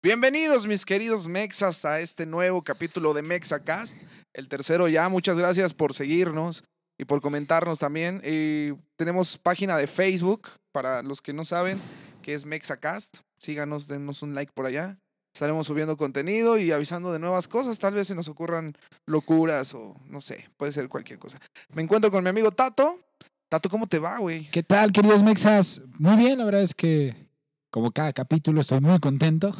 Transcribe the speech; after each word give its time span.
Bienvenidos 0.00 0.68
mis 0.68 0.84
queridos 0.84 1.26
Mexas 1.26 1.84
a 1.84 1.98
este 1.98 2.24
nuevo 2.24 2.62
capítulo 2.62 3.14
de 3.14 3.22
Mexacast, 3.22 3.96
el 4.32 4.48
tercero 4.48 4.86
ya. 4.86 5.08
Muchas 5.08 5.36
gracias 5.36 5.74
por 5.74 5.92
seguirnos 5.92 6.62
y 6.96 7.04
por 7.04 7.20
comentarnos 7.20 7.80
también. 7.80 8.22
Y 8.24 8.74
tenemos 8.94 9.36
página 9.38 9.76
de 9.76 9.88
Facebook 9.88 10.50
para 10.70 11.02
los 11.02 11.20
que 11.20 11.32
no 11.32 11.44
saben 11.44 11.80
que 12.22 12.34
es 12.34 12.46
Mexacast. 12.46 13.18
Síganos, 13.38 13.88
denos 13.88 14.22
un 14.22 14.36
like 14.36 14.52
por 14.54 14.66
allá. 14.66 15.00
Estaremos 15.34 15.66
subiendo 15.66 15.96
contenido 15.96 16.58
y 16.58 16.70
avisando 16.70 17.12
de 17.12 17.18
nuevas 17.18 17.48
cosas. 17.48 17.80
Tal 17.80 17.94
vez 17.94 18.06
se 18.06 18.14
nos 18.14 18.28
ocurran 18.28 18.72
locuras 19.04 19.74
o 19.74 19.96
no 20.04 20.20
sé, 20.20 20.48
puede 20.56 20.70
ser 20.70 20.88
cualquier 20.88 21.18
cosa. 21.18 21.40
Me 21.74 21.82
encuentro 21.82 22.12
con 22.12 22.22
mi 22.22 22.30
amigo 22.30 22.52
Tato. 22.52 23.00
Tato, 23.48 23.68
¿cómo 23.68 23.88
te 23.88 23.98
va, 23.98 24.18
güey? 24.18 24.48
¿Qué 24.52 24.62
tal, 24.62 24.92
queridos 24.92 25.24
Mexas? 25.24 25.82
Muy 25.98 26.14
bien, 26.14 26.38
la 26.38 26.44
verdad 26.44 26.62
es 26.62 26.74
que 26.76 27.27
como 27.70 27.92
cada 27.92 28.12
capítulo 28.12 28.60
estoy 28.60 28.80
muy 28.80 28.98
contento. 28.98 29.54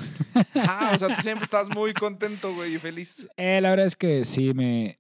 Ah, 0.55 0.93
o 0.95 0.99
sea, 0.99 1.15
tú 1.15 1.23
siempre 1.23 1.45
estás 1.45 1.69
muy 1.69 1.95
contento, 1.95 2.55
güey, 2.55 2.75
y 2.75 2.79
feliz. 2.79 3.29
Eh, 3.37 3.61
la 3.61 3.71
verdad 3.71 3.87
es 3.87 3.97
que 3.97 4.25
sí, 4.25 4.55
me, 4.55 4.99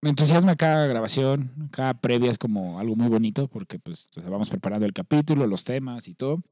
me 0.00 0.10
entusiasma 0.10 0.56
cada 0.56 0.86
grabación, 0.86 1.68
cada 1.70 1.94
previa 1.94 2.30
es 2.30 2.38
como 2.38 2.78
algo 2.78 2.96
muy 2.96 3.08
bonito 3.08 3.48
porque 3.48 3.78
pues 3.78 4.10
vamos 4.28 4.50
preparando 4.50 4.86
el 4.86 4.92
capítulo, 4.92 5.46
los 5.46 5.64
temas 5.64 6.08
y 6.08 6.14
todo. 6.14 6.42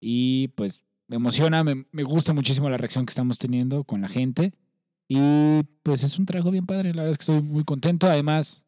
Y 0.00 0.48
pues 0.48 0.82
me 1.08 1.16
emociona, 1.16 1.64
me, 1.64 1.86
me 1.90 2.02
gusta 2.02 2.32
muchísimo 2.32 2.68
la 2.68 2.76
reacción 2.76 3.06
que 3.06 3.10
estamos 3.10 3.38
teniendo 3.38 3.84
con 3.84 4.00
la 4.00 4.08
gente. 4.08 4.52
Y 5.08 5.62
pues 5.82 6.02
es 6.02 6.18
un 6.18 6.26
trabajo 6.26 6.50
bien 6.50 6.66
padre, 6.66 6.90
la 6.92 7.02
verdad 7.02 7.12
es 7.12 7.18
que 7.18 7.32
estoy 7.32 7.42
muy 7.42 7.64
contento. 7.64 8.06
Además, 8.06 8.64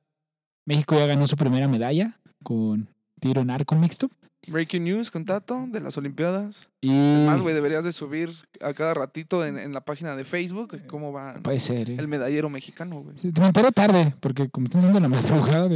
México 0.64 0.96
ya 0.96 1.06
ganó 1.06 1.26
su 1.26 1.36
primera 1.36 1.68
medalla 1.68 2.18
con 2.42 2.88
tiro 3.20 3.40
en 3.42 3.50
arco 3.50 3.76
mixto. 3.76 4.10
Breaking 4.48 4.84
news 4.84 5.10
con 5.10 5.26
Tato 5.26 5.66
de 5.68 5.80
las 5.80 5.98
Olimpiadas. 5.98 6.70
Y 6.80 6.90
Más, 7.26 7.42
güey, 7.42 7.54
deberías 7.54 7.84
de 7.84 7.92
subir 7.92 8.30
a 8.62 8.72
cada 8.72 8.94
ratito 8.94 9.44
en, 9.44 9.58
en 9.58 9.74
la 9.74 9.82
página 9.82 10.16
de 10.16 10.24
Facebook 10.24 10.80
cómo 10.86 11.12
va 11.12 11.34
puede 11.42 11.60
ser, 11.60 11.90
¿eh? 11.90 11.96
el 11.98 12.08
medallero 12.08 12.48
mexicano, 12.48 13.02
güey. 13.02 13.18
Sí, 13.18 13.30
me 13.38 13.46
enteré 13.46 13.70
tarde, 13.70 14.14
porque 14.20 14.48
como 14.48 14.64
están 14.66 14.78
haciendo 14.80 14.98
la 14.98 15.08
madrugada, 15.14 15.68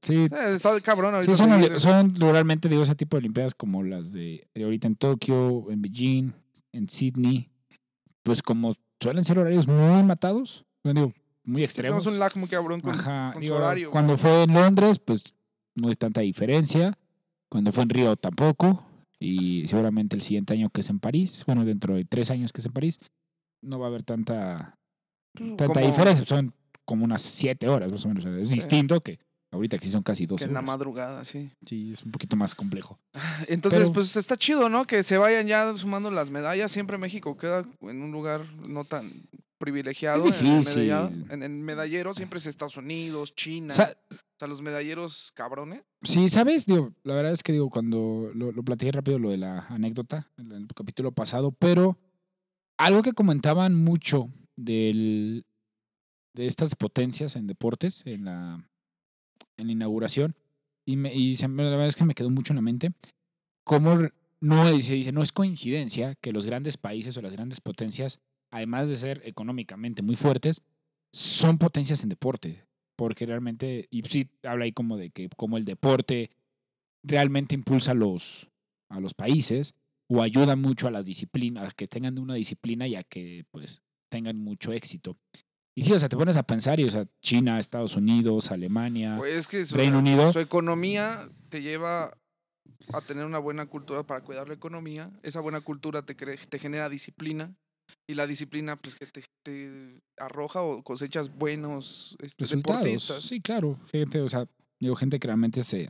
sí, 0.00 0.14
Eh, 0.14 0.28
está 0.54 0.72
de 0.72 0.80
cabrón 0.80 1.14
ahorita. 1.14 1.32
sí 1.32 1.36
son, 1.36 1.50
seguir- 1.50 1.80
son 1.80 2.14
digo, 2.68 2.84
ese 2.84 2.94
tipo 2.94 3.16
de 3.16 3.18
olimpiadas 3.18 3.54
como 3.56 3.82
las 3.82 4.12
de, 4.12 4.46
de 4.54 4.62
ahorita 4.64 4.86
en 4.86 4.94
Tokio, 4.94 5.68
en 5.72 5.82
Beijing, 5.82 6.30
en 6.72 6.88
Sydney, 6.88 7.50
pues 8.22 8.42
como 8.42 8.74
suelen 9.00 9.24
ser 9.24 9.40
horarios 9.40 9.66
muy 9.66 10.04
matados, 10.04 10.64
digo, 10.84 11.12
muy 11.42 11.64
extremos. 11.64 12.04
Tenemos 12.04 12.06
un 12.06 12.18
lag 12.20 12.36
muy 12.36 12.48
cabrón 12.48 12.80
con, 12.80 12.94
Ajá, 12.94 13.30
con 13.32 13.42
su 13.42 13.46
digo, 13.46 13.56
horario. 13.56 13.88
güey. 13.88 13.92
Cuando 13.92 14.16
fue 14.16 14.44
en 14.44 14.54
Londres, 14.54 14.98
pues 15.00 15.34
no 15.74 15.88
hay 15.88 15.94
tanta 15.94 16.20
diferencia. 16.20 16.96
Cuando 17.48 17.72
fue 17.72 17.82
en 17.84 17.90
Río 17.90 18.16
tampoco. 18.16 18.86
Y 19.20 19.66
seguramente 19.68 20.16
el 20.16 20.22
siguiente 20.22 20.52
año 20.54 20.70
que 20.70 20.80
es 20.82 20.90
en 20.90 20.98
París, 21.00 21.44
bueno, 21.46 21.64
dentro 21.64 21.94
de 21.94 22.04
tres 22.04 22.30
años 22.30 22.52
que 22.52 22.60
es 22.60 22.66
en 22.66 22.72
París, 22.72 22.98
no 23.62 23.78
va 23.78 23.86
a 23.86 23.88
haber 23.88 24.02
tanta, 24.02 24.76
tanta 25.34 25.66
Como 25.66 25.80
diferencia. 25.86 26.26
Son 26.26 26.52
como 26.84 27.04
unas 27.04 27.22
siete 27.22 27.68
horas 27.68 27.90
más 27.90 28.04
o 28.04 28.08
menos. 28.08 28.24
Es 28.26 28.48
Sí. 28.48 28.54
distinto 28.56 29.00
que 29.00 29.18
ahorita 29.52 29.78
que 29.78 29.86
sí 29.86 29.90
son 29.92 30.02
casi 30.02 30.26
12 30.26 30.46
en 30.46 30.52
la 30.52 30.60
madrugada, 30.62 31.24
sí. 31.24 31.48
Sí, 31.64 31.92
es 31.92 32.02
un 32.02 32.10
poquito 32.10 32.36
más 32.36 32.54
complejo. 32.54 32.98
Entonces, 33.48 33.82
Pero- 33.82 33.92
pues 33.94 34.16
está 34.16 34.36
chido, 34.36 34.68
¿no? 34.68 34.84
Que 34.84 35.02
se 35.02 35.16
vayan 35.16 35.46
ya 35.46 35.74
sumando 35.78 36.10
las 36.10 36.30
medallas. 36.30 36.72
Siempre 36.72 36.98
México 36.98 37.36
queda 37.38 37.64
en 37.82 38.02
un 38.02 38.10
lugar 38.12 38.44
no 38.68 38.84
tan 38.84 39.10
privilegiado. 39.58 40.18
Es 40.18 40.24
en 40.26 40.46
el 40.46 40.58
difícil. 40.58 40.90
En 41.30 41.42
el 41.42 41.50
medallero 41.50 42.12
siempre 42.12 42.38
es 42.40 42.46
Estados 42.46 42.76
Unidos, 42.76 43.34
China. 43.34 43.72
Sa- 43.72 43.96
o 44.34 44.38
sea, 44.38 44.48
los 44.48 44.62
medalleros 44.62 45.30
cabrones. 45.34 45.82
Sí, 46.02 46.28
¿sabes? 46.28 46.66
Digo, 46.66 46.92
la 47.04 47.14
verdad 47.14 47.32
es 47.32 47.42
que 47.42 47.52
digo, 47.52 47.70
cuando 47.70 48.30
lo, 48.34 48.50
lo 48.50 48.62
platiqué 48.64 48.90
rápido 48.90 49.18
lo 49.18 49.30
de 49.30 49.38
la 49.38 49.66
anécdota 49.68 50.30
en 50.36 50.50
el 50.50 50.66
capítulo 50.66 51.12
pasado, 51.12 51.52
pero 51.52 51.96
algo 52.76 53.02
que 53.02 53.12
comentaban 53.12 53.76
mucho 53.76 54.28
del, 54.56 55.46
de 56.34 56.46
estas 56.46 56.74
potencias 56.74 57.36
en 57.36 57.46
deportes 57.46 58.02
en 58.06 58.24
la, 58.24 58.68
en 59.56 59.66
la 59.66 59.72
inauguración, 59.72 60.34
y, 60.84 60.96
me, 60.96 61.14
y 61.14 61.36
la 61.36 61.48
verdad 61.48 61.86
es 61.86 61.96
que 61.96 62.04
me 62.04 62.14
quedó 62.14 62.30
mucho 62.30 62.52
en 62.52 62.56
la 62.56 62.62
mente, 62.62 62.92
cómo 63.64 64.08
no, 64.40 64.66
se 64.80 64.94
dice, 64.94 65.12
no 65.12 65.22
es 65.22 65.32
coincidencia 65.32 66.16
que 66.16 66.32
los 66.32 66.44
grandes 66.44 66.76
países 66.76 67.16
o 67.16 67.22
las 67.22 67.32
grandes 67.32 67.60
potencias, 67.60 68.18
además 68.50 68.90
de 68.90 68.96
ser 68.96 69.22
económicamente 69.24 70.02
muy 70.02 70.16
fuertes, 70.16 70.60
son 71.12 71.58
potencias 71.58 72.02
en 72.02 72.08
deporte 72.08 72.66
porque 72.96 73.26
realmente, 73.26 73.88
y 73.90 74.02
sí 74.02 74.28
habla 74.42 74.64
ahí 74.64 74.72
como 74.72 74.96
de 74.96 75.10
que 75.10 75.28
como 75.36 75.56
el 75.56 75.64
deporte 75.64 76.30
realmente 77.02 77.54
impulsa 77.54 77.92
a 77.92 77.94
los, 77.94 78.50
a 78.88 79.00
los 79.00 79.14
países 79.14 79.74
o 80.08 80.22
ayuda 80.22 80.56
mucho 80.56 80.86
a 80.86 80.90
las 80.90 81.06
disciplinas, 81.06 81.68
a 81.68 81.70
que 81.72 81.86
tengan 81.86 82.18
una 82.18 82.34
disciplina 82.34 82.86
y 82.86 82.94
a 82.94 83.04
que 83.04 83.44
pues 83.50 83.82
tengan 84.10 84.38
mucho 84.38 84.72
éxito. 84.72 85.16
Y 85.76 85.82
sí, 85.82 85.92
o 85.92 85.98
sea, 85.98 86.08
te 86.08 86.16
pones 86.16 86.36
a 86.36 86.44
pensar 86.44 86.78
y, 86.78 86.84
o 86.84 86.90
sea, 86.90 87.06
China, 87.20 87.58
Estados 87.58 87.96
Unidos, 87.96 88.52
Alemania, 88.52 89.16
Pues 89.18 89.34
es 89.34 89.48
que 89.48 89.64
su, 89.64 89.76
Reino 89.76 89.98
Unido. 89.98 90.30
su 90.32 90.38
economía 90.38 91.28
te 91.48 91.62
lleva 91.62 92.16
a 92.92 93.00
tener 93.00 93.24
una 93.24 93.38
buena 93.38 93.66
cultura 93.66 94.04
para 94.04 94.20
cuidar 94.20 94.46
la 94.46 94.54
economía. 94.54 95.10
Esa 95.22 95.40
buena 95.40 95.60
cultura 95.62 96.02
te, 96.02 96.14
te 96.14 96.58
genera 96.58 96.88
disciplina. 96.88 97.56
Y 98.06 98.14
la 98.14 98.26
disciplina, 98.26 98.76
pues, 98.76 98.94
que 98.96 99.06
te, 99.06 99.24
te 99.42 100.00
arroja 100.18 100.62
o 100.62 100.82
cosechas 100.82 101.34
buenos 101.34 102.16
este, 102.20 102.44
resultados. 102.44 102.82
deportistas. 102.84 103.22
Sí, 103.22 103.40
claro, 103.40 103.78
gente, 103.90 104.20
o 104.20 104.28
sea, 104.28 104.46
digo, 104.78 104.94
gente 104.94 105.18
que 105.18 105.26
realmente 105.26 105.62
se 105.64 105.88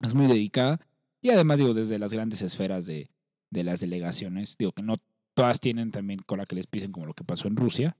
es 0.00 0.14
muy 0.14 0.26
dedicada 0.26 0.80
y 1.22 1.30
además 1.30 1.58
digo 1.58 1.74
desde 1.74 1.98
las 1.98 2.12
grandes 2.12 2.42
esferas 2.42 2.86
de, 2.86 3.08
de 3.50 3.64
las 3.64 3.80
delegaciones, 3.80 4.56
digo 4.58 4.72
que 4.72 4.82
no 4.82 4.96
todas 5.34 5.60
tienen 5.60 5.90
también 5.92 6.20
cola 6.26 6.44
que 6.46 6.56
les 6.56 6.66
pisen 6.66 6.90
como 6.92 7.06
lo 7.06 7.14
que 7.14 7.24
pasó 7.24 7.46
en 7.48 7.56
Rusia. 7.56 7.96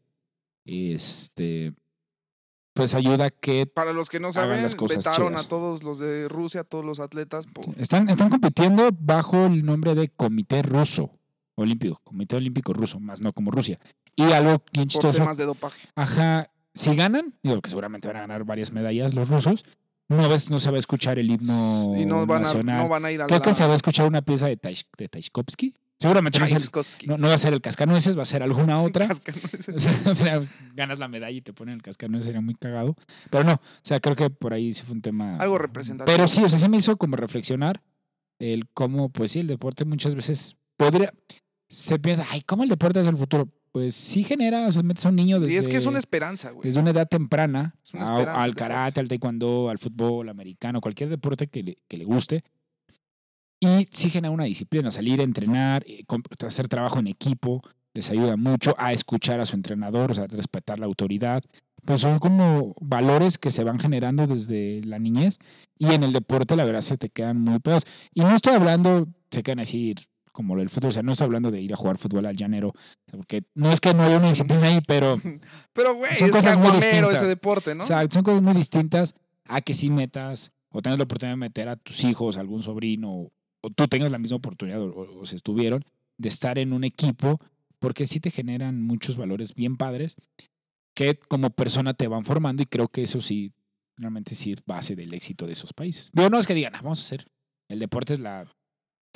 Este 0.65 1.75
pues 2.75 2.95
ayuda 2.95 3.27
a 3.27 3.31
que 3.31 3.65
Para 3.67 3.93
los 3.95 4.11
que 4.11 4.21
no 4.21 4.33
saben, 4.33 4.61
las 4.63 4.75
cosas 4.75 4.99
vetaron 4.99 5.29
chidas. 5.33 5.47
a 5.47 5.49
todos 5.49 5.83
los 5.83 5.99
de 5.99 6.29
Rusia, 6.29 6.61
a 6.63 6.65
todos 6.65 6.85
los 6.85 7.01
atletas. 7.01 7.47
por- 7.47 7.65
están 7.79 8.11
están 8.11 8.29
compitiendo 8.29 8.91
bajo 8.93 9.47
el 9.47 9.65
nombre 9.65 9.95
de 9.95 10.09
Comité 10.11 10.61
Ruso 10.63 11.11
Olímpico, 11.57 12.01
Comité 12.05 12.37
Olímpico 12.37 12.73
Ruso, 12.73 13.01
más 13.01 13.21
no 13.21 13.33
como 13.33 13.51
Rusia. 13.51 13.79
Y 14.15 14.23
algo 14.25 14.63
bien 14.73 14.85
por 14.85 14.87
chistoso, 14.87 15.19
temas 15.19 15.37
de 15.37 15.45
dopaje. 15.45 15.89
Ajá, 15.95 16.51
si 16.75 16.95
ganan, 16.95 17.35
digo 17.43 17.61
que 17.61 17.69
seguramente 17.71 18.07
van 18.09 18.19
a 18.19 18.21
ganar 18.21 18.45
varias 18.45 18.73
medallas 18.73 19.15
los 19.15 19.29
rusos, 19.29 19.65
no, 20.09 20.29
ves, 20.29 20.51
no 20.51 20.61
se 20.61 20.71
va 20.71 20.77
a 20.77 20.79
escuchar 20.79 21.19
el 21.19 21.31
himno 21.31 21.95
y 21.97 22.07
no 22.07 22.27
van, 22.27 22.39
a, 22.39 22.45
nacional. 22.45 22.83
no 22.85 22.89
van 22.89 23.05
a 23.05 23.11
ir 23.13 23.23
a 23.23 23.27
Creo 23.27 23.41
la... 23.41 23.45
que 23.45 23.55
se 23.55 23.67
va 23.67 23.73
a 23.73 23.77
escuchar 23.77 24.07
una 24.07 24.23
pieza 24.23 24.47
de, 24.47 24.61
Taish- 24.61 24.87
de. 24.97 25.09
Seguramente 25.99 26.39
no, 26.39 27.29
va 27.29 27.35
a 27.35 27.39
ser 27.39 27.55
el 27.55 27.63
cascanueces, 27.63 28.19
va 28.19 28.23
a 28.23 28.27
ser 28.27 28.43
alguna 28.43 28.83
otra. 28.83 29.09
Cascanueces. 29.09 29.69
O 30.07 30.15
sea, 30.15 30.39
o 30.39 30.45
sea, 30.45 30.55
ganas 30.75 30.99
la 30.99 31.09
medalla 31.09 31.37
y 31.37 31.41
te 31.41 31.53
ponen 31.53 31.77
el 31.77 31.83
cascanueces, 31.83 32.27
sería 32.27 32.41
muy 32.41 32.55
cagado. 32.55 32.95
Pero 33.31 33.45
no, 33.45 33.55
o 33.55 33.61
sea, 33.83 33.99
creo 34.01 34.15
que 34.15 34.29
por 34.31 34.53
ahí 34.53 34.73
sí 34.73 34.83
fue 34.83 34.95
un 34.95 35.03
tema. 35.03 35.39
Algo 35.39 35.59
representativo. 35.59 36.15
Pero 36.15 36.29
sí, 36.29 36.45
o 36.45 36.49
sea, 36.49 36.59
sí 36.59 36.69
me 36.69 36.77
hizo 36.77 36.97
como 36.99 37.17
reflexionar 37.17 37.83
el 38.39 38.69
cómo, 38.75 39.09
pues 39.09 39.33
sí, 39.33 39.41
el 39.41 39.47
deporte 39.47 39.85
muchas 39.87 40.15
veces 40.15 40.57
podría. 40.77 41.13
Se 41.69 41.99
piensa, 41.99 42.25
ay, 42.31 42.43
¿cómo 42.43 42.63
el 42.63 42.69
deporte 42.69 43.01
es 43.01 43.07
el 43.07 43.17
futuro? 43.17 43.49
Pues 43.73 43.95
sí 43.95 44.23
genera, 44.25 44.67
o 44.69 44.73
sea, 44.73 44.83
metes 44.83 45.05
a 45.05 45.11
un 45.11 45.17
niño 45.17 45.39
desde 45.41 45.55
y 45.55 45.57
es 45.59 45.69
que 45.69 45.77
es 45.77 45.87
una 45.87 45.99
esperanza, 45.99 46.51
güey. 46.51 46.65
desde 46.67 46.81
una 46.81 46.91
edad 46.91 47.07
temprana 47.09 47.75
Es 47.83 47.93
una 47.93 48.05
a- 48.07 48.43
al 48.43 48.55
karate, 48.55 49.01
al 49.01 49.09
taekwondo, 49.09 49.69
al 49.69 49.79
fútbol 49.79 50.29
americano, 50.29 50.81
cualquier 50.81 51.11
deporte 51.11 51.49
que 51.49 51.63
le, 51.63 51.79
que 51.89 51.97
le 51.99 52.05
guste. 52.05 52.43
Y 53.61 53.87
sí 53.91 54.11
genera 54.11 54.31
una 54.31 54.45
disciplina, 54.45 54.91
salir 54.91 55.21
a 55.21 55.25
entrenar, 55.25 55.83
eh, 55.87 56.05
hacer 56.47 56.69
trabajo 56.69 56.99
en 56.99 57.07
equipo, 57.09 57.63
les 57.95 58.11
ayuda 58.11 58.37
mucho 58.37 58.75
a 58.79 58.93
escuchar 58.93 59.41
a 59.41 59.47
su 59.47 59.57
entrenador, 59.57 60.11
o 60.11 60.15
sea, 60.15 60.27
respetar 60.27 60.79
la 60.79 60.87
autoridad. 60.87 61.43
Pues 61.85 62.01
son 62.01 62.19
como 62.19 62.75
valores 62.81 63.39
que 63.39 63.51
se 63.51 63.65
van 63.65 63.79
generando 63.79 64.27
desde 64.27 64.83
la 64.85 64.99
niñez 64.99 65.39
y 65.79 65.87
en 65.93 66.03
el 66.03 66.13
deporte 66.13 66.57
la 66.57 66.65
verdad 66.65 66.81
se 66.81 66.99
te 66.99 67.09
quedan 67.09 67.41
muy 67.41 67.59
pegados. 67.61 67.85
Y 68.13 68.21
no 68.23 68.35
estoy 68.35 68.55
hablando, 68.55 69.07
se 69.31 69.43
quedan 69.43 69.61
así 69.61 69.95
como 70.37 70.57
el 70.59 70.69
fútbol, 70.69 70.91
o 70.91 70.93
sea, 70.93 71.03
no 71.03 71.13
estoy 71.13 71.25
hablando 71.25 71.51
de 71.51 71.61
ir 71.61 71.73
a 71.73 71.77
jugar 71.77 71.99
fútbol 71.99 72.27
al 72.27 72.37
llanero, 72.37 72.73
porque 73.11 73.45
no 73.55 73.73
es 73.73 73.81
que 73.81 73.95
no 73.95 74.03
haya 74.03 74.19
una 74.19 74.29
disciplina 74.29 74.67
ahí, 74.69 74.81
pero 74.87 75.17
Pero, 75.73 75.95
güey, 75.95 76.15
Son 76.15 76.29
es 76.29 76.35
cosas 76.37 76.59
muy 76.59 76.71
distintas. 76.73 77.15
ese 77.15 77.27
deporte, 77.27 77.75
¿no? 77.75 77.83
O 77.83 77.87
sea, 77.87 78.05
son 78.11 78.23
cosas 78.23 78.43
muy 78.43 78.55
distintas 78.55 79.15
a 79.47 79.61
que 79.63 79.75
sí 79.75 79.91
metas 79.91 80.53
o 80.71 80.83
tengas 80.83 80.99
la 80.99 81.05
oportunidad 81.05 81.33
de 81.33 81.39
meter 81.41 81.69
a 81.69 81.77
tus 81.77 82.05
hijos, 82.05 82.37
a 82.37 82.41
algún 82.41 82.63
sobrino, 82.63 83.11
o, 83.11 83.33
o 83.63 83.71
tú 83.71 83.89
tengas 83.89 84.11
la 84.11 84.19
misma 84.19 84.37
oportunidad 84.37 84.81
o, 84.83 85.21
o- 85.21 85.27
se 85.27 85.37
estuvieron 85.37 85.85
de 86.19 86.29
estar 86.29 86.59
en 86.59 86.73
un 86.73 86.85
equipo, 86.85 87.41
porque 87.79 88.05
sí 88.07 88.21
te 88.21 88.31
generan 88.31 88.83
muchos 88.83 89.17
valores 89.17 89.55
bien 89.55 89.77
padres 89.77 90.17
que 90.95 91.19
como 91.19 91.51
persona 91.51 91.95
te 91.95 92.09
van 92.09 92.25
formando 92.25 92.63
y 92.63 92.67
creo 92.67 92.89
que 92.89 93.03
eso 93.03 93.21
sí, 93.21 93.53
realmente 93.97 94.35
sí 94.35 94.53
es 94.53 94.65
base 94.65 94.97
del 94.97 95.13
éxito 95.15 95.47
de 95.47 95.53
esos 95.53 95.73
países. 95.73 96.11
Digo, 96.13 96.31
no 96.31 96.39
es 96.39 96.47
que 96.47 96.55
digan, 96.55 96.75
"Ah, 96.75 96.81
vamos 96.83 96.99
a 96.99 97.03
hacer, 97.03 97.27
el 97.69 97.79
deporte 97.79 98.15
es 98.15 98.21
la 98.21 98.47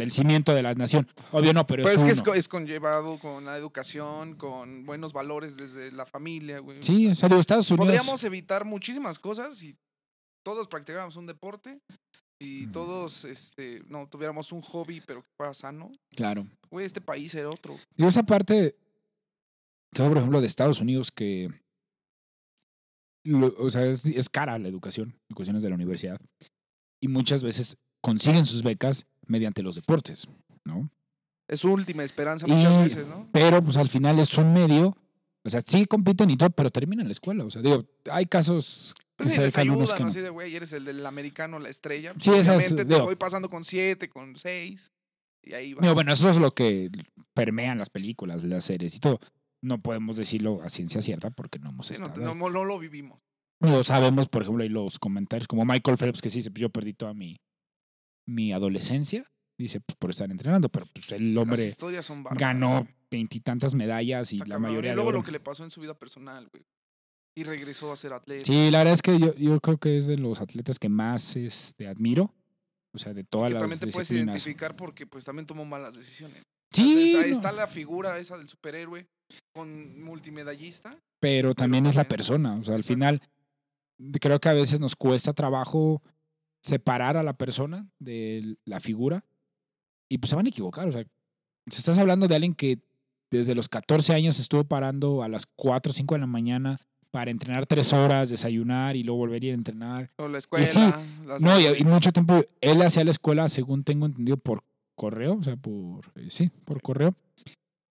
el 0.01 0.11
cimiento 0.13 0.55
de 0.55 0.63
la 0.63 0.75
nación. 0.75 1.07
Obvio 1.33 1.53
no, 1.53 1.67
pero 1.67 1.83
Pues 1.83 1.97
es 1.97 2.01
es 2.03 2.05
que 2.07 2.11
es, 2.13 2.19
uno. 2.21 2.25
co- 2.27 2.35
es 2.35 2.49
conllevado 2.49 3.19
con 3.19 3.45
la 3.45 3.57
educación, 3.57 4.37
con 4.37 4.85
buenos 4.87 5.13
valores 5.13 5.57
desde 5.57 5.93
la 5.93 6.07
familia, 6.07 6.59
güey. 6.61 6.83
Sí, 6.83 7.07
o 7.09 7.15
sea, 7.15 7.29
digo, 7.29 7.41
Estados 7.41 7.71
Unidos... 7.71 7.87
podríamos 7.87 8.25
evitar 8.25 8.65
muchísimas 8.65 9.19
cosas 9.19 9.57
si 9.59 9.77
todos 10.45 10.69
practicáramos 10.69 11.17
un 11.17 11.27
deporte 11.27 11.79
y 12.43 12.67
todos 12.69 13.25
este, 13.27 13.83
no 13.89 14.09
tuviéramos 14.09 14.51
un 14.53 14.63
hobby, 14.63 15.03
pero 15.07 15.23
que 15.23 15.29
fuera 15.37 15.53
sano, 15.53 15.93
Claro. 16.17 16.47
güey, 16.71 16.87
este 16.87 17.01
país 17.03 17.35
era 17.35 17.51
otro. 17.51 17.77
Y 17.97 18.05
esa 18.07 18.23
parte, 18.23 18.75
que 19.93 20.03
por 20.03 20.17
ejemplo 20.17 20.41
de 20.41 20.47
Estados 20.47 20.81
Unidos, 20.81 21.11
que 21.11 21.51
lo- 23.27 23.55
o 23.59 23.71
sea, 23.71 23.85
es, 23.87 24.07
es 24.07 24.29
cara 24.31 24.59
la 24.59 24.69
educación, 24.69 25.15
educaciones 25.29 25.63
de 25.63 25.69
la 25.69 25.75
universidad, 25.75 26.19
y 27.03 27.09
muchas 27.09 27.43
veces 27.43 27.77
consiguen 28.01 28.47
sus 28.47 28.63
becas 28.63 29.07
mediante 29.27 29.63
los 29.63 29.77
deportes, 29.77 30.27
¿no? 30.65 30.91
Es 31.49 31.61
su 31.61 31.73
última 31.73 32.05
esperanza 32.05 32.47
Y- 32.49 32.53
muchas 32.53 32.79
veces, 32.85 33.09
¿no? 33.09 33.29
Pero 33.33 33.63
pues 33.63 33.77
al 33.77 33.89
final 33.89 34.19
es 34.19 34.37
un 34.39 34.53
medio, 34.53 34.97
o 35.45 35.51
sea, 35.51 35.63
sí 35.67 35.87
compiten 35.87 36.31
y 36.31 36.37
todo, 36.37 36.51
pero 36.51 36.71
terminan 36.71 37.07
la 37.07 37.13
escuela, 37.13 37.45
o 37.45 37.51
sea, 37.51 37.61
digo, 37.63 37.85
hay 38.11 38.27
casos 38.27 38.95
que 38.97 39.25
Pues 39.25 39.31
sí, 39.31 39.35
se 39.37 39.43
les 39.43 39.59
ayudan, 39.59 39.87
que 39.97 40.03
no. 40.03 40.09
así 40.09 40.21
de, 40.21 40.31
güey, 40.31 40.55
eres 40.57 40.73
el 40.73 40.85
del 40.85 41.05
americano, 41.05 41.59
la 41.59 41.69
estrella. 41.69 42.15
Sí, 42.21 42.31
esas, 42.33 42.75
te 42.75 42.85
digo- 42.85 43.03
voy 43.05 43.17
pasando 43.17 43.51
con 43.51 43.65
siete, 43.65 44.09
con 44.09 44.37
seis, 44.37 44.93
y 45.43 45.53
ahí 45.55 45.75
va. 45.75 45.83
Digo, 45.83 45.95
bueno, 45.95 46.13
eso 46.13 46.31
es 46.31 46.37
lo 46.37 46.55
que 46.55 46.91
permean 47.35 47.79
las 47.79 47.91
películas, 47.91 48.45
las 48.45 48.65
series 48.65 48.97
y 48.97 49.01
todo. 49.01 49.19
No 49.63 49.79
podemos 49.83 50.17
decirlo 50.17 50.63
a 50.63 50.71
ciencia 50.71 51.03
cierta 51.03 51.31
porque 51.31 51.59
no 51.59 51.69
hemos 51.71 51.89
Sí, 51.89 51.95
estado 51.95 52.15
no- 52.21 52.35
no 52.35 52.65
lo 52.65 52.79
vivimos. 52.79 53.21
No 53.61 53.85
sabemos, 53.85 54.29
por 54.29 54.41
ejemplo, 54.43 54.63
ahí 54.63 54.71
los 54.71 54.99
comentarios, 54.99 55.47
como 55.47 55.67
Michael 55.67 55.99
Phelps, 55.99 56.23
que 56.23 56.31
sí 56.31 56.39
dice, 56.39 56.51
pues 56.51 56.63
yo 56.63 56.71
perdí 56.71 56.95
toda 56.95 57.13
mi, 57.13 57.37
mi 58.31 58.53
adolescencia, 58.53 59.25
dice, 59.59 59.81
pues 59.81 59.97
por 59.97 60.11
estar 60.11 60.31
entrenando, 60.31 60.69
pero 60.69 60.87
pues 60.93 61.11
el 61.13 61.37
hombre 61.37 61.71
son 62.03 62.25
ganó 62.33 62.87
veintitantas 63.11 63.75
medallas 63.75 64.33
y 64.33 64.37
Está 64.37 64.47
la 64.47 64.55
cabrón. 64.55 64.71
mayoría 64.71 64.91
Y 64.91 64.93
de 64.93 64.95
luego 64.95 65.09
oro. 65.09 65.19
lo 65.19 65.25
que 65.25 65.33
le 65.33 65.41
pasó 65.41 65.65
en 65.65 65.71
su 65.71 65.81
vida 65.81 65.95
personal, 65.99 66.49
güey. 66.53 66.65
Y 67.37 67.45
regresó 67.45 67.93
a 67.93 67.97
ser 67.97 68.13
atleta. 68.13 68.45
Sí, 68.45 68.71
la 68.71 68.79
verdad 68.79 68.95
es 68.95 69.03
que 69.03 69.19
yo, 69.19 69.35
yo 69.35 69.61
creo 69.61 69.79
que 69.79 69.97
es 69.97 70.07
de 70.07 70.17
los 70.17 70.41
atletas 70.41 70.79
que 70.79 70.89
más 70.89 71.37
este, 71.37 71.87
admiro, 71.87 72.35
o 72.93 72.99
sea, 72.99 73.15
de 73.15 73.25
todas 73.25 73.49
que 73.49 73.55
las 73.55 73.63
también 73.63 73.81
te 73.81 73.87
puedes 73.89 74.11
identificar 74.11 74.77
porque 74.77 75.07
pues 75.07 75.25
también 75.25 75.47
tomó 75.47 75.65
malas 75.65 75.95
decisiones. 75.97 76.43
Sí, 76.73 76.83
Entonces, 77.13 77.25
ahí 77.25 77.31
no, 77.31 77.37
está 77.37 77.53
la 77.53 77.67
figura 77.67 78.19
esa 78.19 78.37
del 78.39 78.49
superhéroe 78.49 79.07
con 79.55 80.03
multimedallista. 80.03 80.97
pero 81.21 81.55
también 81.55 81.87
es 81.87 81.95
la 81.97 82.03
también- 82.05 82.17
persona, 82.17 82.55
o 82.57 82.65
sea, 82.65 82.75
al 82.75 82.85
final 82.85 83.21
creo 84.21 84.41
que 84.41 84.49
a 84.49 84.55
veces 84.55 84.81
nos 84.81 84.97
cuesta 84.97 85.33
trabajo 85.33 86.03
separar 86.63 87.17
a 87.17 87.23
la 87.23 87.35
persona 87.35 87.89
de 87.99 88.57
la 88.65 88.81
figura 88.81 89.25
y 90.09 90.19
pues 90.19 90.31
se 90.31 90.37
van 90.37 90.47
a 90.47 90.49
equivocar, 90.49 90.89
o 90.89 90.93
sea, 90.93 91.05
si 91.71 91.79
estás 91.79 91.99
hablando 91.99 92.27
de 92.27 92.35
alguien 92.35 92.53
que 92.53 92.81
desde 93.31 93.55
los 93.55 93.69
14 93.69 94.13
años 94.13 94.39
estuvo 94.41 94.65
parando 94.65 95.23
a 95.23 95.29
las 95.29 95.47
4 95.47 95.91
o 95.91 95.95
5 95.95 96.15
de 96.15 96.21
la 96.21 96.27
mañana 96.27 96.81
para 97.11 97.31
entrenar 97.31 97.67
tres 97.67 97.93
horas, 97.93 98.31
desayunar 98.31 98.97
y 98.97 99.03
luego 99.03 99.19
volver 99.19 99.43
a 99.43 99.47
ir 99.47 99.53
a 99.53 99.55
entrenar. 99.55 100.11
O 100.17 100.29
la 100.29 100.39
escuela. 100.39 100.67
sí, 100.67 100.81
No, 101.41 101.59
y, 101.61 101.67
y 101.79 101.85
mucho 101.85 102.13
tiempo 102.13 102.45
él 102.61 102.83
hacía 102.83 103.05
la 103.05 103.11
escuela, 103.11 103.49
según 103.49 103.85
tengo 103.85 104.07
entendido, 104.07 104.37
por 104.37 104.65
correo, 104.95 105.35
o 105.35 105.43
sea, 105.43 105.57
por, 105.57 106.05
eh, 106.17 106.29
sí, 106.29 106.51
por 106.65 106.83
correo. 106.83 107.15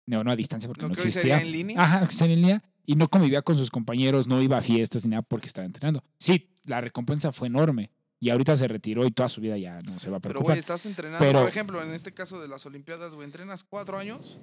No, 0.05 0.23
no 0.23 0.31
a 0.31 0.35
distancia 0.35 0.67
porque 0.67 0.83
no 0.83 0.89
hoy 0.89 0.93
existía. 0.93 1.41
en 1.41 1.51
línea. 1.51 1.81
Ajá, 1.81 2.07
en 2.25 2.35
línea. 2.35 2.63
Y 2.85 2.95
no 2.95 3.09
convivía 3.09 3.41
con 3.41 3.55
sus 3.55 3.69
compañeros, 3.69 4.27
no 4.27 4.41
iba 4.41 4.57
a 4.57 4.61
fiestas 4.61 5.05
ni 5.05 5.11
nada 5.11 5.21
porque 5.21 5.47
estaba 5.47 5.65
entrenando. 5.65 6.03
Sí, 6.17 6.49
la 6.65 6.79
recompensa 6.79 7.31
fue 7.31 7.47
enorme. 7.47 7.91
Y 8.19 8.29
ahorita 8.31 8.55
se 8.55 8.67
retiró 8.67 9.05
y 9.05 9.11
toda 9.11 9.29
su 9.29 9.41
vida 9.41 9.57
ya 9.57 9.79
no 9.81 9.99
se 9.99 10.09
va 10.09 10.17
a 10.17 10.19
Pero, 10.19 10.33
preocupar. 10.33 10.53
güey, 10.55 10.59
estás 10.59 10.85
entrenando. 10.85 11.19
Pero- 11.23 11.41
Por 11.41 11.49
ejemplo, 11.49 11.83
en 11.83 11.93
este 11.93 12.13
caso 12.13 12.41
de 12.41 12.47
las 12.47 12.65
Olimpiadas, 12.65 13.13
güey, 13.13 13.25
entrenas 13.25 13.63
cuatro 13.63 13.97
años 13.99 14.37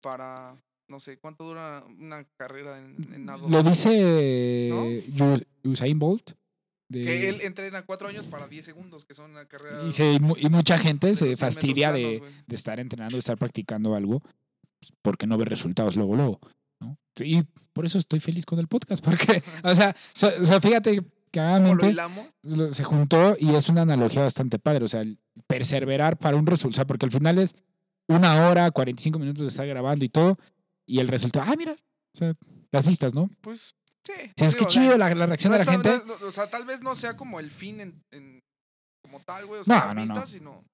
para, 0.00 0.56
no 0.88 1.00
sé, 1.00 1.18
¿cuánto 1.18 1.44
dura 1.44 1.84
una 1.98 2.24
carrera 2.36 2.78
en, 2.78 2.96
en 3.12 3.24
nado? 3.24 3.48
Lo 3.48 3.62
dice 3.62 5.02
Usain 5.64 5.98
Bolt. 5.98 6.32
de- 6.88 7.04
Que 7.06 7.28
él 7.30 7.40
entrena 7.42 7.82
cuatro 7.86 8.08
años 8.08 8.26
para 8.26 8.46
10 8.48 8.64
segundos, 8.66 9.04
que 9.06 9.14
son 9.14 9.30
una 9.30 9.46
carrera. 9.46 9.82
y, 9.88 9.92
se- 9.92 10.12
y 10.12 10.20
mu- 10.20 10.36
y 10.36 10.48
mucha 10.50 10.76
gente 10.78 11.06
se 11.06 11.08
los 11.08 11.16
100 11.16 11.30
metros 11.30 11.38
fastidia 11.54 11.90
de, 11.92 12.02
planos, 12.02 12.18
güey. 12.20 12.32
de 12.46 12.54
estar 12.54 12.80
entrenando, 12.80 13.16
de 13.16 13.20
estar 13.20 13.38
practicando 13.38 13.94
algo, 13.94 14.20
pues, 14.20 14.92
porque 15.00 15.26
no 15.26 15.38
ve 15.38 15.46
resultados 15.46 15.96
luego, 15.96 16.16
luego. 16.16 16.40
¿no? 16.80 16.98
Y 17.24 17.42
por 17.72 17.86
eso 17.86 17.98
estoy 17.98 18.20
feliz 18.20 18.44
con 18.44 18.58
el 18.58 18.68
podcast, 18.68 19.02
porque, 19.02 19.42
o 19.64 19.74
sea, 19.74 19.96
so- 20.12 20.30
fíjate, 20.60 21.00
¿Cómo 21.00 21.08
lo 21.08 21.11
cagadamente, 21.32 21.90
hilamos? 21.90 22.26
lo- 22.42 22.70
se 22.72 22.84
juntó 22.84 23.36
y 23.38 23.54
es 23.54 23.68
una 23.68 23.82
analogía 23.82 24.22
bastante 24.22 24.58
padre, 24.58 24.84
o 24.84 24.88
sea, 24.88 25.00
el 25.00 25.18
perseverar 25.46 26.16
para 26.18 26.36
un 26.36 26.46
resultado, 26.46 26.70
o 26.70 26.76
sea, 26.76 26.84
porque 26.86 27.06
al 27.06 27.12
final 27.12 27.38
es 27.38 27.54
una 28.08 28.48
hora, 28.48 28.70
45 28.70 29.18
minutos 29.18 29.42
de 29.42 29.48
estar 29.48 29.66
grabando 29.66 30.04
y 30.04 30.08
todo, 30.08 30.38
y 30.86 30.98
el 31.00 31.08
resultado, 31.08 31.46
ah, 31.50 31.54
mira, 31.56 31.72
o 31.72 32.16
sea, 32.18 32.34
las 32.70 32.86
vistas, 32.86 33.14
¿no? 33.14 33.28
Pues, 33.40 33.74
sí. 34.04 34.12
Sí, 34.36 34.44
es 34.44 34.56
que 34.56 34.66
chido 34.66 34.96
la, 34.98 35.14
la 35.14 35.26
reacción 35.26 35.52
no 35.52 35.58
de 35.58 35.64
la 35.64 35.72
está- 35.72 35.90
gente. 35.90 36.06
no- 36.06 36.26
o 36.28 36.32
sea, 36.32 36.48
tal 36.50 36.64
vez 36.64 36.82
no 36.82 36.94
sea 36.94 37.16
como 37.16 37.40
el 37.40 37.50
fin 37.50 37.80
en, 37.80 38.02
en- 38.10 38.40
como 39.02 39.20
tal, 39.20 39.46
güey. 39.46 39.60
O 39.60 39.64
sea, 39.64 39.78
No, 39.80 39.84
las 39.86 39.94
vistas, 39.94 40.30
sino. 40.30 40.64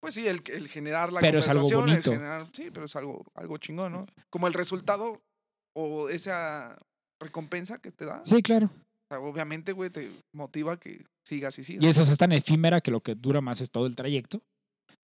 Pues 0.00 0.14
sí, 0.14 0.26
el, 0.28 0.42
el 0.52 0.68
generar 0.68 1.12
la 1.12 1.20
Pero 1.20 1.38
es 1.38 1.48
algo 1.48 1.68
bonito. 1.70 2.12
generar- 2.12 2.46
sí, 2.52 2.68
pero 2.72 2.84
es 2.86 2.94
algo, 2.96 3.24
algo 3.34 3.56
chingón, 3.58 3.92
¿no? 3.92 4.06
Como 4.30 4.46
el 4.46 4.52
resultado 4.54 5.22
o 5.74 6.08
esa 6.10 6.76
recompensa 7.20 7.78
que 7.78 7.90
te 7.90 8.04
da. 8.04 8.20
Sí, 8.24 8.42
claro. 8.42 8.68
O 9.10 9.14
sea, 9.14 9.20
obviamente, 9.20 9.72
güey, 9.72 9.90
te 9.90 10.10
motiva 10.34 10.78
que 10.78 11.04
sigas 11.26 11.58
y 11.58 11.64
sigas. 11.64 11.84
Y 11.84 11.88
eso 11.88 12.02
es 12.02 12.16
tan 12.18 12.32
efímera 12.32 12.80
que 12.80 12.90
lo 12.90 13.00
que 13.02 13.14
dura 13.14 13.40
más 13.40 13.60
es 13.60 13.70
todo 13.70 13.86
el 13.86 13.96
trayecto. 13.96 14.42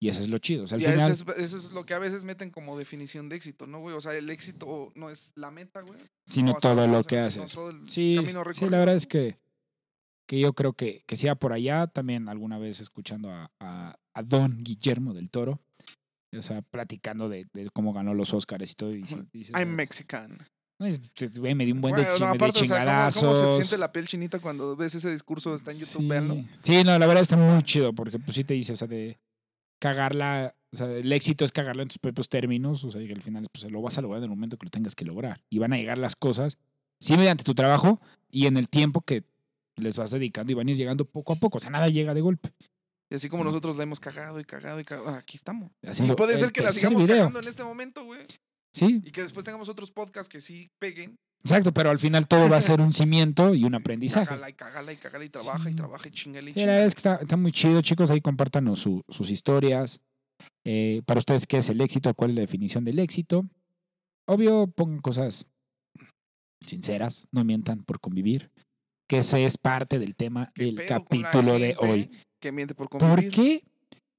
Y 0.03 0.09
eso 0.09 0.21
es 0.21 0.31
lo 0.31 0.39
chido. 0.39 0.65
O 0.65 0.67
sea, 0.67 0.77
al 0.77 0.83
Y 0.83 0.87
final, 0.87 1.11
eso, 1.13 1.25
es, 1.33 1.39
eso 1.39 1.59
es 1.59 1.73
lo 1.73 1.85
que 1.85 1.93
a 1.93 1.99
veces 1.99 2.25
meten 2.25 2.51
como 2.51 2.79
definición 2.79 3.29
de 3.29 3.37
éxito, 3.37 3.67
¿no, 3.67 3.81
güey? 3.81 3.95
O 3.95 4.01
sea, 4.01 4.15
el 4.15 4.31
éxito 4.31 4.93
no 4.95 5.11
es 5.11 5.33
la 5.37 5.51
meta, 5.51 5.83
güey. 5.83 5.99
sino 6.27 6.55
todo 6.55 6.87
lo 6.87 7.05
que 7.05 7.19
haces. 7.19 7.55
Sí, 7.85 8.17
sí, 8.55 8.69
la 8.71 8.79
verdad 8.79 8.95
es 8.95 9.07
que, 9.07 9.37
que 10.27 10.41
yo 10.41 10.55
creo 10.55 10.73
que, 10.73 11.03
que 11.07 11.17
sea 11.17 11.35
por 11.35 11.53
allá. 11.53 11.87
También 11.87 12.31
alguna 12.31 12.59
vez 12.59 12.81
escuchando 12.81 13.31
a, 13.31 13.51
a- 13.61 13.97
a 14.15 14.23
Don 14.23 14.65
Guillermo 14.65 15.13
del 15.13 15.29
Toro, 15.29 15.61
o 16.35 16.43
sea, 16.43 16.63
platicando 16.63 17.29
de, 17.29 17.47
de 17.53 17.69
cómo 17.71 17.93
ganó 17.93 18.15
los 18.15 18.33
Oscars 18.33 18.71
y 18.71 18.75
todo. 18.75 18.95
Y, 18.97 19.05
I'm 19.53 19.69
"No, 19.71 19.77
Mexican. 19.77 20.39
No, 20.81 20.87
es- 20.87 21.01
se- 21.15 21.29
güey, 21.39 21.55
me 21.55 21.65
dio 21.65 21.75
un 21.75 21.81
buen 21.81 21.95
de, 21.95 22.03
Güey, 22.03 22.15
chi- 22.17 22.21
no, 22.21 22.31
de 22.31 22.35
aparte, 22.37 22.59
o 22.59 22.65
sea, 22.65 22.77
¿cómo- 22.79 22.79
chingadazos. 22.81 23.39
¿cómo, 23.39 23.53
se 23.53 23.57
siente 23.59 23.79
la 23.79 23.93
piel 23.93 24.09
chinita 24.09 24.39
cuando 24.41 24.75
ves 24.75 24.95
ese 24.97 25.13
discurso? 25.13 25.55
Está 25.55 25.71
en 25.71 25.79
YouTube, 25.79 26.03
sí. 26.03 26.09
véanlo. 26.09 26.37
Sí, 26.63 26.83
no, 26.83 26.99
la 26.99 27.07
verdad 27.07 27.23
está 27.23 27.37
muy 27.37 27.63
chido 27.63 27.93
porque 27.93 28.19
pues 28.19 28.35
sí 28.35 28.43
te 28.45 28.55
dice, 28.55 28.73
o 28.73 28.77
sea, 28.77 28.89
de 28.89 29.19
cagarla, 29.79 30.55
o 30.73 30.77
sea, 30.77 30.87
el 30.91 31.13
éxito 31.13 31.45
es 31.45 31.53
cagarla 31.53 31.83
en 31.83 31.89
tus 31.89 31.99
propios 31.99 32.29
términos, 32.29 32.85
o 32.85 32.91
sea, 32.91 33.05
que 33.07 33.13
al 33.13 33.23
final 33.23 33.47
pues 33.53 33.71
lo 33.71 33.81
vas 33.83 33.97
a 33.99 34.03
lograr 34.03 34.19
en 34.19 34.25
el 34.25 34.31
momento 34.31 34.57
que 34.57 34.67
lo 34.67 34.71
tengas 34.71 34.95
que 34.95 35.05
lograr. 35.05 35.41
Y 35.51 35.59
van 35.59 35.73
a 35.73 35.77
llegar 35.77 35.99
las 35.99 36.17
cosas, 36.17 36.59
sí, 36.99 37.17
mediante 37.17 37.45
tu 37.45 37.55
trabajo 37.55 38.01
y 38.31 38.47
en 38.47 38.57
el 38.57 38.69
tiempo 38.69 39.01
que 39.03 39.25
les 39.77 39.97
vas 39.97 40.11
dedicando 40.11 40.53
y 40.53 40.55
van 40.55 40.69
a 40.69 40.71
ir 40.73 40.77
llegando 40.77 41.05
poco 41.05 41.33
a 41.33 41.37
poco, 41.37 41.57
o 41.59 41.61
sea, 41.61 41.71
nada 41.71 41.89
llega 41.89 42.13
de 42.15 42.21
golpe. 42.21 42.53
Y 43.11 43.17
así 43.17 43.29
como 43.29 43.43
nosotros 43.43 43.77
la 43.77 43.83
hemos 43.83 43.99
cagado 43.99 44.39
y 44.39 44.45
cagado 44.45 44.79
y 44.79 44.85
cagado, 44.85 45.09
aquí 45.17 45.37
estamos. 45.37 45.73
Haciendo 45.85 46.13
y 46.13 46.17
puede 46.17 46.37
ser 46.39 46.53
que 46.53 46.63
la 46.63 46.71
sigamos 46.71 47.03
video. 47.03 47.17
cagando 47.17 47.41
en 47.41 47.49
este 47.49 47.65
momento, 47.65 48.05
güey. 48.05 48.21
Sí, 48.73 49.03
Y 49.05 49.11
que 49.11 49.23
después 49.23 49.45
tengamos 49.45 49.69
otros 49.69 49.91
podcasts 49.91 50.29
que 50.29 50.41
sí 50.41 50.69
peguen. 50.79 51.17
exacto, 51.43 51.73
pero 51.73 51.91
al 51.91 51.99
final 51.99 52.29
todo 52.29 52.49
va 52.49 52.57
a 52.57 52.61
ser 52.61 52.81
un 52.81 52.93
cimiento 52.93 53.55
y 53.55 53.65
un 53.65 53.75
aprendizaje. 53.75 54.27
Cágala 54.29 54.51
y 54.51 54.53
cágala 54.55 54.93
y 54.93 54.97
cágala 54.97 55.25
y 55.25 55.29
trabaja 55.29 55.69
y 55.69 55.73
Sí. 55.73 55.77
trabaja 55.77 56.09
y 56.09 56.11
chingale 56.13 56.51
y 56.51 56.55
la 56.55 56.61
chingale. 56.61 56.85
es 56.85 56.95
que 56.95 56.99
está, 56.99 57.15
está 57.17 57.37
muy 57.37 57.51
chido, 57.53 57.83
chicos. 57.83 58.11
Ahí 58.11 58.21
compártanos 58.21 58.79
su- 58.81 59.03
sus 59.09 59.31
historias. 59.31 60.01
Eh, 60.65 61.03
para 61.05 61.19
ustedes, 61.19 61.47
¿qué 61.47 61.57
es 61.59 61.69
el 61.69 61.81
éxito? 61.81 62.15
¿Cuál 62.15 62.31
es 62.31 62.37
la 62.37 62.41
definición 62.43 62.85
del 62.85 62.99
éxito? 63.01 63.45
Obvio, 64.29 64.69
pongan 64.69 65.01
cosas 65.01 65.47
sinceras, 66.65 67.27
no 67.33 67.45
mientan 67.45 67.83
por 67.85 68.01
convivir. 68.01 68.51
Que 69.09 69.19
ese 69.19 69.45
es 69.45 69.59
parte 69.59 69.99
del 69.99 70.15
tema 70.15 70.53
¿Qué 70.55 70.67
del 70.67 70.87
capítulo 70.87 71.59
de 71.59 71.75
hoy. 71.81 72.11
Que 72.41 72.53
miente 72.53 72.75
por 72.75 72.89
¿Por 72.89 73.01
convivir. 73.01 73.33
qué 73.33 73.65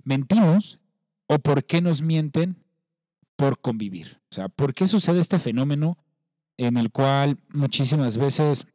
mentimos 0.03 0.79
o 1.29 1.39
por 1.39 1.63
qué 1.63 1.81
nos 1.81 2.01
mienten 2.01 2.57
por 3.41 3.59
convivir? 3.59 4.21
O 4.29 4.35
sea, 4.35 4.49
¿por 4.49 4.71
qué 4.75 4.85
sucede 4.85 5.19
este 5.19 5.39
fenómeno 5.39 5.97
en 6.57 6.77
el 6.77 6.91
cual 6.91 7.39
muchísimas 7.55 8.19
veces 8.19 8.67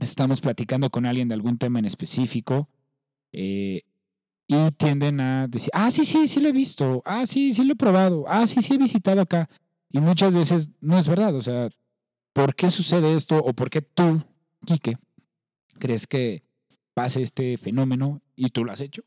estamos 0.00 0.40
platicando 0.40 0.88
con 0.88 1.04
alguien 1.04 1.28
de 1.28 1.34
algún 1.34 1.58
tema 1.58 1.78
en 1.78 1.84
específico 1.84 2.70
eh, 3.32 3.82
y 4.46 4.70
tienden 4.78 5.20
a 5.20 5.46
decir, 5.46 5.68
ah, 5.74 5.90
sí, 5.90 6.06
sí, 6.06 6.26
sí 6.26 6.40
lo 6.40 6.48
he 6.48 6.52
visto, 6.52 7.02
ah, 7.04 7.26
sí, 7.26 7.52
sí 7.52 7.64
lo 7.64 7.74
he 7.74 7.76
probado, 7.76 8.24
ah, 8.28 8.46
sí, 8.46 8.62
sí 8.62 8.72
he 8.72 8.78
visitado 8.78 9.20
acá. 9.20 9.50
Y 9.90 10.00
muchas 10.00 10.34
veces 10.34 10.70
no 10.80 10.96
es 10.96 11.06
verdad, 11.06 11.34
o 11.34 11.42
sea, 11.42 11.68
¿por 12.32 12.54
qué 12.54 12.70
sucede 12.70 13.14
esto 13.14 13.36
o 13.36 13.52
por 13.52 13.68
qué 13.68 13.82
tú, 13.82 14.24
Quique, 14.64 14.96
crees 15.78 16.06
que 16.06 16.42
pase 16.94 17.20
este 17.20 17.58
fenómeno 17.58 18.22
y 18.36 18.48
tú 18.48 18.64
lo 18.64 18.72
has 18.72 18.80
hecho? 18.80 19.02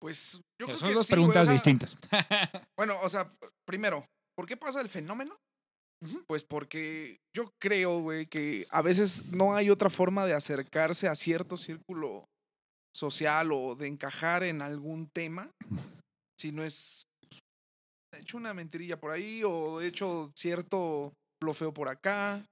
Pues 0.00 0.40
yo 0.60 0.66
creo 0.66 0.76
Son 0.76 0.88
que 0.88 0.94
dos 0.94 1.06
sí, 1.06 1.14
güey, 1.14 1.24
o 1.24 1.32
preguntas 1.32 1.46
sea, 1.46 1.52
distintas. 1.52 1.96
Bueno, 2.78 2.96
o 3.02 3.08
sea, 3.08 3.32
primero, 3.66 4.04
¿por 4.36 4.46
qué 4.46 4.56
pasa 4.56 4.80
el 4.80 4.88
fenómeno? 4.88 5.36
Pues 6.28 6.44
porque 6.44 7.16
yo 7.34 7.50
creo, 7.60 8.00
güey, 8.00 8.26
que 8.26 8.68
a 8.70 8.82
veces 8.82 9.32
no 9.32 9.56
hay 9.56 9.68
otra 9.68 9.90
forma 9.90 10.26
de 10.26 10.34
acercarse 10.34 11.08
a 11.08 11.16
cierto 11.16 11.56
círculo 11.56 12.24
social 12.96 13.50
o 13.52 13.74
de 13.74 13.88
encajar 13.88 14.44
en 14.44 14.62
algún 14.62 15.08
tema, 15.12 15.50
si 16.40 16.52
no 16.52 16.62
es 16.62 17.02
pues, 17.28 17.40
he 18.14 18.22
hecho 18.22 18.36
una 18.36 18.54
mentirilla 18.54 19.00
por 19.00 19.10
ahí 19.10 19.42
o 19.44 19.80
he 19.80 19.88
hecho 19.88 20.30
cierto 20.36 21.12
blofeo 21.42 21.72
por 21.72 21.88
acá 21.88 22.44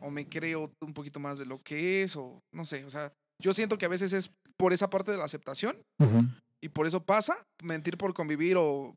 o 0.00 0.10
me 0.10 0.28
creo 0.28 0.70
un 0.82 0.94
poquito 0.94 1.20
más 1.20 1.38
de 1.38 1.46
lo 1.46 1.58
que 1.58 2.02
es 2.02 2.16
o 2.16 2.40
no 2.54 2.64
sé, 2.64 2.84
o 2.84 2.90
sea, 2.90 3.12
yo 3.42 3.52
siento 3.52 3.78
que 3.78 3.86
a 3.86 3.90
veces 3.90 4.12
es 4.12 4.30
por 4.58 4.72
esa 4.72 4.88
parte 4.88 5.12
de 5.12 5.18
la 5.18 5.24
aceptación 5.24 5.76
Ujú. 6.00 6.24
Y 6.62 6.68
por 6.68 6.86
eso 6.86 7.04
pasa, 7.04 7.36
mentir 7.62 7.96
por 7.98 8.14
convivir 8.14 8.56
o 8.58 8.96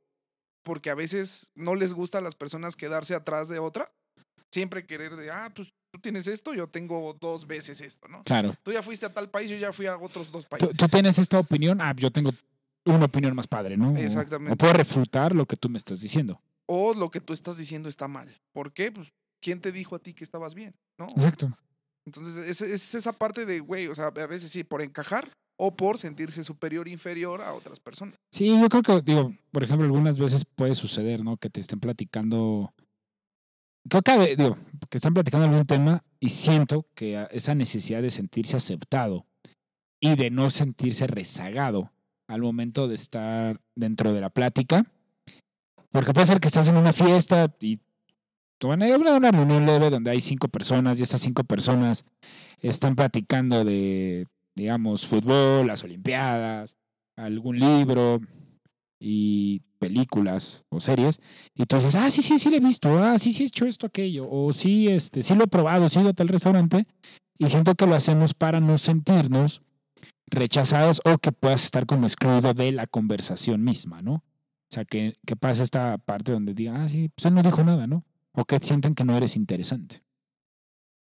porque 0.63 0.89
a 0.89 0.95
veces 0.95 1.51
no 1.55 1.75
les 1.75 1.93
gusta 1.93 2.17
a 2.19 2.21
las 2.21 2.35
personas 2.35 2.75
quedarse 2.75 3.15
atrás 3.15 3.49
de 3.49 3.59
otra. 3.59 3.91
Siempre 4.51 4.85
querer 4.85 5.15
de, 5.15 5.29
ah, 5.31 5.51
pues 5.55 5.69
tú 5.93 5.99
tienes 6.01 6.25
esto, 6.27 6.53
yo 6.53 6.67
tengo 6.67 7.15
dos 7.19 7.45
veces 7.45 7.81
esto, 7.81 8.07
¿no? 8.07 8.23
Claro. 8.23 8.51
Tú 8.63 8.71
ya 8.71 8.81
fuiste 8.81 9.05
a 9.05 9.13
tal 9.13 9.29
país, 9.29 9.49
yo 9.49 9.57
ya 9.57 9.71
fui 9.71 9.85
a 9.85 9.97
otros 9.97 10.31
dos 10.31 10.45
países. 10.47 10.75
tú 10.75 10.87
tienes 10.87 11.19
esta 11.19 11.37
opinión, 11.39 11.79
ah, 11.81 11.93
yo 11.95 12.11
tengo 12.11 12.31
una 12.85 13.05
opinión 13.05 13.35
más 13.35 13.45
padre, 13.47 13.77
¿no? 13.77 13.91
O- 13.91 13.97
Exactamente. 13.97 14.53
O 14.53 14.57
puedo 14.57 14.73
refutar 14.73 15.35
lo 15.35 15.45
que 15.45 15.55
tú 15.55 15.69
me 15.69 15.77
estás 15.77 16.01
diciendo. 16.01 16.41
O 16.65 16.93
lo 16.93 17.09
que 17.11 17.19
tú 17.21 17.33
estás 17.33 17.57
diciendo 17.57 17.89
está 17.89 18.07
mal. 18.07 18.35
¿Por 18.53 18.73
qué? 18.73 18.91
Pues, 18.91 19.09
¿quién 19.41 19.61
te 19.61 19.71
dijo 19.71 19.95
a 19.95 19.99
ti 19.99 20.13
que 20.13 20.23
estabas 20.23 20.55
bien? 20.55 20.73
¿No? 20.97 21.05
Exacto. 21.05 21.51
Entonces, 22.05 22.37
es, 22.37 22.61
es 22.61 22.95
esa 22.95 23.13
parte 23.13 23.45
de, 23.45 23.59
güey, 23.59 23.87
o 23.87 23.93
sea, 23.95 24.07
a 24.07 24.27
veces 24.27 24.51
sí, 24.51 24.63
por 24.63 24.81
encajar 24.81 25.31
o 25.61 25.75
por 25.75 25.97
sentirse 25.97 26.41
superior 26.43 26.87
inferior 26.87 27.41
a 27.41 27.53
otras 27.53 27.81
personas. 27.81 28.15
Sí, 28.31 28.47
yo 28.47 28.69
creo 28.69 28.81
que, 28.81 29.01
digo, 29.01 29.35
por 29.51 29.63
ejemplo, 29.63 29.85
algunas 29.85 30.17
veces 30.17 30.45
puede 30.45 30.73
suceder, 30.73 31.21
¿no? 31.21 31.35
Que 31.35 31.49
te 31.49 31.59
estén 31.59 31.81
platicando. 31.81 32.73
Creo 33.89 34.01
que, 34.01 34.35
digo, 34.37 34.57
que 34.89 34.97
están 34.97 35.13
platicando 35.13 35.47
algún 35.47 35.65
tema 35.65 36.01
y 36.21 36.29
siento 36.29 36.85
que 36.95 37.27
esa 37.31 37.55
necesidad 37.55 38.01
de 38.01 38.09
sentirse 38.09 38.55
aceptado 38.55 39.25
y 39.99 40.15
de 40.15 40.31
no 40.31 40.49
sentirse 40.49 41.07
rezagado 41.07 41.91
al 42.29 42.41
momento 42.41 42.87
de 42.87 42.95
estar 42.95 43.59
dentro 43.75 44.13
de 44.13 44.21
la 44.21 44.29
plática. 44.29 44.85
Porque 45.91 46.13
puede 46.13 46.27
ser 46.27 46.39
que 46.39 46.47
estás 46.47 46.69
en 46.69 46.77
una 46.77 46.93
fiesta 46.93 47.53
y 47.59 47.81
ahí 48.61 48.91
una, 48.91 49.17
una 49.17 49.31
reunión 49.31 49.65
leve 49.65 49.89
donde 49.89 50.11
hay 50.11 50.21
cinco 50.21 50.47
personas 50.47 50.99
y 50.99 51.03
estas 51.03 51.19
cinco 51.19 51.43
personas 51.43 52.05
están 52.61 52.95
platicando 52.95 53.65
de, 53.65 54.25
digamos, 54.59 55.07
fútbol, 55.07 55.65
las 55.65 55.83
Olimpiadas, 55.83 56.75
algún 57.15 57.59
libro 57.59 58.21
y 58.99 59.61
películas 59.79 60.65
o 60.69 60.79
series 60.79 61.21
y 61.55 61.65
tú 61.65 61.77
dices, 61.77 61.95
ah, 61.95 62.11
sí, 62.11 62.21
sí, 62.21 62.37
sí 62.37 62.49
lo 62.49 62.57
he 62.57 62.59
visto, 62.59 62.99
ah, 62.99 63.17
sí, 63.17 63.33
sí 63.33 63.43
he 63.43 63.47
hecho 63.47 63.65
esto, 63.65 63.87
aquello, 63.87 64.29
o 64.29 64.51
sí, 64.53 64.87
este, 64.87 65.23
sí 65.23 65.33
lo 65.35 65.45
he 65.45 65.47
probado, 65.47 65.89
sí 65.89 65.99
he 65.99 66.01
ido 66.01 66.11
a 66.11 66.13
tal 66.13 66.27
restaurante 66.27 66.85
y 67.37 67.47
siento 67.47 67.73
que 67.75 67.87
lo 67.87 67.95
hacemos 67.95 68.33
para 68.33 68.59
no 68.59 68.77
sentirnos 68.77 69.61
rechazados 70.27 71.01
o 71.05 71.17
que 71.17 71.31
puedas 71.31 71.63
estar 71.63 71.85
como 71.85 72.05
excluido 72.05 72.53
de 72.53 72.71
la 72.71 72.85
conversación 72.85 73.63
misma, 73.63 74.01
¿no? 74.01 74.15
O 74.15 74.71
sea, 74.71 74.85
que, 74.85 75.15
que 75.25 75.35
pasa 75.35 75.63
esta 75.63 75.97
parte 75.97 76.31
donde 76.31 76.53
diga, 76.53 76.83
ah, 76.83 76.89
sí, 76.89 77.09
pues 77.15 77.25
él 77.25 77.33
no 77.33 77.41
dijo 77.41 77.63
nada, 77.63 77.87
¿no? 77.87 78.05
O 78.33 78.45
que 78.45 78.59
sientan 78.59 78.93
que 78.93 79.03
no 79.03 79.17
eres 79.17 79.35
interesante. 79.35 80.03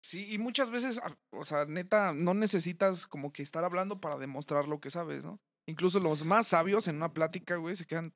Sí, 0.06 0.28
y 0.32 0.38
muchas 0.38 0.70
veces, 0.70 1.00
a- 1.00 1.18
o 1.32 1.46
sea, 1.46 1.66
neta, 1.66 2.14
no 2.14 2.36
necesitas 2.36 3.08
como 3.08 3.34
que 3.34 3.42
estar 3.42 3.64
hablando 3.64 4.00
para 4.00 4.18
demostrar 4.18 4.68
lo 4.68 4.80
que 4.80 4.92
sabes, 4.92 5.26
¿no? 5.26 5.40
Incluso 5.68 6.00
los 6.00 6.24
más 6.24 6.46
sabios 6.46 6.88
en 6.88 6.98
una 6.98 7.12
plática, 7.12 7.56
güey, 7.56 7.76
se 7.76 7.86
quedan 7.88 8.14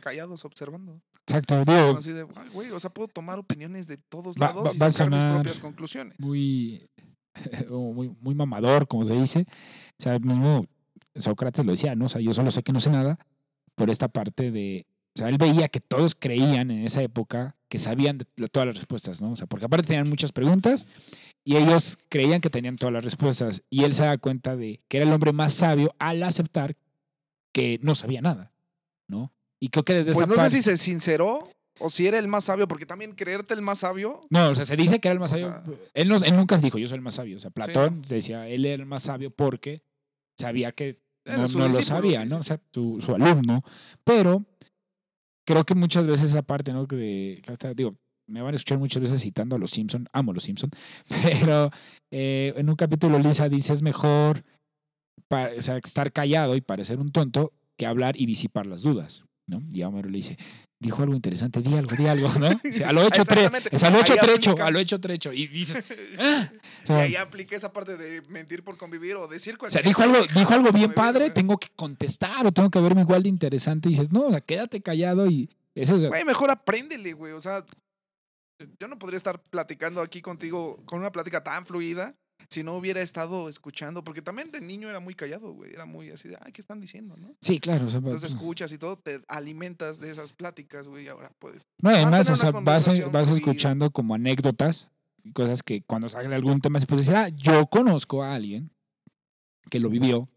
callados 0.00 0.44
observando. 0.44 1.00
Exacto, 1.28 1.64
digo, 1.64 1.96
Así 1.96 2.10
de, 2.12 2.26
"Ay, 2.34 2.48
güey, 2.48 2.70
o 2.72 2.80
sea, 2.80 2.90
puedo 2.90 3.06
tomar 3.06 3.38
opiniones 3.38 3.86
de 3.86 3.98
todos 3.98 4.36
lados 4.36 4.64
va- 4.70 4.74
y 4.74 4.78
va 4.78 4.90
sacar 4.90 5.12
mis 5.12 5.22
propias 5.22 5.60
conclusiones. 5.60 6.16
muy, 7.70 8.08
muy 8.20 8.34
mamador, 8.34 8.88
como 8.88 9.04
se 9.04 9.14
dice. 9.14 9.46
O 9.98 10.02
sea, 10.02 10.18
mismo 10.18 10.66
Sócrates 11.14 11.64
lo 11.64 11.70
decía, 11.72 11.94
¿no? 11.94 12.06
O 12.06 12.08
sea, 12.08 12.20
yo 12.20 12.32
solo 12.32 12.50
sé 12.50 12.62
que 12.64 12.72
no 12.72 12.80
sé 12.80 12.90
nada 12.90 13.16
por 13.76 13.90
esta 13.90 14.08
parte 14.08 14.50
de. 14.50 14.86
O 15.14 15.18
sea, 15.18 15.28
él 15.28 15.38
veía 15.38 15.68
que 15.68 15.80
todos 15.80 16.14
creían 16.14 16.70
en 16.70 16.84
esa 16.84 17.02
época 17.02 17.56
que 17.68 17.78
sabían 17.78 18.18
de 18.18 18.24
todas 18.48 18.66
las 18.66 18.76
respuestas, 18.76 19.20
¿no? 19.20 19.32
O 19.32 19.36
sea, 19.36 19.46
porque 19.46 19.66
aparte 19.66 19.88
tenían 19.88 20.08
muchas 20.08 20.32
preguntas 20.32 20.86
y 21.44 21.56
ellos 21.56 21.98
creían 22.08 22.40
que 22.40 22.50
tenían 22.50 22.76
todas 22.76 22.92
las 22.92 23.04
respuestas. 23.04 23.62
Y 23.68 23.84
él 23.84 23.92
se 23.94 24.04
da 24.04 24.16
cuenta 24.18 24.56
de 24.56 24.80
que 24.88 24.98
era 24.98 25.06
el 25.06 25.12
hombre 25.12 25.32
más 25.32 25.52
sabio 25.54 25.94
al 25.98 26.22
aceptar 26.22 26.76
que 27.52 27.78
no 27.82 27.94
sabía 27.94 28.20
nada, 28.20 28.52
¿no? 29.08 29.32
Y 29.60 29.68
creo 29.70 29.84
que 29.84 29.94
desde 29.94 30.12
Pues 30.12 30.22
esa 30.22 30.30
no 30.30 30.36
parte. 30.36 30.50
sé 30.50 30.56
si 30.58 30.62
se 30.62 30.76
sinceró 30.76 31.50
o 31.80 31.90
si 31.90 32.06
era 32.06 32.18
el 32.18 32.28
más 32.28 32.44
sabio, 32.44 32.68
porque 32.68 32.86
también 32.86 33.12
creerte 33.12 33.54
el 33.54 33.62
más 33.62 33.80
sabio, 33.80 34.20
No, 34.30 34.50
o 34.50 34.54
sea, 34.54 34.64
se 34.64 34.76
dice 34.76 35.00
que 35.00 35.08
era 35.08 35.12
el 35.14 35.20
más 35.20 35.32
O 35.32 35.36
sabio. 35.36 35.48
sea- 35.50 35.62
él, 35.94 36.08
no- 36.08 36.16
él 36.16 36.36
nunca 36.36 36.56
dijo, 36.58 36.78
yo 36.78 36.86
soy 36.88 36.96
el 36.96 37.02
más 37.02 37.14
sabio. 37.14 37.36
O 37.36 37.40
sea. 37.40 37.50
Platón 37.50 38.02
decía, 38.02 38.46
él 38.48 38.64
era 38.66 38.74
el 38.82 38.86
más 38.86 39.04
sabio 39.04 39.30
porque 39.30 39.82
sabía 40.38 40.72
que 40.72 41.00
no, 41.24 41.42
lo 41.68 41.82
sabía, 41.82 42.22
sí, 42.22 42.28
¿no? 42.28 42.36
sí, 42.36 42.40
O 42.40 42.44
sea, 42.44 42.60
su, 42.72 43.00
su 43.00 43.14
alumno. 43.14 43.62
Pero 44.04 44.44
creo 45.48 45.64
que 45.64 45.74
muchas 45.74 46.06
veces 46.06 46.30
esa 46.30 46.42
parte, 46.42 46.74
¿no? 46.74 46.84
De- 46.84 47.42
me 48.30 48.42
van 48.42 48.52
a 48.52 48.56
escuchar 48.56 48.78
muchas 48.78 49.00
veces 49.00 49.22
citando 49.22 49.56
a 49.56 49.58
los 49.58 49.70
Simpson, 49.70 50.06
amo 50.12 50.34
los 50.34 50.42
Simpson, 50.44 50.70
pero 51.40 51.70
eh, 52.12 52.52
en 52.56 52.68
un 52.68 52.76
capítulo 52.76 53.18
Lisa 53.18 53.48
dice 53.48 53.72
es 53.72 53.80
mejor 53.82 54.44
pa- 55.28 55.48
o 55.56 55.62
sea, 55.62 55.78
estar 55.78 56.12
callado 56.12 56.54
y 56.54 56.60
parecer 56.60 56.98
un 56.98 57.10
tonto 57.10 57.54
que 57.78 57.86
hablar 57.86 58.20
y 58.20 58.26
disipar 58.26 58.66
las 58.66 58.82
dudas, 58.82 59.24
¿no? 59.46 59.62
Y 59.72 59.82
Homero 59.82 60.10
le 60.10 60.18
dice, 60.18 60.36
dijo 60.80 61.02
algo 61.02 61.14
interesante, 61.14 61.60
di 61.60 61.74
algo, 61.76 61.96
di 61.96 62.06
algo, 62.06 62.28
¿no? 62.38 62.48
O 62.64 62.72
sea, 62.72 62.88
a 62.90 62.92
lo 62.92 63.02
hecho 63.02 63.22
tre- 63.24 63.46
Exactamente. 63.46 63.70
o 63.74 63.78
sea, 63.78 63.88
a 63.88 63.92
lo 63.92 64.00
hecho 64.00 64.14
trecho, 64.16 64.56
a 64.62 64.70
lo 64.70 64.78
hecho 64.78 65.00
trecho. 65.00 65.32
Y 65.32 65.46
dices, 65.48 65.82
"Ah". 66.18 66.50
O 66.88 66.92
y 66.92 66.96
ahí 67.00 67.16
apliqué 67.16 67.56
esa 67.56 67.72
parte 67.72 67.96
de 67.96 68.22
mentir 68.28 68.62
por 68.62 68.76
convivir 68.76 69.16
o 69.16 69.26
decir 69.26 69.54
o 69.54 69.70
sea, 69.70 69.82
cualquier 69.82 69.84
dijo 69.84 70.02
algo, 70.02 70.18
dijo 70.34 70.52
algo 70.54 70.70
bien 70.72 70.92
padre, 70.94 71.30
tengo 71.30 71.58
que 71.58 71.68
contestar 71.74 72.46
o 72.46 72.52
tengo 72.52 72.70
que 72.70 72.80
verme 72.80 73.00
igual 73.02 73.22
de 73.24 73.28
interesante. 73.28 73.88
Y 73.88 73.92
dices, 73.92 74.12
no, 74.12 74.26
o 74.26 74.30
sea, 74.30 74.40
quédate 74.40 74.80
callado 74.80 75.28
y 75.28 75.50
eso 75.74 75.96
es. 75.96 76.04
Güey, 76.06 76.24
mejor 76.24 76.50
apréndele, 76.50 77.12
güey. 77.12 77.32
O 77.32 77.40
sea, 77.40 77.64
yo 78.80 78.88
no 78.88 78.98
podría 78.98 79.16
estar 79.16 79.40
platicando 79.50 80.00
aquí 80.00 80.20
contigo 80.22 80.80
con 80.84 81.00
una 81.00 81.12
plática 81.12 81.42
tan 81.44 81.64
fluida 81.66 82.14
si 82.48 82.62
no 82.62 82.76
hubiera 82.76 83.02
estado 83.02 83.48
escuchando, 83.48 84.02
porque 84.02 84.22
también 84.22 84.50
de 84.50 84.60
niño 84.60 84.88
era 84.88 85.00
muy 85.00 85.14
callado, 85.14 85.52
güey. 85.52 85.72
Era 85.72 85.84
muy 85.84 86.10
así 86.10 86.28
de, 86.28 86.38
¿qué 86.52 86.60
están 86.60 86.80
diciendo, 86.80 87.16
no? 87.16 87.36
Sí, 87.40 87.58
claro. 87.60 87.86
o 87.86 87.90
sea, 87.90 87.98
Entonces 87.98 88.32
pues, 88.32 88.34
escuchas 88.34 88.72
y 88.72 88.78
todo, 88.78 88.96
te 88.96 89.20
alimentas 89.28 90.00
de 90.00 90.10
esas 90.10 90.32
pláticas, 90.32 90.88
güey, 90.88 91.04
y 91.04 91.08
ahora 91.08 91.30
puedes. 91.38 91.66
no, 91.82 91.90
además, 91.90 92.30
o 92.30 92.36
sea, 92.36 92.50
vas, 92.50 92.88
vas 93.10 93.28
escuchando 93.28 93.90
como 93.90 94.14
anécdotas, 94.14 94.90
cosas 95.34 95.62
que 95.62 95.82
cuando 95.82 96.08
sale 96.08 96.34
algún 96.34 96.60
tema 96.60 96.80
se 96.80 96.86
puede 96.86 97.02
decir, 97.02 97.16
ah, 97.16 97.28
yo 97.28 97.66
conozco 97.66 98.22
a 98.22 98.34
alguien 98.34 98.70
que 99.70 99.78
lo 99.80 99.90
vivió 99.90 100.28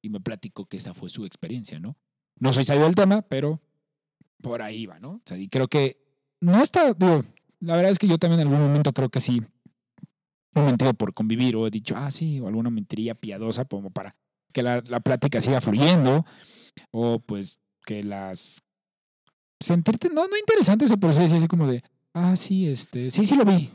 y 0.00 0.08
me 0.08 0.20
platicó 0.20 0.66
que 0.66 0.78
esa 0.78 0.94
fue 0.94 1.10
su 1.10 1.26
experiencia, 1.26 1.78
¿no? 1.78 1.96
No 2.38 2.52
soy 2.52 2.64
sabio 2.64 2.84
del 2.84 2.94
tema, 2.94 3.22
pero 3.22 3.60
por 4.40 4.62
ahí 4.62 4.86
va, 4.86 4.98
¿no? 5.00 5.10
O 5.10 5.22
sea, 5.24 5.36
y 5.36 5.48
creo 5.48 5.68
que 5.68 5.98
no 6.40 6.62
está, 6.62 6.94
digo, 6.94 7.24
la 7.60 7.76
verdad 7.76 7.90
es 7.90 7.98
que 7.98 8.06
yo 8.06 8.18
también 8.18 8.40
en 8.40 8.46
algún 8.46 8.66
momento 8.66 8.92
creo 8.92 9.08
que 9.08 9.20
sí 9.20 9.42
he 10.54 10.60
mentido 10.60 10.94
por 10.94 11.14
convivir 11.14 11.56
o 11.56 11.66
he 11.66 11.70
dicho, 11.70 11.94
ah, 11.96 12.10
sí, 12.10 12.40
o 12.40 12.48
alguna 12.48 12.70
mentiría 12.70 13.14
piadosa 13.14 13.64
como 13.64 13.90
para 13.90 14.14
que 14.52 14.62
la, 14.62 14.82
la 14.88 15.00
plática 15.00 15.40
siga 15.40 15.60
fluyendo 15.60 16.24
o 16.90 17.18
pues 17.20 17.60
que 17.84 18.02
las 18.02 18.62
sentirte, 19.60 20.08
no, 20.08 20.26
no 20.28 20.36
interesante, 20.36 20.84
o 20.84 20.88
sea, 20.88 20.96
pero 20.96 21.12
sí, 21.12 21.26
sí, 21.28 21.36
así 21.36 21.48
como 21.48 21.66
de, 21.66 21.82
ah, 22.14 22.36
sí, 22.36 22.68
este, 22.68 23.10
sí, 23.10 23.24
sí 23.24 23.36
lo 23.36 23.44
vi. 23.44 23.70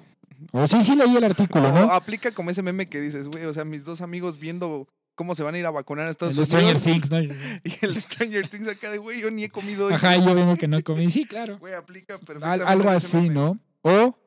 O 0.52 0.68
sí, 0.68 0.84
sí 0.84 0.96
leí 0.96 1.16
el 1.16 1.24
artículo, 1.24 1.70
O 1.70 1.72
¿no? 1.72 1.80
aplica 1.92 2.32
como 2.32 2.50
ese 2.50 2.62
meme 2.62 2.88
que 2.88 3.00
dices, 3.02 3.28
güey, 3.28 3.46
o 3.46 3.54
sea, 3.54 3.66
mis 3.66 3.86
dos 3.86 4.02
amigos 4.02 4.40
viendo 4.40 4.88
cómo 5.16 5.36
se 5.36 5.44
van 5.44 5.56
a 5.56 5.60
ir 5.60 5.66
a 5.66 5.72
vacunar 5.72 6.08
a 6.08 6.12
Estados 6.12 6.36
El 6.36 6.42
de 6.42 6.46
Stranger 6.46 6.76
Unidos. 6.76 6.84
Things, 6.84 7.12
¿no? 7.12 7.20
Y 7.64 7.86
el 7.86 8.02
Stranger 8.02 8.48
Things 8.48 8.68
acá 8.68 8.92
de, 8.92 8.98
güey, 8.98 9.22
yo 9.22 9.30
ni 9.32 9.44
he 9.44 9.50
comido 9.50 9.88
hoy. 9.88 9.94
Ajá, 9.94 10.18
yo 10.18 10.34
viendo 10.36 10.56
que 10.58 10.68
no 10.68 10.82
comí. 10.84 11.10
Sí, 11.10 11.26
claro. 11.26 11.60
Güey, 11.60 11.74
aplica 11.76 12.16
Al- 12.16 12.20
perfectamente. 12.22 12.66
algo 12.66 12.92
ese 12.92 13.18
así. 13.20 13.30
¿no? 13.30 13.60
O, 13.84 14.18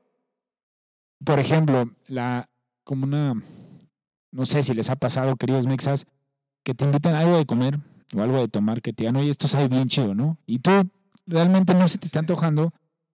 por 1.25 1.39
ejemplo, 1.39 1.91
la, 2.09 2.49
como 2.85 3.05
una, 3.05 3.35
no 4.33 4.47
sé 4.47 4.63
si 4.63 4.75
les 4.75 4.91
ha 4.91 4.97
pasado, 4.97 5.37
queridos 5.37 5.67
mexas, 5.67 6.07
que 6.65 6.75
te 6.75 6.85
invitan 6.85 7.15
a 7.15 7.21
algo 7.21 7.37
de 7.39 7.47
comer 7.47 7.79
o 8.15 8.23
algo 8.23 8.39
de 8.39 8.49
tomar 8.49 8.83
que 8.83 8.93
te 8.93 9.05
digan, 9.05 9.17
oye, 9.17 9.31
esto 9.31 9.49
sabe 9.49 9.69
bien 9.69 9.89
chido, 9.89 10.15
¿no? 10.15 10.39
Y 10.47 10.59
tú 10.59 10.71
realmente 11.27 11.75
no 11.75 11.89
se 11.89 11.99
te 11.99 12.07
está 12.07 12.19
antojando 12.21 12.73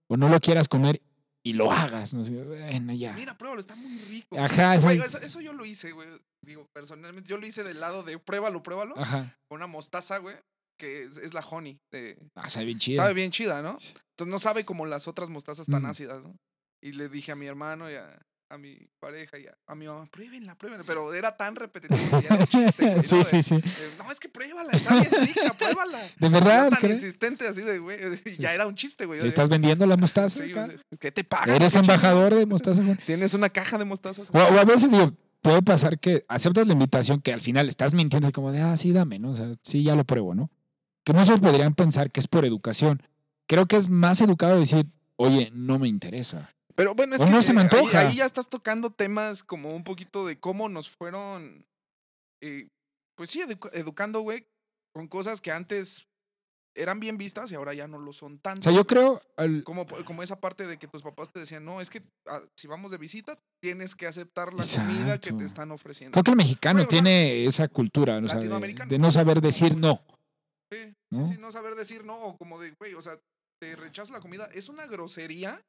o 0.08 0.16
no 0.16 0.28
lo 0.28 0.40
quieras 0.40 0.68
comer 0.68 1.00
y 1.44 1.54
lo 1.54 1.72
hagas, 1.72 2.14
¿no? 2.14 2.22
sé, 2.24 2.30
Bueno, 2.44 2.92
ya. 2.92 3.12
Mira, 3.14 3.36
pruébalo, 3.36 3.60
está 3.60 3.74
muy 3.74 3.98
rico. 4.02 4.38
Ajá, 4.38 4.76
Güey, 4.78 4.98
sí. 5.00 5.04
eso, 5.04 5.18
eso 5.18 5.40
yo 5.40 5.52
lo 5.52 5.64
hice, 5.64 5.92
güey. 5.92 6.08
Digo, 6.44 6.68
personalmente, 6.72 7.28
yo 7.28 7.36
lo 7.36 7.46
hice 7.46 7.62
del 7.64 7.80
lado 7.80 8.02
de 8.04 8.18
pruébalo, 8.18 8.62
pruébalo. 8.62 8.96
Ajá. 8.98 9.36
Con 9.48 9.56
una 9.56 9.66
mostaza, 9.66 10.18
güey, 10.18 10.36
que 10.78 11.04
es, 11.04 11.16
es 11.16 11.34
la 11.34 11.40
honey. 11.40 11.78
de- 11.90 12.16
Ah, 12.34 12.48
sabe 12.48 12.66
bien 12.66 12.78
chido. 12.78 13.02
sabe 13.02 13.14
bien 13.14 13.30
chida, 13.32 13.60
¿no? 13.62 13.70
Entonces 13.70 14.26
no 14.30 14.38
sabe 14.38 14.64
como 14.64 14.86
las 14.86 15.08
otras 15.08 15.30
mostazas 15.30 15.66
tan 15.66 15.82
Mm. 15.82 15.86
ácidas, 15.86 16.22
¿no? 16.22 16.36
Y 16.82 16.92
le 16.92 17.08
dije 17.08 17.32
a 17.32 17.36
mi 17.36 17.46
hermano 17.46 17.90
y 17.90 17.94
a, 17.94 18.18
a 18.50 18.58
mi 18.58 18.76
pareja 19.00 19.38
y 19.38 19.46
a, 19.46 19.56
a 19.66 19.74
mi 19.74 19.86
mamá, 19.86 20.04
pruébenla, 20.06 20.56
pruébenla. 20.56 20.84
Pero 20.84 21.14
era 21.14 21.36
tan 21.36 21.56
repetitivo 21.56 21.98
que 22.20 22.28
ya 22.28 22.34
era 22.34 22.36
un 22.40 22.46
chiste, 22.46 23.02
sí, 23.02 23.24
sí, 23.24 23.42
sí. 23.42 23.62
no, 23.98 24.12
es 24.12 24.20
que 24.20 24.28
pruébala, 24.28 24.72
está 24.72 24.94
bien 25.00 25.10
rica, 25.26 25.54
pruébala. 25.58 25.98
De 26.18 26.28
verdad, 26.28 26.70
tan 26.70 26.80
¿crees? 26.80 27.02
insistente 27.02 27.46
así 27.46 27.62
de, 27.62 27.78
güey, 27.78 27.98
ya 28.38 28.52
era 28.52 28.66
un 28.66 28.74
chiste, 28.74 29.06
güey. 29.06 29.20
¿Te 29.20 29.28
estás 29.28 29.48
vendiendo 29.48 29.86
la 29.86 29.96
mostaza? 29.96 30.44
Sí, 30.44 30.52
¿Qué 30.98 31.12
te 31.12 31.24
pagan? 31.24 31.54
¿Eres 31.54 31.74
embajador 31.76 32.34
de 32.34 32.44
mostaza? 32.44 32.82
güey? 32.82 32.96
Tienes 33.06 33.32
una 33.34 33.48
caja 33.48 33.78
de 33.78 33.84
mostazas. 33.84 34.28
O, 34.30 34.38
o 34.38 34.58
a 34.58 34.64
veces 34.64 34.90
digo, 34.90 35.12
puede 35.40 35.62
pasar 35.62 35.98
que 35.98 36.24
aceptas 36.28 36.66
la 36.66 36.72
invitación 36.72 37.20
que 37.20 37.32
al 37.32 37.40
final 37.40 37.68
estás 37.68 37.94
mintiendo 37.94 38.28
y 38.28 38.32
como 38.32 38.52
de, 38.52 38.60
ah, 38.60 38.76
sí, 38.76 38.92
dame, 38.92 39.18
¿no? 39.18 39.30
O 39.30 39.36
sea, 39.36 39.52
sí, 39.62 39.82
ya 39.82 39.94
lo 39.94 40.04
pruebo, 40.04 40.34
¿no? 40.34 40.50
Que 41.04 41.12
muchos 41.12 41.40
podrían 41.40 41.74
pensar 41.74 42.10
que 42.10 42.20
es 42.20 42.28
por 42.28 42.44
educación. 42.44 43.02
Creo 43.46 43.66
que 43.66 43.76
es 43.76 43.88
más 43.88 44.20
educado 44.20 44.58
decir, 44.58 44.86
oye, 45.16 45.50
no 45.52 45.78
me 45.78 45.88
interesa. 45.88 46.54
Pero 46.74 46.94
bueno, 46.94 47.14
es 47.16 47.22
O 47.22 47.26
que 47.26 47.30
no 47.30 47.42
se 47.42 47.52
me 47.52 47.60
ahí- 47.60 47.64
antoja. 47.70 48.00
Ahí, 48.00 48.16
ya 48.16 48.26
estás 48.26 48.48
tocando 48.48 48.90
temas 48.90 49.42
como 49.42 49.70
un 49.70 49.84
poquito 49.84 50.26
de 50.26 50.38
cómo 50.38 50.68
nos 50.68 50.90
fueron 50.90 51.64
eh, 52.42 52.68
pues 53.16 53.30
sí, 53.30 53.40
edu- 53.40 53.70
educando, 53.72 54.20
güey, 54.20 54.46
con 54.94 55.06
cosas 55.08 55.40
que 55.40 55.52
antes 55.52 56.06
eran 56.74 56.98
bien 57.00 57.18
vistas 57.18 57.52
y 57.52 57.54
ahora 57.54 57.74
ya 57.74 57.86
no 57.86 57.98
lo 57.98 58.12
son 58.14 58.36
O 58.36 58.38
tanto. 58.38 58.62
sea, 58.62 58.72
yo 58.72 58.86
creo, 58.86 59.20
al- 59.36 59.62
Como, 59.62 59.86
como 60.06 60.22
esa 60.22 60.40
parte 60.40 60.66
de 60.66 60.78
que 60.78 60.88
tus 60.88 61.02
papás 61.02 61.30
te 61.30 61.38
decían, 61.40 61.64
no, 61.64 61.80
es 61.82 61.90
que 61.90 62.02
ah, 62.26 62.40
si 62.58 62.66
vamos 62.66 62.90
de 62.90 62.96
visita, 62.96 63.38
tienes 63.62 63.94
que 63.94 64.06
aceptar 64.06 64.54
la 64.54 64.64
comida 64.64 65.18
que 65.18 65.32
te 65.32 65.44
están 65.44 65.70
ofreciendo. 65.70 66.12
creo 66.14 66.24
que 66.24 66.30
el 66.30 66.36
mexicano 66.38 66.82
o 66.82 66.88
tiene 66.88 67.44
esa 67.44 67.68
cultura, 67.68 68.16
o 68.16 68.26
sea, 68.26 68.38
de, 68.38 68.48
de 68.88 68.98
no 68.98 69.12
saber 69.12 69.40
decir 69.42 69.76
no. 69.76 70.00
Sí, 70.72 70.94
¿no? 71.10 71.26
sí, 71.26 71.34
sí, 71.34 71.38
no 71.40 71.52
saber 71.52 71.74
decir 71.74 72.04
no, 72.06 72.18
o 72.18 72.38
como 72.38 72.58
de, 72.58 72.72
güey, 72.80 72.94
o 72.94 73.02
sea, 73.02 73.18
te 73.60 73.76
rechazo 73.76 74.12
la 74.14 74.20
comida, 74.20 74.48
¿es 74.54 74.70
una 74.70 74.86
grosería? 74.86 75.60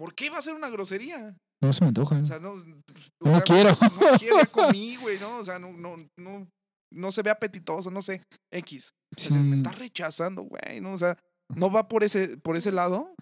¿Por 0.00 0.14
qué 0.14 0.30
va 0.30 0.38
a 0.38 0.42
ser 0.42 0.54
una 0.54 0.70
grosería? 0.70 1.36
No 1.62 1.72
se 1.74 1.82
me 1.84 1.88
antoja. 1.88 2.18
O 2.20 2.24
sea, 2.24 2.38
no, 2.38 2.54
pues, 2.86 3.08
o 3.22 3.28
No 3.28 3.32
sea, 3.34 3.40
quiero. 3.42 3.70
No 3.70 4.18
quiero, 4.18 4.36
ya 4.38 4.46
comí, 4.50 4.96
güey, 4.96 5.18
¿no? 5.20 5.36
O 5.36 5.44
sea, 5.44 5.58
no, 5.58 5.72
no, 5.74 5.96
no, 6.18 6.48
no 6.90 7.12
se 7.12 7.20
ve 7.22 7.30
apetitoso, 7.30 7.90
no 7.90 8.00
sé, 8.00 8.22
X. 8.50 8.92
O 9.14 9.20
sea, 9.20 9.36
me 9.36 9.56
Sí. 9.56 9.62
está 9.62 9.72
rechazando, 9.72 10.42
güey, 10.42 10.80
¿no? 10.80 10.94
O 10.94 10.98
sea, 10.98 11.18
no 11.54 11.70
va 11.70 11.86
por 11.86 12.02
ese, 12.02 12.38
por 12.38 12.56
ese 12.56 12.72
lado. 12.72 13.12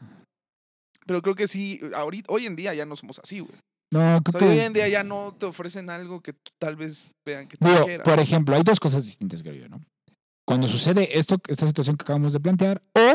Pero 1.07 1.21
creo 1.23 1.35
que 1.35 1.47
sí, 1.49 1.81
ahorita, 1.95 2.33
hoy 2.33 2.47
en 2.47 2.55
día 2.55 2.75
ya 2.75 2.85
no 2.87 2.95
somos 2.95 3.19
así, 3.19 3.41
güey. 3.41 3.59
No, 3.93 4.19
O 4.19 4.23
creo 4.23 4.49
hoy 4.51 4.57
que. 4.59 4.65
en 4.67 4.73
día 4.75 4.87
ya 4.89 5.03
no 5.03 5.35
te 5.39 5.47
ofrecen 5.47 5.89
algo 5.89 6.21
que 6.21 6.35
tal 6.61 6.77
vez 6.77 7.09
vean 7.27 7.49
que 7.49 7.57
tú 7.57 7.67
Digo, 7.67 7.87
quieras. 7.87 8.05
por 8.05 8.21
ejemplo, 8.21 8.55
hay 8.55 8.63
dos 8.63 8.79
cosas 8.79 9.05
distintas, 9.07 9.43
creo 9.43 9.55
yo, 9.55 9.69
¿no? 9.69 9.81
Cuando 10.47 10.69
sucede 10.69 11.19
esto, 11.19 11.39
esta 11.49 11.67
situación 11.67 11.97
que 11.97 12.05
acabamos 12.05 12.33
de 12.35 12.41
plantear, 12.41 12.83
o 12.95 13.08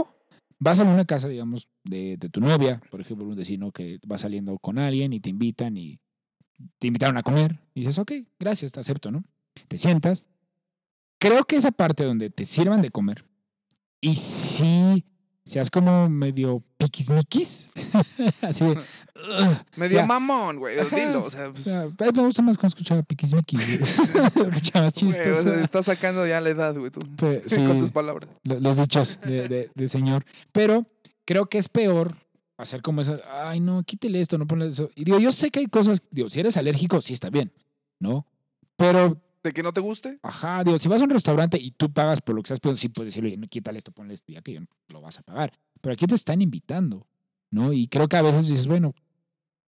vas 0.59 0.79
a 0.79 0.83
una 0.83 1.05
casa, 1.05 1.27
digamos, 1.27 1.67
de, 1.83 2.17
tu 2.17 2.39
novia, 2.39 2.81
por 2.89 3.01
ejemplo, 3.01 3.25
un 3.25 3.35
vecino 3.35 3.71
que 3.71 3.99
va 4.09 4.17
saliendo 4.17 4.57
con 4.59 4.77
alguien 4.77 5.13
y 5.13 5.19
te 5.19 5.29
invitan 5.29 5.77
y 5.77 5.99
te 6.79 6.87
invitaron 6.87 7.17
a 7.17 7.23
comer, 7.23 7.59
y 7.73 7.81
dices, 7.81 7.97
ok, 7.97 8.11
gracias, 8.39 8.71
te 8.71 8.79
acepto, 8.79 9.11
¿no? 9.11 9.23
Te 9.67 9.77
sientas. 9.77 10.25
Creo 11.19 11.43
que 11.45 11.55
esa 11.55 11.71
parte 11.71 12.03
donde 12.03 12.29
te 12.29 12.45
sirvan 12.45 12.81
de 12.81 12.89
comer 12.89 13.25
y 14.01 14.15
sí 14.15 15.05
seas 15.45 15.69
como 15.69 16.09
medio 16.09 16.63
piquismiquis, 16.77 17.69
así 18.41 18.65
de, 18.65 18.77
Medio 19.77 19.97
o 19.97 19.99
sea, 19.99 20.05
mamón, 20.05 20.57
güey, 20.59 20.77
dilo, 20.93 21.23
o 21.25 21.29
sea, 21.31 21.49
o 21.49 21.55
sea, 21.57 21.87
me 21.97 22.21
gusta 22.23 22.41
más 22.41 22.57
cuando 22.57 22.67
escuchaba 22.67 23.03
piquismiquis, 23.03 23.99
escuchaba 23.99 24.89
güey, 24.89 24.91
chistes. 24.91 25.37
o 25.39 25.43
sea, 25.43 25.63
estás 25.63 25.85
sacando 25.85 26.25
ya 26.27 26.41
la 26.41 26.49
edad, 26.49 26.75
güey, 26.77 26.91
tú. 26.91 26.99
Pe- 27.17 27.43
sí, 27.47 27.63
Con 27.65 27.79
tus 27.79 27.91
palabras. 27.91 28.29
lo- 28.43 28.59
los 28.59 28.77
dichos 28.77 29.19
de, 29.25 29.47
de- 29.47 29.69
de 29.73 29.87
señor. 29.87 30.25
Pero 30.51 30.85
creo 31.25 31.45
que 31.47 31.57
es 31.57 31.69
peor 31.69 32.15
hacer 32.57 32.81
como 32.81 33.01
eso, 33.01 33.19
ay, 33.45 33.59
no, 33.59 33.83
quítele 33.83 34.19
esto, 34.21 34.37
no 34.37 34.45
ponle 34.47 34.67
eso. 34.67 34.89
Y 34.95 35.03
digo, 35.03 35.19
yo 35.19 35.31
sé 35.31 35.49
que 35.51 35.59
hay 35.59 35.67
cosas, 35.67 36.01
digo, 36.11 36.29
si 36.29 36.39
eres 36.39 36.55
alérgico, 36.57 37.01
sí 37.01 37.13
está 37.13 37.29
bien, 37.29 37.51
¿no? 37.99 38.25
Pero, 38.77 39.21
¿De 39.43 39.51
que 39.51 39.63
no 39.63 39.73
te 39.73 39.81
guste? 39.81 40.19
ajá, 40.21 40.63
digo, 40.63 40.79
si 40.79 40.87
vas 40.87 41.01
a 41.01 41.03
un 41.05 41.09
restaurante 41.09 41.57
y 41.59 41.71
tú 41.71 41.91
pagas 41.91 42.21
por 42.21 42.35
lo 42.35 42.41
que 42.41 42.47
estás 42.47 42.59
pidiendo, 42.59 42.79
sí 42.79 42.89
puedes 42.89 43.13
decirle, 43.13 43.35
no, 43.37 43.47
quítale 43.47 43.77
esto, 43.77 43.91
ponle 43.91 44.13
esto, 44.13 44.31
ya 44.31 44.41
que 44.41 44.53
yo 44.53 44.59
no 44.61 44.67
lo 44.89 45.01
vas 45.01 45.17
a 45.19 45.23
pagar. 45.23 45.51
Pero 45.81 45.93
aquí 45.93 46.05
te 46.07 46.15
están 46.15 46.41
invitando, 46.41 47.05
¿no? 47.51 47.73
Y 47.73 47.87
creo 47.87 48.07
que 48.07 48.15
a 48.15 48.21
veces 48.21 48.47
dices, 48.47 48.67
bueno, 48.67 48.93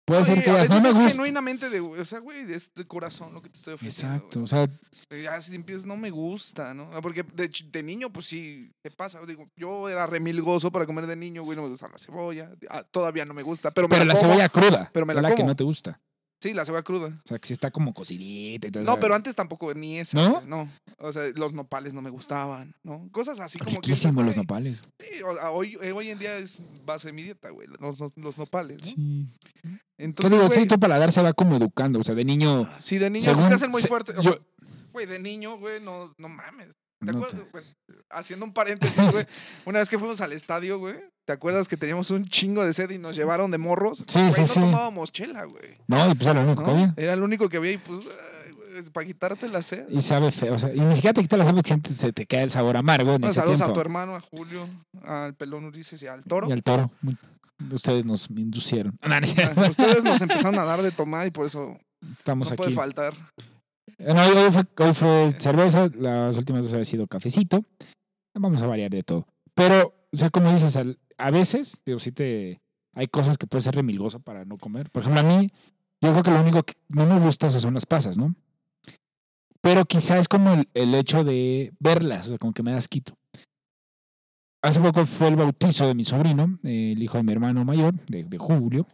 puede 0.07 0.25
ser 0.25 0.35
Oye, 0.37 0.45
que 0.45 0.51
a 0.51 0.55
digas, 0.55 0.69
no 0.71 0.81
me 0.81 0.89
gusta. 0.93 1.09
genuinamente 1.11 1.69
de, 1.69 1.81
o 1.81 2.05
sea, 2.07 2.21
güey, 2.21 2.51
es 2.51 2.73
de 2.75 2.87
corazón 2.87 3.35
lo 3.35 3.43
que 3.43 3.51
te 3.51 3.59
estoy 3.59 3.75
ofreciendo. 3.75 4.15
Exacto, 4.15 4.39
güey. 4.41 4.45
o 4.45 4.47
sea, 4.47 4.65
Eh, 5.11 5.23
Ya 5.25 5.43
si 5.43 5.55
empiezas, 5.55 5.85
no 5.85 5.97
me 5.97 6.11
gusta, 6.11 6.73
¿no? 6.73 6.89
Ah, 6.95 7.03
Porque 7.03 7.23
de, 7.23 7.51
de 7.71 7.83
niño, 7.83 8.11
pues 8.11 8.27
sí, 8.27 8.71
te 8.83 8.91
pasa. 8.91 9.21
Digo, 9.27 9.49
yo 9.57 9.89
era 9.91 10.07
remilgoso 10.07 10.71
para 10.71 10.87
comer 10.87 11.07
de 11.07 11.17
niño, 11.17 11.43
güey, 11.43 11.57
no 11.57 11.63
me 11.65 11.69
gusta 11.69 11.89
la 11.89 11.99
cebolla. 11.99 12.51
Ah, 12.71 12.83
todavía 12.83 13.25
no 13.27 13.35
me 13.35 13.43
gusta, 13.43 13.71
pero 13.73 13.89
me 13.89 13.93
pero 13.97 14.05
la 14.07 14.15
como. 14.15 14.27
cebolla 14.33 14.49
cruda, 14.49 14.91
pero 14.95 15.05
me 15.05 15.13
la 15.15 15.21
la 15.23 15.29
que 15.31 15.35
como. 15.37 15.49
no 15.49 15.57
te 15.57 15.65
gusta. 15.65 16.01
Sí, 16.41 16.53
la 16.53 16.65
cebolla 16.67 16.83
cruda. 16.83 17.09
O 17.09 17.27
sea, 17.27 17.39
que 17.39 17.47
sí 17.49 17.55
está 17.55 17.71
como 17.71 17.95
cocidita 17.95 18.67
y 18.67 18.71
todo 18.71 18.83
No, 18.85 18.93
eso. 18.93 19.01
pero 19.01 19.15
antes 19.15 19.35
tampoco, 19.35 19.73
ni 19.73 19.99
esa. 19.99 20.17
¿No? 20.19 20.43
No. 20.43 20.69
O 20.99 21.11
sea, 21.13 21.23
los 21.35 21.55
nopales 21.55 21.95
no 21.95 22.03
me 22.03 22.11
gustaban, 22.11 22.75
¿no? 22.83 23.09
Cosas 23.11 23.41
así 23.41 23.59
como 23.59 23.71
que. 23.71 23.77
Riquísimo 23.77 24.23
los 24.23 24.35
güey, 24.37 24.45
nopales. 24.45 24.83
sí, 25.01 25.23
o- 25.23 25.41
a- 25.41 25.51
hoy, 25.51 25.79
eh, 25.83 25.93
hoy 25.93 26.11
en 26.11 26.19
día 26.19 26.37
es 26.37 26.59
base 26.85 27.09
de 27.09 27.13
mi 27.15 27.23
dieta, 27.23 27.49
güey, 27.51 27.69
los, 27.81 27.99
los- 27.99 28.13
los 28.17 28.37
nopales, 28.39 28.79
¿no? 28.83 28.87
Sí. 28.87 29.27
¿Qué 29.63 29.71
Entonces, 30.05 30.39
digo? 30.39 30.51
Sí, 30.51 30.67
tu 30.67 30.79
paladar 30.79 31.11
se 31.11 31.23
va 31.23 31.33
como 31.33 31.57
educando. 31.57 31.99
O 32.01 32.05
sea, 32.05 32.15
de 32.15 32.25
niño. 32.25 32.69
si 32.79 32.99
de 32.99 33.09
niño 33.09 33.25
sí 33.25 33.35
según 33.35 33.49
te 33.49 33.55
hacen 33.55 33.71
muy 33.71 33.81
se- 33.81 33.89
fuerte. 33.89 34.13
yo- 34.21 34.39
Güey, 34.93 35.07
de 35.07 35.19
niño, 35.19 35.59
güey, 35.59 35.81
no, 35.81 36.15
no 36.19 36.29
mames. 36.29 36.69
¿Te 37.07 37.13
no 37.13 37.25
acuerdas, 37.25 37.47
te-? 37.53 37.95
Haciendo 38.11 38.45
un 38.47 38.53
paréntesis, 38.53 39.11
güey. 39.11 39.27
Una 39.65 39.79
vez 39.81 39.89
que 39.89 39.99
fuimos 39.99 40.21
al 40.21 40.33
estadio, 40.33 40.79
güey. 40.79 40.97
¿Te 41.25 41.33
acuerdas 41.33 41.67
que 41.69 41.77
teníamos 41.77 42.11
un 42.11 42.25
chingo 42.25 42.65
de 42.65 42.73
sed 42.73 42.91
y 42.91 42.99
nos 42.99 43.17
llevaron 43.17 43.51
de 43.51 43.59
morros? 43.59 44.05
Sí, 44.07 44.21
Güey, 44.21 44.33
sí, 44.33 44.41
no 44.43 44.47
sí. 44.47 44.61
tomábamos 44.61 45.11
chela, 45.13 45.45
güey. 45.45 45.79
No, 45.89 46.11
y 46.11 46.15
pues 46.15 46.29
era 46.29 46.35
lo 46.43 46.47
único 46.47 46.63
¿no? 46.63 46.67
que 46.67 46.73
había. 46.73 46.95
Era 46.97 47.13
el 47.15 47.23
único 47.23 47.49
que 47.49 47.57
había 47.57 47.73
y 47.73 47.79
pues, 47.79 48.01
para 48.93 49.07
quitarte 49.07 49.49
la 49.49 49.63
sed. 49.63 49.87
Y 49.91 50.03
sabe 50.03 50.31
feo. 50.31 50.55
O 50.55 50.59
sea, 50.59 50.73
y 50.73 50.79
ni 50.81 50.95
siquiera 50.95 51.15
te 51.15 51.23
quita 51.23 51.37
la 51.37 51.45
sal 51.45 51.55
porque 51.55 51.75
se 51.93 52.13
te 52.13 52.27
queda 52.27 52.43
el 52.43 52.51
sabor 52.51 52.77
amargo 52.77 53.11
en 53.15 53.21
Bueno, 53.23 53.27
ese 53.29 53.41
saludos 53.41 53.59
tiempo. 53.59 53.71
a 53.73 53.75
tu 53.75 53.81
hermano, 53.81 54.15
a 54.15 54.21
Julio, 54.21 54.69
al 55.03 55.35
pelón 55.35 55.65
Ulises 55.65 56.01
y 56.03 56.07
al 56.07 56.23
toro. 56.25 56.49
Y 56.49 56.53
al 56.53 56.63
toro. 56.63 56.91
Ustedes 57.73 58.05
nos 58.05 58.29
inducieron. 58.31 58.99
No, 59.09 59.19
no 59.19 59.69
Ustedes 59.71 60.05
nos 60.05 60.21
empezaron 60.23 60.59
a 60.59 60.65
dar 60.65 60.83
de 60.83 60.93
tomar 60.93 61.27
y 61.27 61.31
por 61.31 61.47
eso 61.47 61.77
Estamos 62.19 62.51
no 62.51 62.57
puede 62.57 62.69
aquí. 62.71 62.77
faltar. 62.77 63.15
Eh, 63.99 64.13
no, 64.13 64.23
hoy, 64.23 64.95
fue, 64.95 65.35
cerveza. 65.39 65.89
Las 65.97 66.37
últimas 66.37 66.65
veces 66.65 66.75
había 66.75 66.85
sido 66.85 67.07
cafecito. 67.07 67.65
Vamos 68.35 68.61
a 68.63 68.67
variar 68.67 68.91
de 68.91 69.03
todo. 69.03 69.27
Pero, 69.55 69.95
o 70.13 70.17
sea, 70.17 70.31
como 70.31 70.53
dices, 70.53 70.79
a 71.19 71.31
veces, 71.31 71.81
digo, 71.85 71.99
sí 71.99 72.13
te. 72.13 72.61
Hay 72.95 73.09
cosas 73.09 73.37
que 73.39 73.47
puede 73.47 73.63
ser 73.63 73.75
remilgoso 73.75 74.21
para 74.21 74.45
no 74.45 74.59
comer. 74.59 74.91
Por 74.91 75.03
ejemplo, 75.03 75.21
a 75.21 75.25
mí, 75.25 75.51
yo 76.01 76.13
creo 76.13 76.23
que 76.23 76.31
lo 76.31 76.41
único 76.41 76.63
que 76.63 76.75
no 76.89 77.07
me 77.07 77.19
gusta 77.21 77.51
son 77.51 77.75
las 77.75 77.87
pasas, 77.87 78.17
¿no? 78.19 78.35
Pero 79.61 79.85
quizá 79.85 80.19
es 80.19 80.29
como 80.29 80.65
el, 80.75 80.95
hecho 80.95 81.25
de 81.25 81.73
verlas, 81.79 82.27
o 82.27 82.29
sea, 82.31 82.39
como 82.39 82.55
que 82.55 82.63
me 82.63 82.73
das 82.73 82.89
quito. 82.89 83.15
Hace 84.63 84.81
poco 84.81 85.05
fue 85.05 85.29
el 85.29 85.37
bautizo 85.37 85.87
de 85.87 85.95
mi 85.95 86.05
sobrino, 86.05 86.59
el 86.63 87.03
hijo 87.03 87.19
de 87.19 87.25
mi 87.25 87.33
hermano 87.33 87.65
mayor, 87.65 87.95
de, 88.07 88.25
de 88.25 88.39
Julio, 88.39 88.87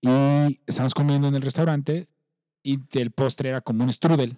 y 0.00 0.60
estábamos 0.66 0.94
comiendo 0.94 1.28
en 1.28 1.34
el 1.34 1.42
restaurante 1.42 2.08
y 2.62 2.80
el 2.92 3.10
postre 3.10 3.50
era 3.50 3.60
como 3.60 3.84
un 3.84 3.92
strudel. 3.92 4.36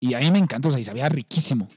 Y 0.00 0.14
a 0.14 0.20
mí 0.20 0.30
me 0.30 0.38
encantó, 0.38 0.68
o 0.68 0.70
sea, 0.70 0.80
y 0.80 0.84
sabía 0.84 1.08
riquísimo. 1.08 1.68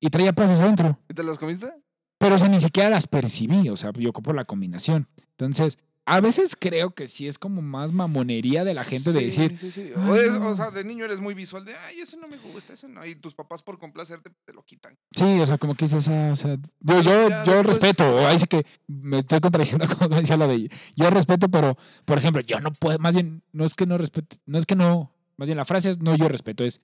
Y 0.00 0.10
traía 0.10 0.32
pasas 0.32 0.60
adentro. 0.60 0.98
¿Y 1.08 1.14
te 1.14 1.22
las 1.22 1.38
comiste? 1.38 1.72
Pero, 2.18 2.36
o 2.36 2.38
sea, 2.38 2.48
ni 2.48 2.60
siquiera 2.60 2.88
las 2.88 3.06
percibí, 3.06 3.68
o 3.68 3.76
sea, 3.76 3.92
yo 3.92 4.12
por 4.12 4.34
la 4.34 4.44
combinación. 4.44 5.08
Entonces, 5.32 5.78
a 6.08 6.20
veces 6.20 6.56
creo 6.58 6.94
que 6.94 7.08
sí 7.08 7.26
es 7.26 7.36
como 7.38 7.60
más 7.62 7.92
mamonería 7.92 8.62
de 8.64 8.74
la 8.74 8.84
gente 8.84 9.12
de 9.12 9.24
decir, 9.24 9.58
Sí, 9.58 9.70
sí. 9.72 9.90
"Ay, 9.96 10.08
O, 10.10 10.14
es- 10.16 10.32
no". 10.40 10.48
o 10.50 10.54
sea, 10.54 10.70
de 10.70 10.84
niño 10.84 11.04
eres 11.04 11.20
muy 11.20 11.34
visual 11.34 11.64
de, 11.64 11.74
ay, 11.76 12.00
eso 12.00 12.16
no 12.16 12.28
me 12.28 12.36
gusta, 12.38 12.72
eso 12.74 12.86
no. 12.88 13.04
Y 13.04 13.16
tus 13.16 13.34
papás 13.34 13.62
por 13.62 13.78
complacerte 13.78 14.30
te 14.44 14.52
lo 14.52 14.62
quitan. 14.64 14.96
sí, 15.12 15.40
o 15.40 15.46
sea, 15.46 15.58
como 15.58 15.74
que 15.74 15.84
dices, 15.86 16.06
ah, 16.08 16.30
o 16.32 16.36
sea, 16.36 16.56
yo, 16.80 17.02
yo, 17.02 17.28
yo 17.28 17.28
después- 17.38 17.66
respeto, 17.66 18.26
ahí 18.26 18.38
sí 18.38 18.46
que 18.46 18.64
me 18.86 19.18
estoy 19.18 19.40
contradiciendo 19.40 19.84
como 19.98 20.16
decía 20.16 20.36
lo 20.36 20.46
de, 20.48 20.70
yo 20.94 21.10
respeto, 21.10 21.48
pero, 21.48 21.76
por 22.04 22.18
ejemplo, 22.18 22.40
yo 22.42 22.60
no 22.60 22.72
puedo, 22.72 22.98
más 23.00 23.14
bien, 23.14 23.42
no 23.52 23.64
es 23.64 23.74
que 23.74 23.84
no 23.86 23.98
respete, 23.98 24.36
no 24.46 24.58
es 24.58 24.64
que 24.66 24.76
no, 24.76 25.12
más 25.36 25.48
bien 25.48 25.56
la 25.58 25.64
frase 25.64 25.90
es, 25.90 25.98
no, 26.00 26.14
yo 26.16 26.28
respeto, 26.28 26.64
es, 26.64 26.80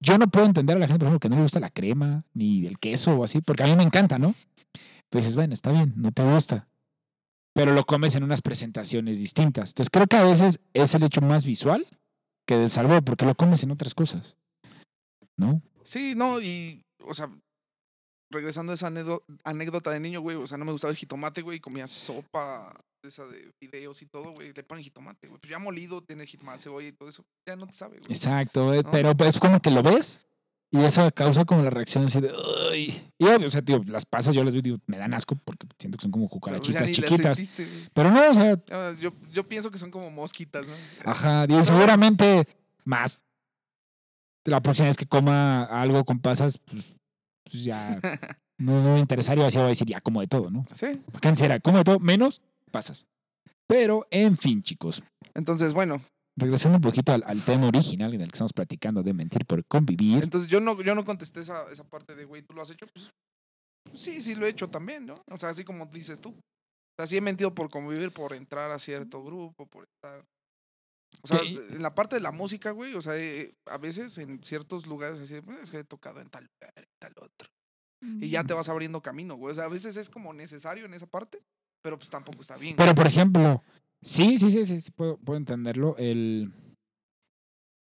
yo 0.00 0.16
no 0.18 0.26
puedo 0.28 0.46
entender 0.46 0.76
a 0.76 0.80
la 0.80 0.86
gente, 0.88 1.00
por 1.00 1.08
ejemplo, 1.08 1.20
que 1.20 1.28
no 1.28 1.36
le 1.36 1.42
gusta 1.42 1.60
la 1.60 1.70
crema, 1.70 2.24
ni 2.34 2.66
el 2.66 2.78
queso 2.78 3.14
o 3.16 3.22
así, 3.24 3.40
porque 3.42 3.62
a 3.62 3.66
mí 3.66 3.76
me 3.76 3.84
encanta, 3.84 4.18
¿no? 4.18 4.34
Pues 5.10 5.24
dices, 5.24 5.36
bueno, 5.36 5.52
está 5.54 5.70
bien, 5.70 5.92
no 5.96 6.10
te 6.10 6.22
gusta. 6.24 6.66
Pero 7.54 7.72
lo 7.72 7.84
comes 7.84 8.14
en 8.14 8.22
unas 8.24 8.40
presentaciones 8.42 9.18
distintas. 9.18 9.70
Entonces 9.70 9.90
creo 9.90 10.06
que 10.06 10.16
a 10.16 10.24
veces 10.24 10.60
es 10.72 10.94
el 10.94 11.02
hecho 11.02 11.20
más 11.20 11.44
visual 11.44 11.86
que 12.46 12.56
del 12.56 12.70
sabor, 12.70 13.04
porque 13.04 13.26
lo 13.26 13.34
comes 13.34 13.62
en 13.62 13.70
otras 13.70 13.94
cosas. 13.94 14.36
¿No? 15.36 15.60
Sí, 15.84 16.14
no, 16.14 16.40
y, 16.40 16.82
o 17.04 17.14
sea, 17.14 17.30
regresando 18.30 18.72
a 18.72 18.74
esa 18.74 18.88
anécdo- 18.88 19.22
anécdota 19.44 19.90
de 19.90 20.00
niño, 20.00 20.20
güey, 20.20 20.36
o 20.36 20.46
sea, 20.46 20.56
no 20.58 20.64
me 20.64 20.72
gustaba 20.72 20.90
el 20.90 20.96
jitomate, 20.96 21.42
güey, 21.42 21.58
y 21.58 21.60
comía 21.60 21.86
sopa 21.86 22.74
esa 23.04 23.26
de 23.26 23.50
fideos 23.60 24.00
y 24.02 24.06
todo, 24.06 24.32
güey, 24.32 24.52
le 24.52 24.62
ponen 24.62 24.84
jitomate, 24.84 25.26
güey. 25.26 25.40
Pues 25.40 25.50
ya 25.50 25.58
molido, 25.58 26.02
tiene 26.02 26.26
jitomate, 26.26 26.62
cebolla 26.62 26.88
y 26.88 26.92
todo 26.92 27.08
eso, 27.08 27.24
ya 27.46 27.56
no 27.56 27.66
te 27.66 27.74
sabe, 27.74 27.98
güey. 27.98 28.10
Exacto, 28.12 28.72
¿No? 28.74 28.90
pero 28.90 29.12
es 29.26 29.38
como 29.38 29.60
que 29.60 29.70
lo 29.70 29.82
ves 29.82 30.20
y 30.72 30.78
eso 30.82 31.08
causa 31.12 31.44
como 31.44 31.62
la 31.62 31.70
reacción 31.70 32.06
así 32.06 32.20
de 32.20 32.32
"Ay". 32.72 33.08
Y 33.18 33.26
o 33.26 33.50
sea, 33.50 33.62
tío, 33.62 33.82
las 33.86 34.04
pasas 34.06 34.34
yo 34.34 34.42
las 34.42 34.54
y 34.54 34.62
digo, 34.62 34.78
me 34.86 34.96
dan 34.98 35.14
asco 35.14 35.36
porque 35.36 35.66
siento 35.78 35.98
que 35.98 36.02
son 36.02 36.10
como 36.10 36.28
Pero 36.28 36.40
cucarachitas 36.40 36.88
le 36.88 36.94
chiquitas. 36.94 37.52
Pero 37.92 38.10
no, 38.10 38.30
o 38.30 38.34
sea, 38.34 38.58
Yo, 38.98 39.10
yo 39.32 39.44
pienso 39.44 39.70
que 39.70 39.78
son 39.78 39.90
como 39.90 40.10
mosquitas, 40.10 40.66
¿no? 40.66 40.72
ajá, 41.04 41.46
digo, 41.46 41.62
seguramente 41.62 42.48
más 42.84 43.20
la 44.44 44.60
próxima 44.60 44.88
vez 44.88 44.96
que 44.96 45.06
coma 45.06 45.64
algo 45.64 46.04
con 46.04 46.18
pasas, 46.18 46.58
pues, 46.58 46.84
pues 47.44 47.62
ya 47.64 48.00
no, 48.58 48.82
no 48.82 48.94
me 48.94 48.98
interesaría, 48.98 49.46
así 49.46 49.58
voy 49.58 49.66
a 49.66 49.68
decir 49.68 49.86
ya 49.86 50.00
como 50.00 50.20
de 50.20 50.26
todo, 50.26 50.50
¿no? 50.50 50.64
Sí. 50.74 50.86
¿Quién 51.20 51.36
será? 51.36 51.60
Como 51.60 51.78
de 51.78 51.84
todo, 51.84 51.98
menos 52.00 52.40
pasas. 52.70 53.06
Pero, 53.66 54.06
en 54.10 54.36
fin, 54.36 54.62
chicos, 54.62 55.02
Entonces, 55.34 55.72
bueno, 55.74 56.02
regresando 56.38 56.76
un 56.78 56.82
poquito 56.82 57.12
al, 57.12 57.22
al 57.26 57.40
tema 57.44 57.66
original 57.68 58.14
en 58.14 58.20
el 58.22 58.28
que 58.28 58.34
estamos 58.36 58.52
platicando 58.52 59.02
de 59.02 59.12
mentir 59.14 59.44
por 59.46 59.64
convivir. 59.66 60.22
entonces 60.22 60.48
yo 60.50 60.60
no, 60.60 60.80
yo 60.82 60.94
no 60.94 61.04
contesté 61.04 61.40
esa, 61.40 61.70
esa 61.70 61.84
parte 61.84 62.14
de, 62.14 62.24
güey, 62.24 62.42
¿tú 62.42 62.54
lo 62.54 62.62
has 62.62 62.70
hecho? 62.70 62.86
Pues, 62.94 63.10
pues 63.90 64.00
sí, 64.00 64.22
sí 64.22 64.34
lo 64.34 64.46
he 64.46 64.50
hecho 64.50 64.68
también, 64.68 65.06
¿no? 65.06 65.22
O 65.30 65.36
sea, 65.38 65.50
así 65.50 65.64
como 65.64 65.86
dices 65.86 66.20
tú. 66.20 66.30
O 66.30 66.94
sea, 66.98 67.06
sí 67.06 67.16
he 67.16 67.20
mentido 67.20 67.54
por 67.54 67.70
convivir, 67.70 68.10
por 68.12 68.32
entrar 68.34 68.70
a 68.70 68.78
cierto 68.78 69.22
grupo, 69.24 69.66
por 69.66 69.84
estar... 69.84 70.24
O 71.22 71.26
sea, 71.26 71.40
Sí. 71.40 71.58
en 71.70 71.82
la 71.82 71.94
parte 71.94 72.16
de 72.16 72.22
la 72.22 72.32
música, 72.32 72.70
güey, 72.70 72.94
o 72.94 73.02
sea, 73.02 73.16
eh, 73.18 73.52
a 73.68 73.76
veces 73.78 74.16
en 74.18 74.42
ciertos 74.42 74.86
lugares 74.86 75.20
así, 75.20 75.40
"Pues, 75.42 75.58
es 75.60 75.70
que 75.70 75.78
he 75.80 75.84
tocado 75.84 76.20
en 76.20 76.28
tal 76.30 76.44
lugar, 76.44 76.72
en 76.76 76.84
tal 77.00 77.12
otro. 77.18 77.48
Y 78.20 78.30
ya 78.30 78.42
te 78.42 78.52
vas 78.54 78.68
abriendo 78.68 79.00
camino, 79.00 79.36
güey. 79.36 79.52
O 79.52 79.54
sea, 79.54 79.64
a 79.64 79.68
veces 79.68 79.96
es 79.96 80.10
como 80.10 80.32
necesario 80.32 80.86
en 80.86 80.94
esa 80.94 81.06
parte, 81.06 81.40
pero 81.84 81.98
pues 81.98 82.10
tampoco 82.10 82.40
está 82.40 82.56
bien. 82.56 82.74
Pero, 82.76 82.94
por 82.96 83.06
ejemplo, 83.06 83.62
sí, 84.02 84.38
sí, 84.38 84.50
sí, 84.50 84.64
sí, 84.64 84.80
sí, 84.80 84.90
puedo, 84.90 85.16
puedo 85.18 85.36
entenderlo. 85.36 85.96
El. 85.98 86.52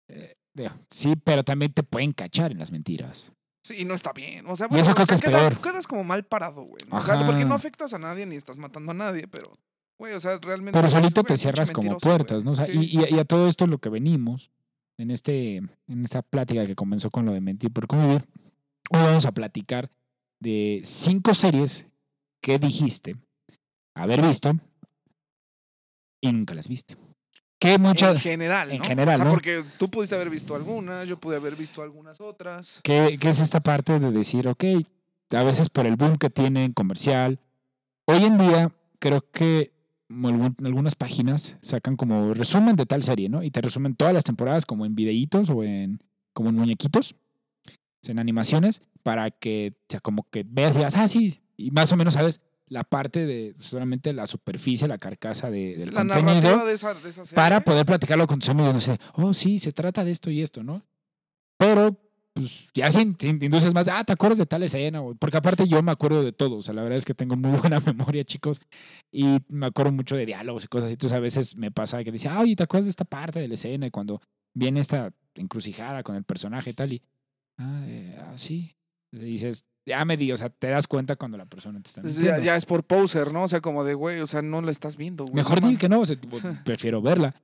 eh, 0.10 0.36
digo, 0.54 0.71
sí, 0.89 1.15
pero 1.15 1.43
también 1.43 1.71
te 1.74 1.84
pueden 1.84 2.12
cachar 2.13 2.52
en 2.52 2.60
las 2.60 2.71
mentiras. 2.71 3.32
Sí, 3.63 3.76
y 3.80 3.86
no 3.86 3.93
está 3.93 4.12
bien. 4.12 4.45
O 4.47 4.56
sea, 4.56 4.67
bueno, 4.67 4.82
eso 4.82 4.91
o 4.91 4.95
sea, 4.95 5.06
que 5.06 5.13
es 5.13 5.21
quedas, 5.21 5.50
peor. 5.50 5.62
quedas 5.62 5.88
como 5.88 6.04
mal 6.04 6.24
parado, 6.26 6.63
güey. 6.63 6.82
O 6.89 7.02
sea, 7.02 7.26
porque 7.26 7.45
no 7.45 7.54
afectas 7.54 7.93
a 7.93 8.00
nadie 8.00 8.26
ni 8.26 8.36
estás 8.36 8.58
matando 8.58 8.91
a 8.91 8.95
nadie, 8.95 9.28
pero, 9.28 9.54
güey, 10.00 10.13
o 10.13 10.19
sea, 10.19 10.38
realmente. 10.39 10.78
Pero 10.78 10.89
solito 10.89 11.21
"Güey, 11.21 11.28
te 11.28 11.38
cierras 11.38 11.69
como 11.71 11.91
mentiroso, 11.91 12.08
güey". 12.10 12.17
puertas, 12.17 12.43
¿no? 12.45 12.52
O 12.52 12.56
sea, 12.56 12.65
Sí. 12.65 12.80
y- 12.91 13.15
y 13.15 13.19
a 13.19 13.26
todo 13.26 13.47
esto 13.47 13.67
lo 13.67 13.78
que 13.78 13.89
venimos 13.89 14.52
en 14.97 15.12
este, 15.12 15.58
en 15.58 16.04
esta 16.04 16.21
plática 16.24 16.65
que 16.65 16.76
comenzó 16.76 17.12
con 17.12 17.26
lo 17.26 17.34
de 17.34 17.41
mentir 17.41 17.71
por 17.71 17.86
convivir, 17.88 18.24
hoy 18.89 19.02
vamos 19.02 19.26
a 19.28 19.32
platicar 19.32 19.91
de 20.41 20.82
cinco 20.84 21.34
series 21.36 21.86
que 22.41 22.58
dijiste 22.58 23.15
haber 23.95 24.24
visto 24.24 24.54
y 26.22 26.32
nunca 26.32 26.54
las 26.54 26.68
viste. 26.68 26.96
Que 27.60 27.74
En 27.74 27.82
muchas, 27.82 28.22
general, 28.22 28.72
en 28.72 28.80
¿no? 28.80 28.84
general, 28.84 29.16
O 29.16 29.18
sea, 29.18 29.26
¿no? 29.26 29.32
porque 29.32 29.64
tú 29.78 29.90
pudiste 29.90 30.16
haber 30.16 30.30
visto 30.32 30.56
algunas, 30.56 31.08
yo 31.08 31.20
pude 31.20 31.36
haber 31.36 31.56
visto 31.56 31.84
algunas 31.84 32.20
otras. 32.22 32.80
que, 32.84 33.18
que 33.20 33.30
es 33.30 33.40
esta 33.40 33.60
parte 33.60 34.00
de 34.00 34.12
decir, 34.12 34.48
ok, 34.48 34.64
a 35.32 35.44
veces 35.44 35.70
por 35.70 35.86
el 35.86 35.96
boom 35.96 36.16
que 36.18 36.30
tienen 36.30 36.74
comercial. 36.74 37.40
Hoy 38.06 38.24
en 38.24 38.38
día 38.38 38.72
creo 39.00 39.24
que 39.32 39.72
algunas 40.64 40.96
páginas 40.96 41.58
sacan 41.62 41.96
como 41.96 42.34
resumen 42.34 42.76
de 42.76 42.86
tal 42.86 43.04
serie, 43.04 43.30
¿no? 43.30 43.44
Y 43.44 43.52
te 43.52 43.62
resumen 43.62 43.96
todas 43.96 44.14
las 44.14 44.24
temporadas 44.24 44.66
como 44.66 44.86
en 44.86 44.96
videitos 44.96 45.50
o 45.50 45.64
en 45.64 46.02
como 46.34 46.50
en 46.50 46.56
muñequitos, 46.56 47.16
en 48.08 48.20
animaciones, 48.20 48.82
para 49.04 49.32
que, 49.32 49.74
o 49.76 49.86
sea, 49.90 50.00
como 50.00 50.26
que 50.32 50.46
veas 50.48 50.74
y 50.76 50.80
digas, 50.80 50.96
ah, 50.96 51.08
sí, 51.08 51.42
y 51.58 51.72
más 51.72 51.92
o 51.92 51.98
menos 51.98 52.14
sabes 52.16 52.42
la 52.72 52.86
parte 52.86 53.26
de 53.26 53.54
solamente 53.60 54.14
la 54.14 54.26
superficie, 54.26 54.88
la 54.88 54.98
carcasa 54.98 55.52
de, 55.52 55.76
del 55.76 55.90
la 55.90 56.06
contenido 56.06 56.66
de 56.66 56.74
esa, 56.74 56.94
de 56.94 57.10
esa 57.10 57.26
serie. 57.26 57.36
para 57.36 57.60
poder 57.66 57.86
platicarlo 57.86 58.26
con 58.28 58.40
tus 58.40 58.48
amigos. 58.48 58.82
Sé, 58.82 58.98
oh, 59.16 59.34
sí, 59.34 59.60
se 59.60 59.74
trata 59.74 60.06
de 60.06 60.12
esto 60.12 60.32
y 60.32 60.42
esto, 60.42 60.64
¿no? 60.64 60.82
Pero, 61.58 62.00
pues, 62.34 62.70
ya 62.74 62.90
si 62.90 63.14
si 63.20 63.28
induces 63.28 63.74
más, 63.74 63.90
ah, 63.90 64.06
¿te 64.06 64.14
acuerdas 64.14 64.38
de 64.38 64.46
tal 64.46 64.64
escena? 64.64 65.02
Porque 65.20 65.36
aparte 65.36 65.68
yo 65.68 65.84
me 65.84 65.92
acuerdo 65.92 66.24
de 66.24 66.32
todo. 66.32 66.60
O 66.60 66.62
sea, 66.62 66.74
la 66.74 66.82
verdad 66.82 66.98
es 66.98 67.04
que 67.04 67.14
tengo 67.14 67.36
muy 67.36 67.52
buena 67.60 67.82
memoria, 67.82 68.24
chicos. 68.24 68.62
Y 69.12 69.40
me 69.50 69.66
acuerdo 69.66 69.92
mucho 69.92 70.16
de 70.16 70.26
diálogos 70.26 70.64
y 70.64 70.68
cosas 70.68 70.86
así. 70.86 70.94
Entonces, 70.94 71.18
a 71.18 71.20
veces 71.20 71.58
me 71.58 71.72
pasa 71.72 72.02
que 72.06 72.12
dice, 72.14 72.30
oye, 72.30 72.56
¿te 72.56 72.64
acuerdas 72.64 72.86
de 72.86 72.92
esta 72.92 73.04
parte 73.04 73.42
de 73.42 73.50
la 73.50 73.56
escena? 73.56 73.86
Y 73.86 73.92
cuando 73.92 74.22
viene 74.54 74.80
esta 74.80 75.14
encrucijada 75.36 76.04
con 76.04 76.16
el 76.16 76.24
personaje 76.24 76.70
y 76.70 76.74
tal, 76.74 76.94
y, 76.94 77.02
ah, 77.58 77.84
eh, 77.86 78.18
ah, 78.18 78.38
sí. 78.38 78.78
Dices, 79.12 79.65
ya 79.86 80.06
me 80.06 80.15
di, 80.17 80.32
o 80.32 80.38
sea, 80.38 80.50
te 80.50 80.67
das 80.69 80.88
cuenta 80.88 81.15
cuando 81.15 81.38
la 81.38 81.45
persona 81.45 81.82
te 81.82 81.89
está 81.89 82.02
Pues 82.02 82.15
mintiendo. 82.15 82.39
ya, 82.39 82.45
ya 82.45 82.56
es 82.56 82.65
por 82.65 82.84
poser, 82.84 83.34
¿no? 83.34 83.43
O 83.43 83.47
sea, 83.47 83.62
como 83.62 83.84
de, 83.84 83.93
güey, 83.93 84.19
o 84.21 84.28
sea, 84.28 84.41
no 84.41 84.62
la 84.62 84.71
estás 84.71 84.95
viendo, 84.97 85.26
güey. 85.26 85.36
Mejor 85.36 85.62
no 85.62 85.69
di 85.69 85.78
que 85.78 85.89
no, 85.89 86.00
o 86.02 86.06
sea, 86.06 86.15
tipo, 86.15 86.38
prefiero 86.65 87.02
verla. 87.02 87.36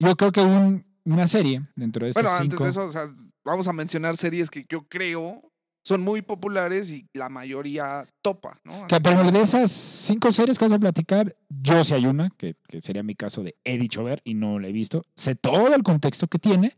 Yo 0.00 0.16
creo 0.16 0.32
que 0.32 0.40
un, 0.40 0.84
una 1.04 1.26
serie 1.26 1.62
dentro 1.76 2.04
de 2.04 2.10
estas 2.10 2.24
Bueno, 2.24 2.36
antes 2.36 2.50
cinco. 2.58 2.64
de 2.64 2.70
eso, 2.70 2.84
o 2.86 2.92
sea, 2.92 3.06
vamos 3.44 3.68
a 3.68 3.72
mencionar 3.72 4.16
series 4.16 4.50
que 4.50 4.66
yo 4.68 4.86
creo 4.88 5.42
son 5.84 6.02
muy 6.02 6.20
populares 6.20 6.90
y 6.90 7.06
la 7.14 7.28
mayoría 7.28 8.08
topa, 8.20 8.58
¿no? 8.64 8.88
que, 8.88 8.96
ejemplo, 8.96 9.30
de 9.30 9.40
esas 9.40 9.70
cinco 9.70 10.32
series 10.32 10.58
que 10.58 10.64
vas 10.64 10.72
a 10.72 10.80
platicar, 10.80 11.36
yo 11.48 11.84
sí 11.84 11.94
hay 11.94 12.06
una, 12.06 12.28
que, 12.30 12.56
que 12.66 12.80
sería 12.80 13.04
mi 13.04 13.14
caso 13.14 13.44
de 13.44 13.54
he 13.62 13.78
dicho 13.78 14.02
ver 14.02 14.20
y 14.24 14.34
no 14.34 14.58
la 14.58 14.66
he 14.66 14.72
visto. 14.72 15.02
Sé 15.14 15.36
todo 15.36 15.72
el 15.76 15.84
contexto 15.84 16.26
que 16.26 16.40
tiene, 16.40 16.76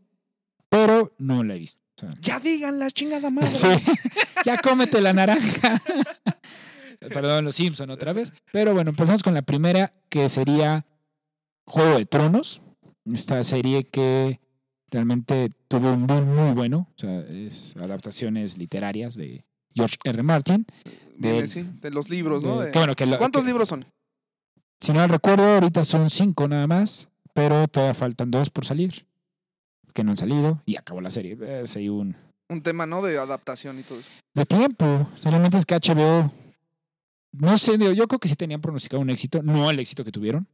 pero 0.69 1.15
no 1.17 1.43
la 1.43 1.55
he 1.55 1.59
visto. 1.59 1.81
O 1.99 2.11
sea, 2.11 2.15
Ya 2.21 2.39
digan 2.39 2.79
la 2.79 2.89
chingada 2.89 3.29
madre. 3.29 3.53
sí, 3.53 3.67
ya 4.45 4.57
cómete 4.57 5.01
la 5.01 5.11
naranja. 5.13 5.81
Perdón, 6.99 7.45
los 7.45 7.55
Simpson 7.55 7.89
otra 7.89 8.13
vez. 8.13 8.33
Pero 8.51 8.73
bueno, 8.73 8.89
empezamos 8.91 9.23
con 9.23 9.33
la 9.33 9.41
primera, 9.41 9.93
que 10.09 10.27
sería 10.29 10.85
Juego 11.65 11.97
de 11.97 12.05
Tronos. 12.05 12.61
Esta 13.11 13.41
serie 13.43 13.83
que 13.85 14.39
realmente 14.91 15.49
tuvo 15.67 15.93
un 15.93 16.07
boom 16.07 16.35
muy 16.35 16.53
bueno. 16.53 16.87
O 16.95 16.99
sea, 16.99 17.21
es 17.21 17.75
adaptaciones 17.77 18.57
literarias 18.57 19.15
de 19.15 19.45
George 19.73 19.95
R. 20.03 20.23
Martin. 20.23 20.65
De- 21.17 21.47
sí, 21.47 21.65
de 21.81 21.91
los 21.91 22.09
libros, 22.09 22.43
¿no? 22.43 22.59
De- 22.59 22.67
De- 22.67 22.71
que 22.71 22.79
bueno, 22.79 22.95
que 22.95 23.05
lo- 23.05 23.17
¿Cuántos 23.17 23.41
que- 23.43 23.47
libros 23.47 23.69
son? 23.69 23.85
Si 24.79 24.93
no 24.93 25.05
recuerdo, 25.07 25.43
ahorita 25.55 25.83
son 25.83 26.09
cinco 26.09 26.47
nada 26.47 26.67
más, 26.67 27.09
pero 27.33 27.67
todavía 27.67 27.93
faltan 27.93 28.31
dos 28.31 28.49
por 28.49 28.65
salir, 28.65 29.05
que 29.93 30.03
no 30.03 30.11
han 30.11 30.17
salido 30.17 30.61
y 30.65 30.75
acabó 30.77 31.01
la 31.01 31.09
serie. 31.11 31.37
Es 31.63 31.75
ahí 31.75 31.89
un... 31.89 32.15
Un 32.49 32.61
tema, 32.63 32.85
¿no? 32.85 33.01
De 33.03 33.17
adaptación 33.17 33.77
y 33.79 33.83
todo 33.83 33.99
eso. 33.99 34.09
De 34.33 34.45
tiempo, 34.45 35.07
solamente 35.17 35.57
es 35.57 35.65
que 35.65 35.75
HBO, 35.75 36.31
no 37.33 37.57
sé, 37.57 37.77
yo 37.95 38.07
creo 38.07 38.19
que 38.19 38.27
sí 38.27 38.35
tenían 38.35 38.61
pronosticado 38.61 39.01
un 39.01 39.09
éxito, 39.09 39.43
no 39.43 39.69
el 39.69 39.79
éxito 39.79 40.03
que 40.03 40.11
tuvieron, 40.11 40.47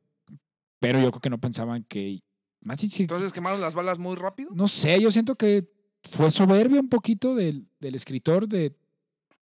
pero 0.80 1.00
yo 1.00 1.10
creo 1.12 1.21
que 1.21 1.30
no 1.30 1.38
pensaban 1.39 1.84
que... 1.88 2.19
Más 2.62 2.84
Entonces 3.00 3.32
quemaron 3.32 3.62
las 3.62 3.76
balas 3.76 4.00
muy 4.00 4.15
rápido. 4.15 4.50
no 4.56 4.67
sé, 4.67 5.00
yo 5.00 5.12
siento 5.12 5.36
que 5.36 5.69
fue 6.04 6.32
soberbia 6.32 6.80
un 6.80 6.89
poquito 6.89 7.36
del, 7.36 7.67
del 7.80 7.93
escritor 7.95 8.48
de 8.48 8.76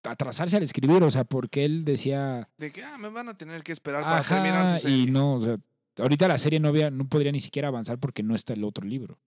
atrasarse 0.02 0.56
al 0.56 0.62
escribir, 0.62 1.02
o 1.02 1.10
sea, 1.10 1.24
porque 1.24 1.64
él 1.64 1.84
decía... 1.84 2.48
De 2.58 2.70
que, 2.70 2.84
ah, 2.84 2.98
me 2.98 3.08
van 3.08 3.28
a 3.30 3.36
tener 3.36 3.62
que 3.62 3.72
esperar 3.72 4.02
para 4.04 4.22
terminar 4.22 4.68
su 4.68 4.82
serie. 4.82 4.96
y 4.98 5.06
no, 5.10 5.34
o 5.36 5.42
sea, 5.42 5.56
ahorita 5.98 6.28
la 6.28 6.36
serie 6.38 6.60
no, 6.60 6.68
había- 6.68 6.90
no 6.90 7.08
podría 7.08 7.32
ni 7.32 7.40
siquiera 7.40 7.68
avanzar 7.68 7.98
porque 7.98 8.22
no 8.22 8.34
está 8.34 8.52
el 8.52 8.62
otro 8.64 8.86
libro. 8.86 9.18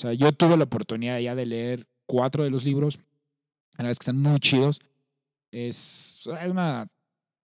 O 0.00 0.02
sea, 0.02 0.14
yo 0.14 0.32
tuve 0.32 0.56
la 0.56 0.64
oportunidad 0.64 1.18
ya 1.18 1.34
de 1.34 1.44
leer 1.44 1.86
cuatro 2.06 2.42
de 2.42 2.48
los 2.48 2.64
libros. 2.64 2.96
La 3.72 3.82
verdad 3.82 3.90
es 3.90 3.98
que 3.98 4.04
están 4.04 4.16
muy 4.18 4.40
chidos. 4.40 4.80
Es 5.52 6.26
una, 6.26 6.88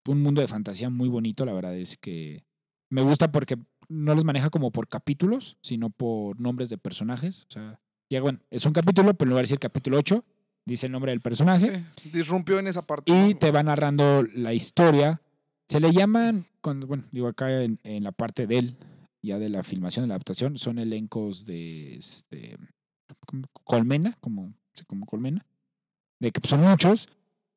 un 0.06 0.22
mundo 0.22 0.40
de 0.40 0.48
fantasía 0.48 0.88
muy 0.88 1.10
bonito, 1.10 1.44
la 1.44 1.52
verdad 1.52 1.76
es 1.76 1.98
que 1.98 2.44
me 2.88 3.02
gusta 3.02 3.30
porque 3.30 3.58
no 3.90 4.14
los 4.14 4.24
maneja 4.24 4.48
como 4.48 4.70
por 4.70 4.88
capítulos, 4.88 5.58
sino 5.60 5.90
por 5.90 6.40
nombres 6.40 6.70
de 6.70 6.78
personajes. 6.78 7.42
O 7.42 7.52
sea, 7.52 7.78
ya 8.08 8.22
bueno, 8.22 8.38
es 8.50 8.64
un 8.64 8.72
capítulo, 8.72 9.12
pero 9.12 9.26
en 9.26 9.30
lugar 9.30 9.42
de 9.42 9.48
decir 9.48 9.58
capítulo 9.58 9.98
8, 9.98 10.24
dice 10.64 10.86
el 10.86 10.92
nombre 10.92 11.12
del 11.12 11.20
personaje 11.20 11.84
Sí, 12.00 12.08
disrumpió 12.10 12.58
en 12.58 12.68
esa 12.68 12.80
parte. 12.80 13.12
y 13.12 13.34
te 13.34 13.50
va 13.50 13.62
narrando 13.64 14.22
la 14.34 14.54
historia. 14.54 15.20
Se 15.68 15.78
le 15.78 15.92
llaman, 15.92 16.46
cuando, 16.62 16.86
bueno, 16.86 17.04
digo 17.12 17.28
acá 17.28 17.62
en, 17.62 17.80
en 17.82 18.02
la 18.02 18.12
parte 18.12 18.46
de 18.46 18.58
él, 18.60 18.76
ya 19.26 19.38
de 19.38 19.48
la 19.48 19.62
filmación, 19.62 20.04
de 20.04 20.08
la 20.08 20.14
adaptación, 20.14 20.56
son 20.56 20.78
elencos 20.78 21.44
de 21.44 21.96
este, 21.96 22.56
colmena, 23.64 24.16
como, 24.20 24.54
como 24.86 25.06
colmena, 25.06 25.44
de 26.18 26.32
que 26.32 26.40
pues, 26.40 26.50
son 26.50 26.62
muchos 26.62 27.08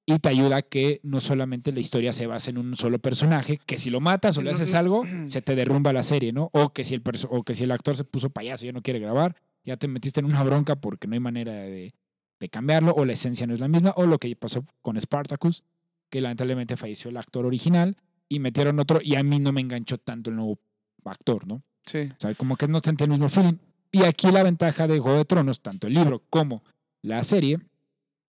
y 0.05 0.17
te 0.17 0.29
ayuda 0.29 0.57
a 0.57 0.61
que 0.63 0.99
no 1.03 1.19
solamente 1.19 1.71
la 1.71 1.79
historia 1.79 2.11
se 2.11 2.25
base 2.25 2.49
en 2.49 2.57
un 2.57 2.75
solo 2.75 2.97
personaje, 2.97 3.59
que 3.65 3.77
si 3.77 3.91
lo 3.91 3.99
matas 3.99 4.37
o 4.37 4.41
le 4.41 4.49
haces 4.49 4.73
algo, 4.73 5.03
se 5.25 5.41
te 5.41 5.55
derrumba 5.55 5.93
la 5.93 6.03
serie, 6.03 6.33
¿no? 6.33 6.49
O 6.53 6.73
que 6.73 6.83
si 6.83 6.95
el, 6.95 7.03
o 7.29 7.43
que 7.43 7.53
si 7.53 7.63
el 7.63 7.71
actor 7.71 7.95
se 7.95 8.03
puso 8.03 8.31
payaso 8.31 8.65
y 8.65 8.67
ya 8.67 8.73
no 8.73 8.81
quiere 8.81 8.99
grabar, 8.99 9.35
ya 9.63 9.77
te 9.77 9.87
metiste 9.87 10.19
en 10.19 10.25
una 10.25 10.43
bronca 10.43 10.75
porque 10.77 11.07
no 11.07 11.13
hay 11.13 11.19
manera 11.19 11.53
de, 11.53 11.93
de 12.39 12.49
cambiarlo, 12.49 12.93
o 12.95 13.05
la 13.05 13.13
esencia 13.13 13.45
no 13.45 13.53
es 13.53 13.59
la 13.59 13.67
misma, 13.67 13.93
o 13.97 14.05
lo 14.05 14.17
que 14.17 14.35
pasó 14.35 14.65
con 14.81 14.99
Spartacus, 14.99 15.63
que 16.09 16.21
lamentablemente 16.21 16.75
falleció 16.75 17.11
el 17.11 17.17
actor 17.17 17.45
original 17.45 17.97
y 18.27 18.39
metieron 18.39 18.79
otro, 18.79 18.99
y 19.03 19.15
a 19.15 19.23
mí 19.23 19.39
no 19.39 19.51
me 19.51 19.61
enganchó 19.61 19.97
tanto 19.99 20.29
el 20.29 20.37
nuevo 20.37 20.59
actor, 21.05 21.47
¿no? 21.47 21.63
Sí. 21.85 22.09
O 22.11 22.19
sea, 22.19 22.33
como 22.35 22.55
que 22.57 22.67
no 22.67 22.79
sentí 22.83 23.03
el 23.03 23.09
mismo 23.09 23.29
feeling. 23.29 23.57
Y 23.91 24.03
aquí 24.03 24.31
la 24.31 24.43
ventaja 24.43 24.87
de 24.87 24.99
Juego 24.99 25.17
de 25.17 25.25
Tronos, 25.25 25.61
tanto 25.61 25.87
el 25.87 25.93
libro 25.95 26.23
como 26.29 26.63
la 27.01 27.23
serie, 27.23 27.57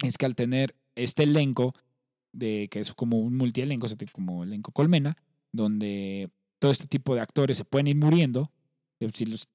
es 0.03 0.17
que 0.17 0.27
al 0.27 0.35
tener 0.35 0.75
este 0.95 1.25
elenco, 1.25 1.75
de 2.33 2.69
que 2.71 2.81
es 2.81 2.95
como 2.95 3.19
un 3.19 3.37
multielenco, 3.37 3.87
como 4.13 4.45
elenco 4.45 4.73
colmena, 4.73 5.17
donde 5.53 6.31
todo 6.61 6.71
este 6.71 6.87
tipo 6.87 7.15
de 7.15 7.21
actores 7.21 7.57
se 7.57 7.65
pueden 7.65 7.89
ir 7.89 7.97
muriendo, 7.97 8.51
eh, 9.01 9.11
si 9.13 9.27
los, 9.27 9.49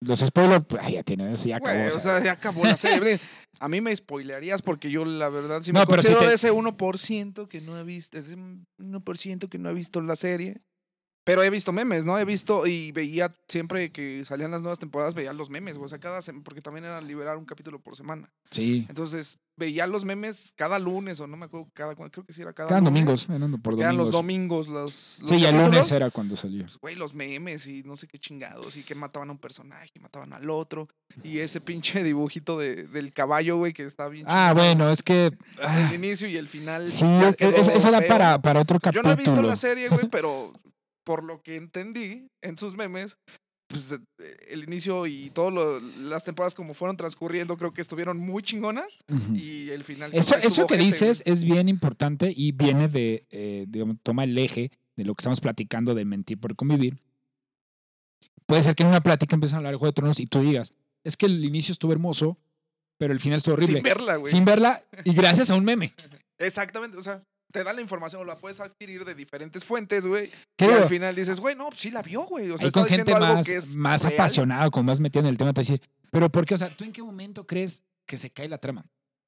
los 0.00 0.20
spoilers, 0.20 0.64
pues, 0.66 0.82
ay, 0.84 0.94
ya 0.94 1.02
tiene, 1.02 1.32
eso 1.32 1.48
ya 1.48 1.56
acabó. 1.56 1.86
O 1.86 2.00
sea, 2.00 2.22
ya 2.22 2.32
acabó 2.32 2.64
la 2.64 2.76
serie. 2.76 3.18
A 3.60 3.68
mí 3.68 3.80
me 3.80 3.94
spoilearías 3.96 4.62
porque 4.62 4.90
yo, 4.90 5.04
la 5.04 5.28
verdad, 5.28 5.62
si 5.62 5.72
me 5.72 5.78
No, 5.78 5.86
si 5.86 5.90
considero 5.92 6.20
te- 6.20 6.26
de 6.28 6.34
ese 6.34 6.52
1% 6.52 7.48
que 7.48 7.60
no 7.60 7.78
he 7.78 7.84
visto, 7.84 8.18
ese 8.18 8.36
1% 8.36 9.48
que 9.48 9.58
no 9.58 9.70
he 9.70 9.74
visto 9.74 10.00
la 10.00 10.16
serie. 10.16 10.60
Pero 11.24 11.42
he 11.42 11.48
visto 11.50 11.72
memes, 11.72 12.04
¿no? 12.04 12.18
He 12.18 12.24
visto 12.26 12.66
y 12.66 12.92
veía 12.92 13.32
siempre 13.48 13.90
que 13.90 14.24
salían 14.26 14.50
las 14.50 14.60
nuevas 14.62 14.78
temporadas, 14.78 15.14
veía 15.14 15.32
los 15.32 15.48
memes, 15.48 15.78
o 15.78 15.88
sea, 15.88 15.98
cada 15.98 16.20
porque 16.44 16.60
también 16.60 16.84
era 16.84 17.00
liberar 17.00 17.38
un 17.38 17.46
capítulo 17.46 17.78
por 17.80 17.96
semana. 17.96 18.30
sí, 18.50 18.84
Entonces, 18.90 19.38
veía 19.56 19.86
los 19.86 20.04
memes 20.04 20.52
cada 20.56 20.78
lunes, 20.78 21.20
o 21.20 21.26
no 21.26 21.36
me 21.38 21.46
acuerdo, 21.46 21.68
cada, 21.72 21.94
creo 21.94 22.24
que 22.26 22.32
sí 22.34 22.42
era 22.42 22.52
cada 22.52 22.68
cada 22.68 22.80
lunes. 22.80 22.92
domingos, 22.92 23.26
eran 23.30 23.52
por 23.62 23.74
que 23.74 23.80
eran 23.82 23.96
los 23.96 24.10
domingos. 24.10 24.66
domingos 24.66 24.68
los, 24.68 25.18
los 25.20 25.28
Sí, 25.30 25.36
y 25.36 25.44
el 25.46 25.56
lunes 25.56 25.90
era 25.92 26.10
cuando 26.10 26.36
salió. 26.36 26.64
Pues, 26.64 26.76
güey, 26.78 26.94
los 26.94 27.14
memes 27.14 27.66
y 27.66 27.82
no 27.84 27.96
sé 27.96 28.06
qué 28.06 28.18
chingados, 28.18 28.76
y 28.76 28.82
que 28.82 28.94
mataban 28.94 29.30
a 29.30 29.32
un 29.32 29.38
personaje, 29.38 29.88
y 29.94 30.00
mataban 30.00 30.32
al 30.34 30.50
otro, 30.50 30.88
y 31.22 31.38
ese 31.38 31.60
pinche 31.62 32.02
dibujito 32.04 32.58
de, 32.58 32.84
del 32.86 33.12
caballo, 33.14 33.56
güey, 33.56 33.72
que 33.72 33.84
está 33.84 34.08
bien 34.08 34.26
Ah, 34.28 34.52
bueno, 34.54 34.90
es 34.90 35.02
que... 35.02 35.32
ah, 35.62 35.88
El 35.88 35.94
inicio 36.04 36.28
y 36.28 36.36
el 36.36 36.48
final. 36.48 36.86
sí, 36.88 37.06
es- 37.38 37.68
eso 37.68 37.90
da 37.90 38.02
para, 38.02 38.42
para 38.42 38.60
otro 38.60 38.76
Yo 38.76 38.80
capítulo. 38.82 39.08
no 39.08 39.12
he 39.12 39.16
visto 39.16 39.40
la 39.42 39.56
serie, 39.56 39.88
güey, 39.88 40.08
pero 40.10 40.52
por 41.04 41.22
lo 41.22 41.42
que 41.42 41.56
entendí 41.56 42.28
en 42.42 42.58
sus 42.58 42.74
memes, 42.76 43.16
pues, 43.68 43.92
eh, 43.92 43.98
el 44.48 44.64
inicio 44.64 45.06
y 45.06 45.30
todas 45.30 45.82
las 45.98 46.24
temporadas 46.24 46.54
como 46.54 46.74
fueron 46.74 46.96
transcurriendo, 46.96 47.56
creo 47.56 47.72
que 47.72 47.80
estuvieron 47.80 48.18
muy 48.18 48.42
chingonas. 48.42 48.98
Ujú. 49.12 49.34
Y 49.34 49.70
el 49.70 49.84
final. 49.84 50.10
Eso, 50.14 50.36
eso 50.36 50.66
que 50.66 50.76
dices 50.76 51.22
es 51.26 51.44
bien 51.44 51.68
importante 51.68 52.32
y 52.34 52.52
viene 52.52 52.88
de, 52.88 53.26
eh, 53.30 53.66
digamos, 53.68 53.96
toma 54.02 54.24
el 54.24 54.36
eje 54.38 54.70
de 54.96 55.04
lo 55.04 55.14
que 55.14 55.22
estamos 55.22 55.40
platicando 55.40 55.94
de 55.94 56.04
mentir 56.04 56.38
por 56.38 56.54
convivir. 56.56 56.98
Puede 58.46 58.62
ser 58.62 58.74
que 58.74 58.82
en 58.82 58.90
una 58.90 59.02
plática 59.02 59.34
empiecen 59.34 59.56
a 59.56 59.58
hablar 59.58 59.72
de 59.72 59.78
Juego 59.78 59.90
de 59.90 59.94
Tronos 59.94 60.20
y 60.20 60.26
tú 60.26 60.40
digas, 60.40 60.74
es 61.02 61.16
que 61.16 61.26
el 61.26 61.44
inicio 61.44 61.72
estuvo 61.72 61.92
hermoso, 61.92 62.38
pero 62.98 63.12
el 63.12 63.20
final 63.20 63.38
estuvo 63.38 63.54
horrible. 63.54 63.78
Sin 63.78 63.82
verla, 63.82 64.16
güey. 64.16 64.30
Sin 64.30 64.44
verla 64.44 64.84
y 65.04 65.14
gracias 65.14 65.50
a 65.50 65.56
un 65.56 65.64
meme. 65.64 65.92
Exactamente, 66.38 66.96
o 66.96 67.02
sea, 67.02 67.22
te 67.54 67.62
da 67.62 67.72
la 67.72 67.80
información 67.80 68.20
o 68.20 68.24
la 68.24 68.34
puedes 68.34 68.58
adquirir 68.58 69.04
de 69.04 69.14
diferentes 69.14 69.64
fuentes, 69.64 70.08
güey. 70.08 70.28
¿Qué 70.56 70.66
Y 70.66 70.70
al 70.70 70.88
final 70.88 71.14
dices, 71.14 71.38
güey, 71.38 71.54
no, 71.54 71.68
sí 71.72 71.88
la 71.92 72.02
vio, 72.02 72.22
güey. 72.24 72.50
O 72.50 72.58
sea, 72.58 72.66
está 72.66 72.80
con 72.80 72.88
gente 72.88 73.02
diciendo 73.04 73.24
algo 73.24 73.36
más, 73.36 73.46
que 73.46 73.54
es 73.54 73.76
más 73.76 74.02
real. 74.02 74.14
apasionada, 74.14 74.70
con 74.70 74.84
más 74.84 74.98
metida 74.98 75.20
en 75.20 75.26
el 75.26 75.36
tema, 75.36 75.52
te 75.52 75.60
decir, 75.60 75.80
pero 76.10 76.28
¿por 76.28 76.44
qué? 76.44 76.56
O 76.56 76.58
sea, 76.58 76.68
¿tú 76.68 76.82
en 76.82 76.90
qué 76.90 77.00
momento 77.00 77.46
crees 77.46 77.84
que 78.06 78.16
se 78.16 78.28
cae 78.30 78.48
la 78.48 78.58
trama? 78.58 78.84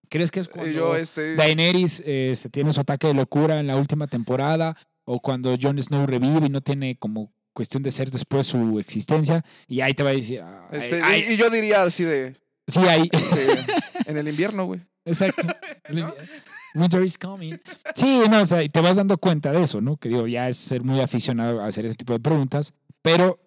¿Crees 0.09 0.33
que 0.33 0.41
es 0.41 0.49
Eh, 0.49 0.51
cuando 0.53 0.73
Yo, 0.73 0.97
este. 0.97 1.37
Daenerys 1.37 2.03
eh, 2.05 2.33
se 2.35 2.51
tiene 2.51 2.73
su 2.73 2.81
ataque 2.81 3.07
de 3.07 3.15
locura 3.15 3.61
en 3.61 3.69
la 3.69 3.77
última 3.77 4.09
temporada 4.09 4.77
o 5.05 5.21
cuando 5.21 5.57
Jon 5.57 5.81
Snow 5.81 6.05
revive 6.05 6.47
y 6.47 6.51
no 6.51 6.61
tiene 6.61 6.99
como 6.99 7.33
cuestión 7.53 7.85
de 7.85 7.93
ser 7.93 8.11
después 8.11 8.49
su 8.49 8.81
existencia 8.81 9.45
y 9.69 9.83
ahí 9.83 9.95
te 9.95 10.03
va 10.03 10.11
a 10.11 10.15
decir, 10.15 10.41
"Ah, 10.43 10.69
este, 10.73 11.01
ay, 11.01 11.27
y, 11.29 11.35
y 11.35 11.37
yo 11.37 11.49
diría 11.49 11.85
así 11.85 12.03
de. 12.03 12.35
sí, 12.67 12.81
ahí, 12.81 13.09
este, 13.13 13.47
en 14.11 14.17
el 14.17 14.27
invierno, 14.27 14.67
güey. 14.67 14.81
exacto. 15.05 15.47
¿No? 15.91 16.13
Winter 16.77 17.03
is 17.03 17.17
coming. 17.19 17.55
Sí, 17.95 18.21
no, 18.31 18.41
o 18.43 18.47
sea, 18.47 18.63
y 18.63 18.69
te 18.69 18.81
vas 18.81 18.97
dando 18.97 19.19
cuenta 19.19 19.53
de 19.53 19.63
eso, 19.63 19.81
¿no? 19.81 19.97
Que 19.97 20.09
digo, 20.09 20.27
ya 20.27 20.49
es 20.49 20.57
ser 20.57 20.83
muy 20.83 21.01
aficionado 21.01 21.61
a 21.63 21.67
hacer 21.67 21.87
ese 21.87 21.95
tipo 21.97 22.13
de 22.13 22.21
preguntas, 22.21 22.73
pero 23.03 23.39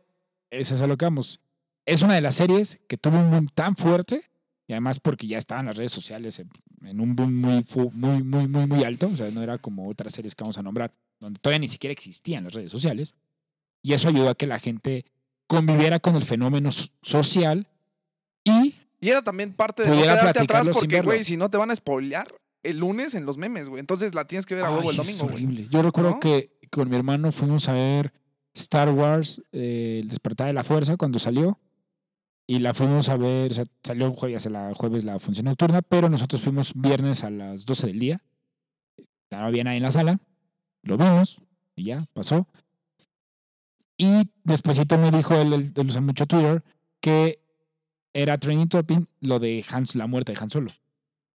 eso 0.50 0.76
es 0.76 0.82
a 0.82 0.88
lo 0.88 0.98
que 0.98 1.06
vamos. 1.06 1.40
Es 1.86 2.02
una 2.02 2.16
de 2.16 2.22
las 2.22 2.36
series 2.36 2.80
que 2.88 2.98
tuvo 2.98 3.18
un 3.20 3.32
boom 3.32 3.46
tan 3.54 3.76
fuerte 3.76 4.24
y 4.68 4.74
además 4.74 5.00
porque 5.00 5.26
ya 5.28 5.38
estaban 5.38 5.66
las 5.66 5.78
redes 5.78 5.92
sociales 5.92 6.38
en, 6.40 6.50
en 6.86 7.00
un 7.00 7.16
boom 7.16 7.34
muy, 7.36 7.66
muy, 7.94 8.24
muy, 8.24 8.48
muy, 8.48 8.68
muy 8.68 8.84
alto, 8.84 9.08
o 9.12 9.16
sea, 9.16 9.32
no 9.32 9.42
era 9.42 9.58
como 9.58 9.88
otras 9.90 10.14
series 10.14 10.36
que 10.36 10.44
vamos 10.44 10.58
a 10.60 10.62
nombrar, 10.62 10.94
donde 11.20 11.40
todavía 11.40 11.60
ni 11.60 11.68
siquiera 11.68 11.92
existían 11.92 12.44
las 12.44 12.54
redes 12.54 12.72
sociales, 12.72 13.16
y 13.82 13.94
eso 13.94 14.08
ayudó 14.10 14.30
a 14.30 14.36
que 14.36 14.46
la 14.46 14.60
gente 14.60 15.06
conviviera 15.48 16.00
con 16.00 16.16
el 16.16 16.24
fenómeno 16.24 16.72
so- 16.72 16.90
social 17.02 17.68
y 18.44 18.76
Y 19.02 19.10
era 19.10 19.24
también 19.24 19.54
parte 19.54 19.84
de 19.84 19.90
no 19.90 20.02
quedarte 20.02 20.40
atrás 20.42 20.70
porque, 20.72 21.02
güey, 21.02 21.24
si 21.24 21.36
no 21.38 21.50
te 21.50 21.58
van 21.58 21.72
a 21.72 21.76
spoilear 21.76 22.28
el 22.64 22.78
lunes 22.78 23.14
en 23.14 23.26
los 23.26 23.38
memes, 23.38 23.70
güey. 23.70 23.80
Entonces 23.80 24.14
la 24.16 24.26
tienes 24.26 24.46
que 24.46 24.56
ver 24.56 24.66
a 24.66 24.72
huevo 24.72 24.92
el 24.92 24.92
es 24.92 24.98
domingo, 24.98 25.24
güey. 25.24 25.36
horrible. 25.36 25.68
Yo 25.70 25.82
recuerdo 25.82 26.12
¿No? 26.12 26.20
que 26.20 26.58
con 26.72 26.90
mi 26.90 26.96
hermano 26.96 27.32
fuimos 27.32 27.68
a 27.70 27.74
ver 27.74 28.14
Star 28.54 28.90
Wars, 28.90 29.42
eh, 29.52 30.00
El 30.02 30.10
despertar 30.10 30.48
de 30.48 30.54
la 30.54 30.64
fuerza, 30.64 30.98
cuando 30.98 31.20
salió. 31.20 31.60
Y 32.48 32.60
la 32.60 32.74
fuimos 32.74 33.10
a 33.10 33.18
ver, 33.18 33.52
o 33.52 33.54
sea, 33.54 33.66
salió 33.84 34.12
jueves, 34.14 34.50
la, 34.50 34.74
jueves 34.74 35.04
la 35.04 35.20
función 35.20 35.46
nocturna, 35.46 35.84
pero 35.84 36.10
nosotros 36.10 36.42
fuimos 36.42 36.74
viernes 36.74 37.24
a 37.24 37.30
las 37.30 37.66
12 37.66 37.88
del 37.88 38.00
día. 38.00 38.24
No 39.32 39.38
había 39.38 39.64
nadie 39.64 39.78
en 39.78 39.84
la 39.84 39.92
sala. 39.92 40.20
Lo 40.82 40.98
vimos 40.98 41.40
y 41.76 41.84
ya, 41.86 42.08
pasó. 42.14 42.48
Y 43.98 44.32
despuesito 44.44 44.98
me 44.98 45.12
dijo, 45.12 45.36
él, 45.36 45.54
él, 45.54 45.74
él 45.76 45.88
usa 45.88 46.02
mucho 46.02 46.26
Twitter, 46.26 46.64
que 47.00 47.40
era 48.14 48.38
training 48.40 48.68
topping 48.68 49.08
lo 49.20 49.40
de 49.40 49.64
Hans, 49.70 49.96
la 49.96 50.08
muerte 50.08 50.34
de 50.34 50.40
Han 50.42 50.50
Solo. 50.50 50.72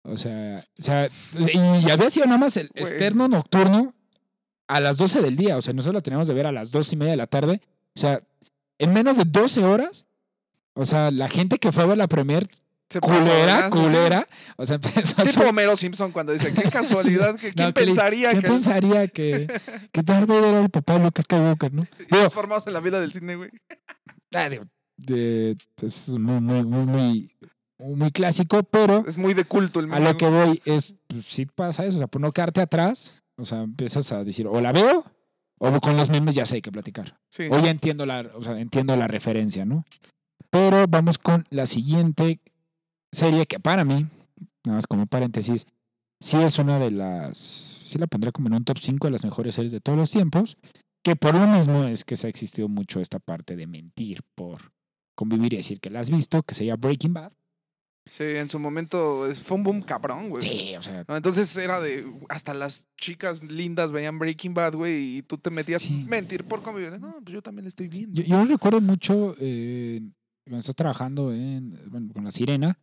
O 0.05 0.17
sea, 0.19 0.65
o 0.79 0.83
sea, 0.83 1.09
y 1.53 1.91
había 1.91 2.11
sido 2.11 2.27
nada 2.27 2.39
más 2.39 2.57
el 2.57 2.69
Güey. 2.69 2.83
externo 2.85 3.27
nocturno 3.29 3.95
a 4.69 4.81
las 4.81 4.97
12 4.99 5.23
del 5.23 5.37
día. 5.37 5.57
O 5.57 5.63
sea, 5.63 5.73
nosotros 5.73 5.95
la 5.95 6.01
teníamos 6.03 6.29
de 6.29 6.35
ver 6.35 6.47
a 6.47 6.53
las 6.53 6.71
2 6.71 6.93
y 6.93 6.97
media 6.97 7.13
de 7.13 7.17
la 7.17 7.27
tarde. 7.27 7.61
O 7.97 8.01
sea, 8.01 8.21
en 8.79 8.93
menos 8.93 9.17
de 9.17 9.25
12 9.27 9.65
horas. 9.65 10.07
O 10.75 10.85
sea, 10.85 11.11
la 11.11 11.29
gente 11.29 11.59
que 11.59 11.71
fue 11.73 11.85
a 11.85 11.87
ver 11.87 11.97
la 11.99 12.09
premier, 12.09 12.47
Se 12.91 12.99
de 12.99 13.01
culera, 13.01 13.71
culera. 13.71 14.29
O 14.57 14.67
sea, 14.67 14.75
empezó 14.83 15.23
a 15.23 15.25
Tipo 15.25 15.41
subir- 15.41 15.49
Homero 15.49 15.77
Simpson 15.77 16.11
cuando 16.13 16.33
dice, 16.33 16.53
qué 16.53 16.69
casualidad, 16.69 17.37
que 17.37 17.53
quién 17.55 17.69
No, 17.69 17.73
que 17.73 17.85
pensaría 17.85 18.31
¿Quién 18.31 18.43
que 18.43 18.49
pensaría 18.49 19.09
que, 19.09 19.47
que 19.93 20.03
Darth 20.03 20.27
Vader 20.27 20.45
era 20.45 20.61
el 20.63 20.71
papá 20.71 20.95
de 20.99 21.05
Luke 21.05 21.23
Skywalker, 21.23 21.73
no? 21.73 21.83
y 21.83 22.05
Digo, 22.05 22.09
transformados 22.19 22.67
en 22.67 22.73
la 22.73 22.81
vida 22.81 23.01
del 23.01 23.13
cine, 23.13 23.37
güey? 23.37 23.51
ah, 24.35 24.49
digo, 24.49 24.65
de- 24.97 25.57
es 25.81 26.09
muy, 26.11 26.41
muy, 26.41 26.63
muy, 26.65 26.85
muy, 26.87 27.37
muy 27.97 28.11
clásico, 28.11 28.63
pero 28.63 29.05
Es 29.07 29.19
muy 29.19 29.35
de 29.35 29.45
culto 29.45 29.81
el 29.81 29.93
a 29.93 30.01
lo 30.01 30.17
que 30.17 30.29
voy 30.29 30.61
es, 30.65 30.97
pues 31.07 31.27
sí 31.27 31.47
pasa 31.47 31.85
eso, 31.85 31.97
o 31.97 32.01
sea, 32.01 32.07
por 32.07 32.21
no 32.21 32.33
quedarte 32.33 32.61
atrás, 32.61 33.23
o 33.37 33.45
sea, 33.45 33.63
empiezas 33.63 34.11
a 34.13 34.25
decir, 34.25 34.47
o 34.47 34.61
la 34.61 34.73
veo, 34.73 35.05
o 35.59 35.81
con 35.81 35.97
los 35.97 36.09
memes 36.09 36.35
ya 36.35 36.47
sé 36.47 36.57
hay 36.57 36.63
que 36.63 36.73
platicar. 36.73 37.19
Sí. 37.31 37.45
O 37.51 37.59
ya 37.61 37.71
entiendo 37.71 38.07
la, 38.07 38.31
o 38.35 38.43
sea, 38.43 38.59
entiendo 38.59 38.97
la 38.97 39.09
referencia, 39.09 39.65
¿no? 39.65 39.85
Pero 40.51 40.87
vamos 40.89 41.19
con 41.19 41.47
la 41.51 41.67
siguiente 41.67 42.41
serie 43.13 43.47
que 43.47 43.61
para 43.61 43.85
mí, 43.85 44.07
nada 44.65 44.77
más 44.77 44.87
como 44.87 45.07
paréntesis, 45.07 45.67
sí 46.21 46.39
es 46.39 46.59
una 46.59 46.79
de 46.79 46.91
las, 46.91 47.37
sí 47.37 47.99
la 47.99 48.07
pondré 48.07 48.33
como 48.33 48.49
en 48.49 48.55
un 48.55 48.65
top 48.65 48.79
5 48.79 49.07
de 49.07 49.11
las 49.11 49.25
mejores 49.25 49.55
series 49.55 49.73
de 49.73 49.81
todos 49.81 49.99
los 49.99 50.11
tiempos, 50.11 50.57
que 51.03 51.17
por 51.17 51.35
lo 51.35 51.47
mismo 51.47 51.85
es 51.85 52.05
que 52.05 52.17
se 52.17 52.27
ha 52.27 52.31
existido 52.31 52.69
mucho 52.69 53.01
esta 53.01 53.19
parte 53.19 53.57
de 53.57 53.67
mentir 53.67 54.23
por 54.35 54.73
convivir 55.15 55.53
y 55.53 55.59
decir 55.59 55.81
que 55.81 55.91
la 55.91 56.01
has 56.01 56.11
visto, 56.11 56.43
que 56.43 56.55
sería 56.55 56.77
Breaking 56.77 57.13
Bad. 57.13 57.33
Sí, 58.07 58.23
en 58.23 58.49
su 58.51 58.59
momento 58.59 59.27
fue 59.43 59.57
un 59.57 59.63
boom 59.63 59.83
cabrón, 59.83 60.29
güey. 60.29 60.43
Sí, 60.43 60.77
o 60.77 60.83
sea, 60.83 61.05
¿no? 61.09 61.17
Entonces 61.17 61.57
era 61.57 61.81
de. 61.81 62.05
Hasta 62.29 62.53
las 62.53 62.87
chicas 62.99 63.43
lindas 63.43 63.93
veían 63.93 64.19
Breaking 64.19 64.53
Bad, 64.53 64.75
güey, 64.75 65.19
y 65.19 65.23
tú 65.23 65.39
te 65.39 65.51
metías 65.51 65.83
Sí. 65.83 66.05
mentir 66.09 66.45
por 66.45 66.63
convivir. 66.63 67.01
No, 67.01 67.15
pues 67.23 67.33
yo 67.33 67.43
también 67.43 67.65
la 67.65 67.69
estoy 67.69 67.89
viendo. 67.89 68.21
Yo, 68.21 68.27
yo 68.27 68.45
recuerdo 68.45 68.81
mucho 68.83 69.35
eh, 69.41 70.03
cuando 70.45 70.61
estás 70.61 70.77
trabajando 70.77 71.33
en, 71.33 71.79
bueno, 71.91 72.13
con 72.13 72.25
la 72.25 72.31
Sirena, 72.31 72.79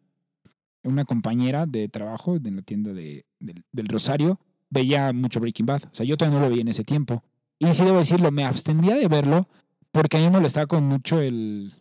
una 0.84 1.06
compañera 1.06 1.68
de 1.68 1.88
trabajo 1.88 2.38
en 2.44 2.56
la 2.56 2.62
tienda 2.64 2.92
de, 2.92 3.26
del, 3.40 3.64
del 3.72 3.88
Rosario 3.88 4.40
veía 4.72 5.14
mucho 5.14 5.40
Breaking 5.40 5.66
Bad. 5.68 5.84
O 5.92 5.94
sea, 5.96 6.06
yo 6.06 6.18
todavía 6.18 6.40
no 6.40 6.46
lo 6.46 6.50
veía 6.50 6.62
en 6.62 6.70
ese 6.70 6.84
tiempo. 6.84 7.24
Y 7.60 7.72
sí 7.74 7.84
debo 7.86 8.00
decirlo, 8.00 8.32
me 8.32 8.44
abstendía 8.46 8.96
de 8.96 9.08
verlo 9.08 9.48
porque 9.92 10.18
a 10.18 10.20
mí 10.20 10.26
me 10.26 10.32
molestaba 10.32 10.66
con 10.66 10.84
mucho 10.86 11.22
el... 11.22 11.74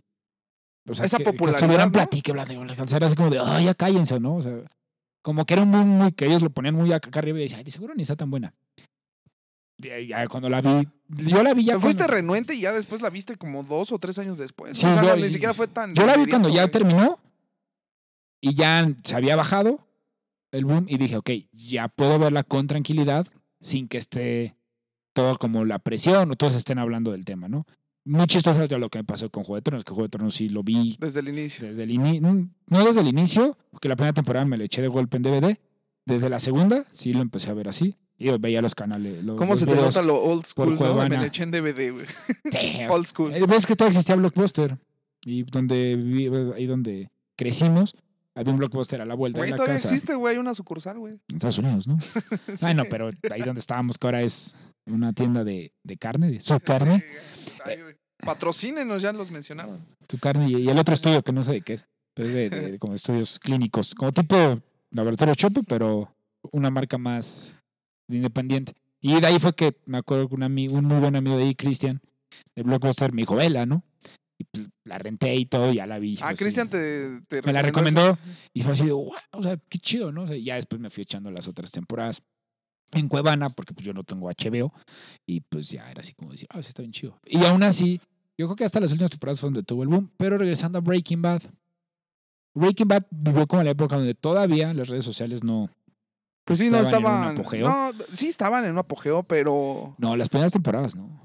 O 0.88 0.94
sea, 0.94 1.04
Esa 1.04 1.18
que, 1.18 1.24
que 1.24 1.32
popularidad, 1.32 1.60
estuvieran 1.62 1.88
¿no? 1.88 1.92
platique, 1.92 2.32
era 2.32 3.06
así 3.06 3.16
como 3.16 3.30
de, 3.30 3.38
ay, 3.38 3.66
ya 3.66 3.74
cállense, 3.74 4.18
¿no? 4.18 4.36
O 4.36 4.42
sea, 4.42 4.54
como 5.22 5.44
que 5.44 5.54
era 5.54 5.62
un 5.62 5.68
muy, 5.68 5.84
muy, 5.84 6.12
que 6.12 6.26
ellos 6.26 6.42
lo 6.42 6.50
ponían 6.50 6.74
muy 6.74 6.92
acá 6.92 7.18
arriba 7.18 7.38
y 7.38 7.42
decía, 7.42 7.58
ay, 7.58 7.70
seguro 7.70 7.94
ni 7.94 8.02
está 8.02 8.16
tan 8.16 8.30
buena. 8.30 8.54
Y 9.78 10.08
ya 10.08 10.26
cuando 10.26 10.48
la 10.50 10.60
vi, 10.60 10.86
yo 11.08 11.42
la 11.42 11.54
vi 11.54 11.64
ya 11.64 11.74
Te 11.74 11.80
fuiste 11.80 12.06
renuente 12.06 12.54
y 12.54 12.60
ya 12.60 12.72
después 12.72 13.00
la 13.00 13.08
viste 13.10 13.36
como 13.36 13.62
dos 13.62 13.92
o 13.92 13.98
tres 13.98 14.18
años 14.18 14.36
después. 14.36 14.76
Sí, 14.76 14.86
o 14.86 14.92
sea, 14.92 15.02
yo- 15.02 15.16
ni 15.16 15.30
siquiera 15.30 15.54
fue 15.54 15.68
tan. 15.68 15.94
Yo 15.94 16.06
la 16.06 16.16
vi 16.16 16.26
cuando 16.26 16.48
ya 16.50 16.62
güey. 16.62 16.70
terminó 16.70 17.18
y 18.42 18.54
ya 18.54 18.86
se 19.02 19.16
había 19.16 19.36
bajado 19.36 19.86
el 20.52 20.64
boom 20.64 20.86
y 20.88 20.98
dije, 20.98 21.16
ok, 21.16 21.30
ya 21.52 21.88
puedo 21.88 22.18
verla 22.18 22.42
con 22.44 22.66
tranquilidad 22.66 23.26
sin 23.60 23.88
que 23.88 23.98
esté 23.98 24.54
todo 25.14 25.38
como 25.38 25.64
la 25.64 25.78
presión 25.78 26.30
o 26.30 26.36
todos 26.36 26.54
estén 26.54 26.78
hablando 26.78 27.12
del 27.12 27.24
tema, 27.24 27.48
¿no? 27.48 27.66
Muy 28.04 28.26
chistoso 28.26 28.62
era 28.62 28.78
lo 28.78 28.88
que 28.88 28.98
me 28.98 29.04
pasó 29.04 29.30
con 29.30 29.44
Juego 29.44 29.56
de 29.56 29.62
Tronos, 29.62 29.84
que 29.84 29.90
Juego 29.90 30.04
de 30.04 30.08
Tronos 30.10 30.34
sí 30.34 30.48
lo 30.48 30.62
vi 30.62 30.96
Desde 30.98 31.20
el 31.20 31.28
inicio. 31.28 31.66
desde 31.68 31.82
el 31.82 31.90
inicio, 31.90 32.48
no 32.66 32.84
desde 32.84 33.00
el 33.02 33.08
inicio, 33.08 33.56
porque 33.70 33.88
la 33.88 33.96
primera 33.96 34.12
temporada 34.14 34.46
me 34.46 34.56
la 34.56 34.64
eché 34.64 34.80
de 34.82 34.88
golpe 34.88 35.18
en 35.18 35.22
DVD, 35.22 35.58
desde 36.06 36.30
la 36.30 36.40
segunda 36.40 36.84
sí 36.92 37.12
lo 37.12 37.20
empecé 37.20 37.50
a 37.50 37.54
ver 37.54 37.68
así 37.68 37.96
y 38.18 38.30
veía 38.38 38.62
los 38.62 38.74
canales. 38.74 39.22
Los, 39.22 39.36
¿Cómo 39.36 39.52
los 39.52 39.60
se 39.60 39.66
te 39.66 39.74
nota 39.74 40.02
lo 40.02 40.20
old 40.22 40.44
school, 40.46 40.76
no? 40.78 40.94
Me 41.08 41.16
la 41.16 41.26
eché 41.26 41.42
en 41.42 41.50
DVD, 41.50 41.90
güey. 41.92 42.06
Old 42.90 43.06
school. 43.06 43.32
Ves 43.48 43.66
que 43.66 43.76
todo 43.76 43.88
existía 43.88 44.16
Blockbuster. 44.16 44.78
Y 45.24 45.42
donde 45.44 45.96
viví- 45.96 46.54
ahí 46.54 46.66
donde 46.66 47.10
crecimos, 47.36 47.94
había 48.34 48.52
un 48.52 48.58
Blockbuster 48.58 49.00
a 49.02 49.04
la 49.06 49.14
vuelta 49.14 49.38
Güey, 49.40 49.48
de 49.48 49.50
la 49.52 49.56
todavía 49.56 49.74
casa. 49.76 49.88
existe, 49.88 50.14
güey, 50.14 50.34
hay 50.34 50.38
una 50.40 50.54
sucursal, 50.54 50.98
güey. 50.98 51.14
En 51.28 51.36
Estados 51.36 51.58
Unidos, 51.58 51.86
¿no? 51.86 51.98
Sí. 52.56 52.66
Ay, 52.66 52.74
no, 52.74 52.84
pero 52.86 53.10
ahí 53.30 53.42
donde 53.42 53.60
estábamos, 53.60 53.98
que 53.98 54.06
ahora 54.06 54.22
es 54.22 54.54
una 54.92 55.12
tienda 55.12 55.44
de, 55.44 55.72
de 55.82 55.96
carne, 55.96 56.30
de 56.30 56.40
su 56.40 56.58
carne, 56.60 57.04
Sí. 57.64 57.74
Patrocínenos, 58.24 59.00
ya 59.02 59.12
los 59.12 59.30
mencionaban. 59.30 59.80
su 60.08 60.18
carne 60.18 60.48
y, 60.50 60.56
y 60.56 60.68
el 60.68 60.78
otro 60.78 60.92
estudio 60.94 61.22
que 61.22 61.32
no 61.32 61.42
sé 61.42 61.52
de 61.52 61.60
qué 61.62 61.74
es, 61.74 61.86
pero 62.14 62.28
es 62.28 62.34
de, 62.34 62.50
de- 62.50 62.78
como 62.78 62.94
estudios 62.94 63.38
clínicos, 63.38 63.94
como 63.94 64.12
tipo 64.12 64.60
laboratorio 64.90 65.34
Chopo, 65.34 65.62
pero 65.62 66.14
una 66.52 66.70
marca 66.70 66.98
más 66.98 67.52
independiente. 68.08 68.74
Y 69.00 69.18
de 69.20 69.26
ahí 69.26 69.38
fue 69.38 69.54
que 69.54 69.74
me 69.86 69.96
acuerdo 69.98 70.28
que 70.28 70.34
un, 70.34 70.42
amigo, 70.42 70.76
un 70.76 70.84
muy 70.84 70.98
buen 70.98 71.16
amigo 71.16 71.36
de 71.38 71.44
ahí, 71.44 71.54
Cristian, 71.54 72.02
de 72.54 72.62
Blockbuster, 72.62 73.12
me 73.12 73.22
dijo, 73.22 73.36
vela, 73.36 73.64
¿no? 73.64 73.82
Y 74.38 74.44
pues, 74.44 74.68
la 74.84 74.98
renté 74.98 75.34
y 75.36 75.46
todo, 75.46 75.72
y 75.72 75.76
ya 75.76 75.86
la 75.86 75.98
vi. 75.98 76.18
Ah. 76.22 76.34
Cristian 76.36 76.68
te, 76.68 77.20
te 77.28 77.40
Me 77.42 77.52
la 77.54 77.62
recomendó 77.62 78.10
eso. 78.10 78.18
y 78.52 78.62
fue 78.62 78.72
así 78.74 78.84
de, 78.84 78.92
wow, 78.92 79.12
o 79.32 79.42
sea, 79.42 79.56
qué 79.68 79.78
chido, 79.78 80.12
¿no? 80.12 80.24
O 80.24 80.26
sea, 80.26 80.36
y 80.36 80.44
ya 80.44 80.56
después 80.56 80.80
me 80.80 80.90
fui 80.90 81.02
echando 81.02 81.30
las 81.30 81.48
otras 81.48 81.70
temporadas 81.70 82.22
en 82.92 83.08
Cuevana, 83.08 83.50
porque 83.50 83.74
pues 83.74 83.86
yo 83.86 83.92
no 83.92 84.04
tengo 84.04 84.28
HBO, 84.28 84.72
y 85.26 85.40
pues 85.40 85.68
ya 85.70 85.90
era 85.90 86.00
así 86.00 86.14
como 86.14 86.32
decir, 86.32 86.48
ah, 86.50 86.62
sí 86.62 86.68
está 86.68 86.82
bien 86.82 86.92
chido. 86.92 87.18
Y 87.26 87.44
aún 87.44 87.62
así, 87.62 88.00
yo 88.36 88.46
creo 88.46 88.56
que 88.56 88.64
hasta 88.64 88.80
las 88.80 88.92
últimas 88.92 89.10
temporadas 89.10 89.40
fue 89.40 89.48
donde 89.48 89.62
tuvo 89.62 89.82
el 89.82 89.88
boom, 89.88 90.10
pero 90.16 90.38
regresando 90.38 90.78
a 90.78 90.80
Breaking 90.80 91.22
Bad, 91.22 91.42
Breaking 92.54 92.88
Bad 92.88 93.04
vivió 93.10 93.46
como 93.46 93.62
la 93.62 93.70
época 93.70 93.96
donde 93.96 94.14
todavía 94.14 94.74
las 94.74 94.88
redes 94.88 95.04
sociales 95.04 95.44
no... 95.44 95.70
Pues 96.44 96.58
sí, 96.58 96.68
no 96.68 96.80
estaban 96.80 97.04
en 97.04 97.12
un 97.12 97.18
estaban. 97.18 97.38
apogeo. 97.38 97.68
No, 97.68 97.92
sí 98.12 98.26
estaban 98.26 98.64
en 98.64 98.72
un 98.72 98.78
apogeo, 98.78 99.22
pero. 99.22 99.94
No, 99.98 100.16
las 100.16 100.28
primeras 100.28 100.50
temporadas, 100.50 100.96
¿no? 100.96 101.20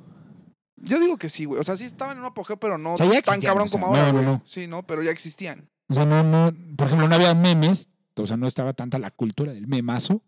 Yo 0.76 1.00
digo 1.00 1.18
que 1.18 1.30
sí, 1.30 1.46
güey. 1.46 1.60
O 1.60 1.64
sea, 1.64 1.78
sí 1.78 1.86
estaban 1.86 2.18
en 2.18 2.20
un 2.20 2.28
apogeo, 2.28 2.58
pero 2.58 2.78
no 2.78 2.94
O 2.94 2.98
sea, 2.98 3.12
ya 3.12 3.22
tan 3.24 3.42
cabrón 3.42 3.66
o 3.66 3.68
sea, 3.70 3.82
como 3.82 3.96
ahora, 3.96 4.12
no. 4.12 4.44
Sí, 4.46 4.68
no, 4.68 4.86
pero 4.86 5.02
ya 5.02 5.10
existían. 5.10 5.68
O 5.88 5.96
sea, 5.96 6.06
no, 6.06 6.24
no, 6.24 6.54
por 6.78 6.88
ejemplo, 6.88 7.08
no 7.08 7.16
había 7.16 7.34
memes, 7.34 7.90
o 8.16 8.28
sea, 8.28 8.38
no 8.38 8.46
estaba 8.46 8.74
tanta 8.74 9.00
la 9.00 9.10
cultura 9.10 9.52
del 9.52 9.68
memazo 9.68 10.22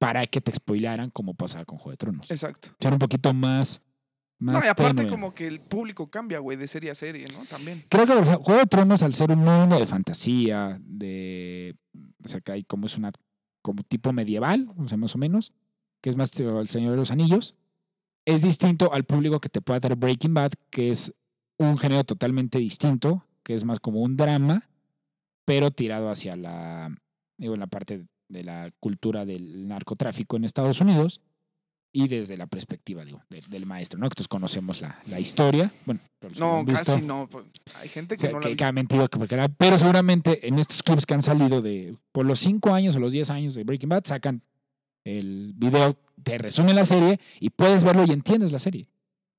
para 0.00 0.26
que 0.26 0.40
te 0.40 0.50
spoilaran 0.50 1.10
como 1.10 1.34
pasaba 1.34 1.66
con 1.66 1.76
Juego 1.76 1.90
de 1.90 1.96
Tronos. 1.98 2.30
Exacto. 2.30 2.70
Era 2.80 2.92
un 2.92 2.98
poquito 2.98 3.34
más. 3.34 3.82
más 4.38 4.54
No, 4.54 4.64
y 4.64 4.68
aparte 4.68 4.94
tenue. 4.94 5.10
como 5.10 5.34
que 5.34 5.46
el 5.46 5.60
público 5.60 6.10
cambia, 6.10 6.38
güey, 6.38 6.56
de 6.56 6.66
serie 6.66 6.90
a 6.90 6.94
serie, 6.94 7.26
¿no? 7.30 7.44
También. 7.44 7.84
Creo 7.90 8.06
que 8.06 8.14
Juego 8.14 8.60
de 8.60 8.66
Tronos, 8.66 9.02
al 9.02 9.12
ser 9.12 9.30
un 9.30 9.40
mundo 9.40 9.78
de 9.78 9.86
fantasía, 9.86 10.80
de. 10.82 11.76
O 12.24 12.28
sea, 12.28 12.40
que 12.40 12.50
hay 12.50 12.62
como 12.64 12.86
es 12.86 12.96
una. 12.96 13.12
como 13.60 13.82
tipo 13.82 14.10
medieval, 14.14 14.72
o 14.74 14.88
sea, 14.88 14.96
más 14.96 15.14
o 15.14 15.18
menos, 15.18 15.52
que 16.00 16.08
es 16.08 16.16
más 16.16 16.32
el 16.40 16.68
Señor 16.68 16.92
de 16.92 16.96
los 16.96 17.10
Anillos, 17.10 17.54
es 18.24 18.40
distinto 18.40 18.94
al 18.94 19.04
público 19.04 19.38
que 19.38 19.50
te 19.50 19.60
pueda 19.60 19.80
dar 19.80 19.96
Breaking 19.96 20.32
Bad, 20.32 20.52
que 20.70 20.90
es 20.90 21.12
un 21.58 21.76
género 21.76 22.04
totalmente 22.04 22.58
distinto, 22.58 23.26
que 23.42 23.52
es 23.52 23.64
más 23.64 23.80
como 23.80 24.00
un 24.00 24.16
drama, 24.16 24.66
pero 25.44 25.70
tirado 25.70 26.08
hacia 26.08 26.36
la. 26.36 26.90
digo, 27.36 27.52
en 27.52 27.60
la 27.60 27.66
parte 27.66 28.06
de 28.30 28.44
la 28.44 28.70
cultura 28.80 29.24
del 29.26 29.68
narcotráfico 29.68 30.36
en 30.36 30.44
Estados 30.44 30.80
Unidos. 30.80 31.20
Y 31.92 32.06
desde 32.06 32.36
la 32.36 32.46
perspectiva, 32.46 33.04
digo, 33.04 33.20
de- 33.30 33.42
del 33.48 33.66
maestro, 33.66 33.98
¿no? 33.98 34.08
Que 34.08 34.14
todos 34.14 34.28
conocemos 34.28 34.80
la, 34.80 35.00
la 35.08 35.18
historia. 35.18 35.72
Bueno, 35.86 35.98
No, 36.38 36.64
visto. 36.64 36.92
casi 36.94 37.04
no. 37.04 37.28
Hay 37.80 37.88
gente 37.88 38.14
O 38.14 38.16
que 38.16 38.20
sea, 38.20 38.30
no 38.30 38.36
la 38.38 38.46
que, 38.46 38.52
ha 38.52 38.56
que 38.56 38.64
ha 38.64 38.70
mentido 38.70 39.08
que 39.08 39.18
porque 39.18 39.34
era. 39.34 39.48
Pero 39.48 39.76
seguramente 39.76 40.46
en 40.46 40.60
estos 40.60 40.84
clips 40.84 41.04
que 41.04 41.14
han 41.14 41.22
salido 41.22 41.60
de 41.60 41.96
por 42.12 42.24
los 42.24 42.38
5 42.38 42.72
años 42.72 42.94
o 42.94 43.00
los 43.00 43.12
10 43.12 43.30
años 43.30 43.54
de 43.56 43.64
Breaking 43.64 43.88
Bad, 43.88 44.04
sacan 44.04 44.40
el 45.02 45.52
video, 45.56 45.94
te 46.22 46.38
resume 46.38 46.74
la 46.74 46.84
serie 46.84 47.18
y 47.40 47.50
puedes 47.50 47.82
verlo 47.82 48.04
y 48.06 48.12
entiendes 48.12 48.52
la 48.52 48.60
serie. 48.60 48.86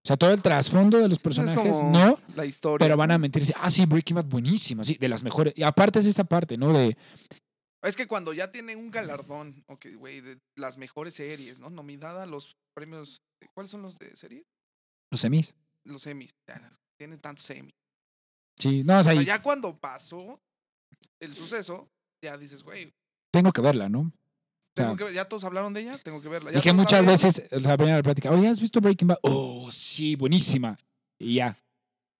O 0.04 0.08
sea, 0.08 0.17
todo 0.17 0.32
el 0.34 0.41
trasfondo 0.41 0.97
de 0.97 1.08
los 1.08 1.19
personajes, 1.19 1.82
no, 1.84 2.17
La 2.36 2.45
historia. 2.45 2.84
pero 2.86 2.97
van 2.97 3.12
a 3.12 3.17
mentir 3.17 3.43
y 3.43 3.45
decir, 3.45 3.56
ah, 3.62 3.71
sí, 3.71 3.86
Breaking 3.86 4.15
Bad 4.15 4.25
buenísima, 4.25 4.84
sí, 4.84 4.97
de 4.99 5.08
las 5.08 5.23
mejores. 5.23 5.54
Y 5.56 5.63
aparte 5.63 5.99
es 5.99 6.06
esta 6.08 6.23
parte, 6.25 6.58
¿no? 6.58 6.73
De, 6.73 6.97
Es 7.83 7.95
que 7.95 8.07
cuando 8.07 8.31
ya 8.33 8.51
tienen 8.51 8.77
un 8.77 8.91
galardón, 8.91 9.63
ok, 9.67 9.87
güey, 9.97 10.21
de 10.21 10.39
las 10.55 10.77
mejores 10.77 11.15
series, 11.15 11.59
¿no? 11.59 11.69
Nominada 11.69 12.23
a 12.23 12.25
los 12.27 12.55
premios. 12.75 13.21
¿Cuáles 13.55 13.71
son 13.71 13.81
los 13.81 13.97
de 13.97 14.15
serie? 14.15 14.43
los 15.11 15.19
semis. 15.21 15.55
Los. 15.85 16.03
Ya, 16.47 16.71
tienen 16.97 17.19
tantos 17.19 17.49
Emmys. 17.49 17.73
Sí, 18.57 18.83
no, 18.83 18.99
o 18.99 19.03
sea, 19.03 19.13
O 19.13 19.15
sea, 19.15 19.23
ya 19.23 19.41
cuando 19.41 19.75
pasó 19.77 20.39
el 21.19 21.33
suceso, 21.35 21.89
ya 22.23 22.37
dices, 22.37 22.61
güey, 22.63 22.93
tengo 23.33 23.51
que 23.51 23.61
verla, 23.61 23.89
¿no? 23.89 24.11
tengo 24.75 24.89
sea, 24.91 24.97
que 24.97 25.03
ver- 25.05 25.13
ya 25.13 25.27
todos 25.27 25.43
hablaron 25.43 25.73
de 25.73 25.81
ella, 25.81 25.97
tengo 25.97 26.21
que 26.21 26.29
verla. 26.29 26.55
Y 26.55 26.61
que 26.61 26.71
muchas 26.71 27.03
veces, 27.05 27.43
o 27.51 27.59
sea, 27.59 27.75
la 27.77 28.03
plática, 28.03 28.31
oye, 28.31 28.47
¿has 28.47 28.61
visto 28.61 28.79
Breaking 28.79 29.07
Bad? 29.09 29.17
Oh, 29.23 29.69
sí, 29.71 30.15
buenísima. 30.15 30.77
Y 31.19 31.35
ya. 31.35 31.57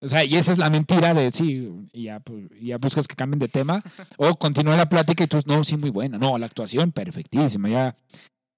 O 0.04 0.08
sea, 0.08 0.26
y 0.26 0.36
esa 0.36 0.52
es 0.52 0.58
la 0.58 0.72
mentira 0.72 1.14
de 1.14 1.30
sí, 1.30 1.70
y 1.94 2.06
ya, 2.06 2.20
pues, 2.20 2.50
ya 2.60 2.80
buscas 2.80 3.08
que 3.08 3.16
cambien 3.16 3.40
de 3.40 3.48
tema. 3.48 3.84
o 4.18 4.36
continúa 4.36 4.76
la 4.76 4.90
plática 4.90 5.24
y 5.24 5.28
tú, 5.28 5.40
no, 5.46 5.64
sí, 5.64 5.78
muy 5.78 5.92
buena. 5.92 6.18
No, 6.18 6.38
la 6.40 6.48
actuación, 6.48 6.92
perfectísima. 6.92 7.70
Ya 7.70 7.96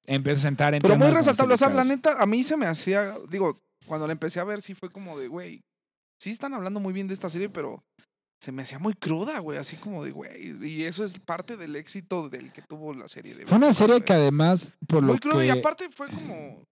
empiezas 0.05 0.45
a 0.45 0.47
entrar 0.47 0.73
en 0.73 0.81
Pero 0.81 0.95
muy 0.95 1.11
resaltable. 1.11 1.53
O 1.53 1.57
sea, 1.57 1.69
la 1.69 1.83
neta, 1.83 2.21
a 2.21 2.25
mí 2.25 2.43
se 2.43 2.55
me 2.55 2.65
hacía, 2.65 3.15
digo, 3.29 3.57
cuando 3.85 4.07
la 4.07 4.13
empecé 4.13 4.39
a 4.39 4.45
ver, 4.45 4.61
sí 4.61 4.73
fue 4.73 4.89
como 4.89 5.19
de, 5.19 5.27
güey, 5.27 5.61
sí 6.21 6.31
están 6.31 6.53
hablando 6.53 6.79
muy 6.79 6.93
bien 6.93 7.09
de 7.09 7.13
esta 7.13 7.29
serie, 7.29 7.49
pero 7.49 7.83
se 8.41 8.53
me 8.53 8.63
hacía 8.63 8.79
muy 8.79 8.93
cruda, 8.93 9.39
güey, 9.39 9.57
así 9.57 9.75
como 9.75 10.03
de, 10.03 10.11
güey. 10.11 10.65
Y 10.65 10.83
eso 10.83 11.03
es 11.03 11.19
parte 11.19 11.57
del 11.57 11.75
éxito 11.75 12.29
del 12.29 12.53
que 12.53 12.61
tuvo 12.61 12.93
la 12.93 13.09
serie. 13.09 13.35
De 13.35 13.45
Fue 13.45 13.57
una 13.57 13.73
serie 13.73 14.01
que 14.01 14.13
además, 14.13 14.73
por 14.87 15.01
Muy 15.01 15.15
lo 15.15 15.19
cruda 15.19 15.45
y 15.45 15.49
aparte 15.49 15.89
fue 15.89 16.07
como, 16.07 16.63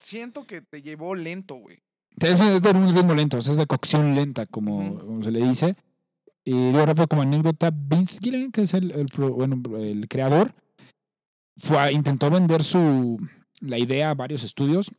siento 0.00 0.46
que 0.46 0.60
te 0.60 0.82
llevó 0.82 1.14
lento, 1.14 1.54
güey. 1.54 1.78
Es, 2.20 2.40
es 2.40 2.62
de 2.62 2.70
un 2.70 2.94
ritmo 2.94 3.14
lento, 3.14 3.38
o 3.38 3.40
sea, 3.40 3.52
es 3.52 3.58
de 3.58 3.66
cocción 3.66 4.14
lenta, 4.14 4.46
como, 4.46 4.98
como 5.00 5.22
se 5.24 5.30
le 5.30 5.44
dice. 5.46 5.76
Y 6.44 6.72
yo 6.72 6.84
rápido 6.86 7.06
como 7.08 7.22
anécdota, 7.22 7.70
Vince 7.72 8.18
Gilligan, 8.22 8.50
que 8.52 8.62
es 8.62 8.74
el, 8.74 8.90
el 8.92 9.06
bueno, 9.16 9.60
el 9.78 10.08
creador, 10.08 10.52
fue 11.56 11.78
a- 11.78 11.92
intentó 11.92 12.30
vender 12.30 12.62
su 12.62 13.18
la 13.60 13.78
idea 13.78 14.10
a 14.10 14.14
varios 14.14 14.42
estudios 14.42 14.90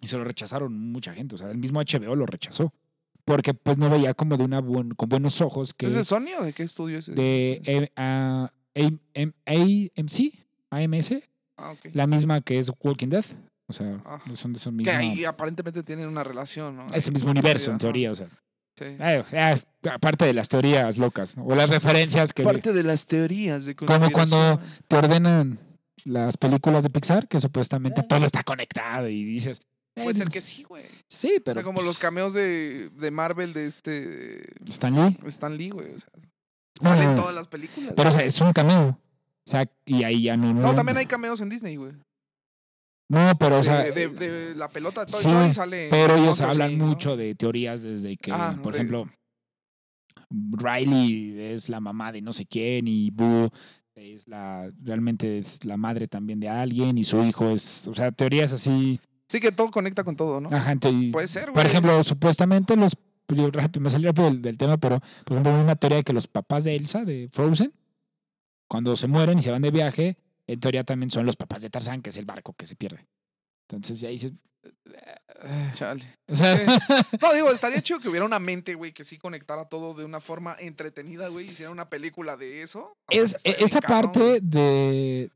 y 0.00 0.06
se 0.08 0.16
lo 0.16 0.24
rechazaron 0.24 0.72
mucha 0.92 1.12
gente. 1.12 1.34
O 1.34 1.38
sea, 1.38 1.50
el 1.50 1.58
mismo 1.58 1.80
HBO 1.80 2.16
lo 2.16 2.24
rechazó. 2.26 2.72
Porque 3.26 3.52
pues 3.52 3.76
no 3.76 3.90
veía 3.90 4.14
como 4.14 4.36
de 4.38 4.44
una 4.44 4.60
buen- 4.60 4.94
con 4.94 5.08
buenos 5.10 5.40
ojos 5.42 5.74
que 5.74 5.86
¿Es 5.86 5.94
de 5.94 6.04
Sony 6.04 6.30
o 6.40 6.44
de 6.44 6.52
qué 6.54 6.62
estudio 6.62 6.98
es? 6.98 7.06
de 7.06 7.60
eh, 7.66 7.90
AMC, 8.74 10.32
AMS, 10.70 11.12
Ah, 11.56 11.72
ok. 11.72 11.90
la 11.92 12.06
misma 12.06 12.40
que 12.40 12.58
es 12.58 12.72
Walking 12.82 13.08
Dead. 13.08 13.24
O 13.70 13.72
sea, 13.72 14.00
Ah. 14.04 14.20
son 14.34 14.52
de 14.52 14.58
esos 14.58 14.72
Que 14.72 14.76
mismos. 14.76 14.94
ahí 14.96 15.24
aparentemente 15.24 15.82
tienen 15.82 16.08
una 16.08 16.22
relación, 16.24 16.76
¿no? 16.76 16.86
Ese 16.92 17.10
mismo 17.10 17.30
universo, 17.30 17.70
en 17.70 17.78
teoría, 17.78 18.12
o 18.12 18.16
sea. 18.16 18.28
Sí. 18.76 18.96
Ya 19.32 19.52
es 19.52 19.66
aparte 19.90 20.24
de 20.24 20.32
las 20.32 20.48
teorías 20.48 20.96
locas, 20.98 21.36
¿no? 21.36 21.44
o 21.44 21.54
las 21.54 21.68
referencias 21.70 22.32
que 22.32 22.42
Parte 22.42 22.72
de 22.72 22.82
las 22.82 23.04
teorías 23.06 23.64
de 23.66 23.74
Como 23.76 24.10
cuando- 24.10 24.60
te 24.88 24.96
ordenan 24.96 25.58
las 26.04 26.36
películas 26.36 26.82
de 26.84 26.90
Pixar, 26.90 27.28
que 27.28 27.38
supuestamente 27.40 28.02
todo 28.02 28.24
está 28.24 28.42
conectado 28.42 29.08
y 29.08 29.24
dices. 29.24 29.60
Puede 29.94 30.14
ser 30.14 30.28
que 30.28 30.40
sí, 30.40 30.62
güey. 30.62 30.84
Sí, 31.08 31.34
O 31.38 31.44
pero. 31.44 31.60
sea, 31.60 31.64
como 31.64 31.78
los 31.80 31.88
pues, 31.88 31.98
cameos 31.98 32.32
de, 32.32 32.88
de 32.96 33.10
Marvel 33.10 33.52
de 33.52 33.66
este 33.66 34.42
Stan 34.68 34.94
Lee. 34.94 35.18
Stan 35.26 35.54
Lee, 35.56 35.70
güey. 35.70 35.92
O 35.94 35.98
sea, 35.98 36.08
No, 36.80 36.90
salen 36.90 37.04
no, 37.06 37.14
no. 37.16 37.20
todas 37.20 37.34
las 37.34 37.48
películas. 37.48 37.92
Pero 37.94 38.08
o 38.08 38.12
sea, 38.12 38.24
es 38.24 38.40
un 38.40 38.52
cameo. 38.52 38.98
O 39.46 39.50
sea, 39.50 39.68
y 39.84 40.04
ahí 40.04 40.22
ya 40.22 40.36
no. 40.36 40.54
no, 40.54 40.74
también 40.74 40.96
hay 40.96 41.06
cameos 41.06 41.40
en 41.42 41.50
Disney, 41.50 41.76
güey. 41.76 41.92
No, 43.10 43.36
pero 43.38 43.58
o 43.58 43.62
sea. 43.62 43.82
de, 43.82 44.08
de 44.08 44.54
la 44.54 44.68
pelota 44.68 45.04
de 45.04 45.10
Toy 45.10 45.20
sí, 45.20 45.28
Story 45.28 45.52
sale. 45.52 45.88
Pero 45.90 46.14
ellos 46.16 46.40
hablan 46.40 46.78
mucho 46.78 47.16
de 47.16 47.34
teorías 47.34 47.82
desde 47.82 48.16
que, 48.16 48.30
Ah, 48.32 48.56
por 48.62 48.74
ejemplo, 48.74 49.04
Riley 50.30 51.34
es 51.40 51.68
la 51.68 51.80
mamá 51.80 52.12
de 52.12 52.22
no 52.22 52.32
sé 52.32 52.46
quién 52.46 52.86
y 52.86 53.10
Boo 53.10 53.50
es 53.96 54.26
la 54.28 54.70
realmente 54.82 55.38
es 55.38 55.64
la 55.64 55.76
madre 55.76 56.06
también 56.08 56.40
de 56.40 56.48
alguien 56.48 56.96
y 56.98 57.04
su 57.04 57.22
hijo 57.24 57.50
es, 57.50 57.86
o 57.88 57.94
sea, 57.94 58.12
teorías 58.12 58.52
así. 58.52 59.00
Sí, 59.28 59.40
que 59.40 59.52
todo 59.52 59.70
conecta 59.70 60.02
con 60.04 60.16
todo, 60.16 60.40
¿no? 60.40 60.48
Ajá, 60.50 60.72
entonces, 60.72 61.12
Puede 61.12 61.28
ser, 61.28 61.44
güey. 61.50 61.54
por 61.54 61.66
ejemplo, 61.66 62.02
supuestamente 62.04 62.76
los 62.76 62.96
yo 63.32 63.48
rápido, 63.50 63.80
me 63.82 63.90
salió 63.90 64.08
rápido 64.08 64.26
del, 64.30 64.42
del 64.42 64.56
tema, 64.58 64.76
pero 64.76 65.00
por 65.24 65.36
ejemplo, 65.36 65.54
hay 65.54 65.62
una 65.62 65.76
teoría 65.76 65.98
de 65.98 66.04
que 66.04 66.12
los 66.12 66.26
papás 66.26 66.64
de 66.64 66.74
Elsa 66.76 67.04
de 67.04 67.28
Frozen 67.30 67.72
cuando 68.68 68.96
se 68.96 69.06
mueren 69.08 69.38
y 69.38 69.42
se 69.42 69.50
van 69.50 69.62
de 69.62 69.70
viaje, 69.72 70.16
en 70.52 70.60
teoría 70.60 70.84
también 70.84 71.10
son 71.10 71.26
los 71.26 71.36
papás 71.36 71.62
de 71.62 71.70
Tarzán, 71.70 72.02
que 72.02 72.10
es 72.10 72.16
el 72.16 72.26
barco 72.26 72.54
que 72.54 72.66
se 72.66 72.76
pierde. 72.76 73.06
Entonces 73.68 74.00
ya 74.00 74.08
dices, 74.08 74.32
Chale. 75.74 76.04
o 76.28 76.34
sea, 76.34 76.56
Sí. 76.56 76.64
No, 77.22 77.32
digo, 77.32 77.50
estaría 77.50 77.80
chido 77.82 78.00
que 78.00 78.08
hubiera 78.08 78.26
una 78.26 78.38
mente, 78.38 78.74
güey, 78.74 78.92
que 78.92 79.04
sí 79.04 79.16
conectara 79.16 79.68
todo 79.68 79.94
de 79.94 80.04
una 80.04 80.20
forma 80.20 80.56
entretenida, 80.58 81.28
güey. 81.28 81.46
Hiciera 81.46 81.70
una 81.70 81.88
película 81.88 82.36
de 82.36 82.62
eso. 82.62 82.92
es 83.08 83.36
esa 83.44 83.80
parte 83.80 84.40
de 84.40 85.30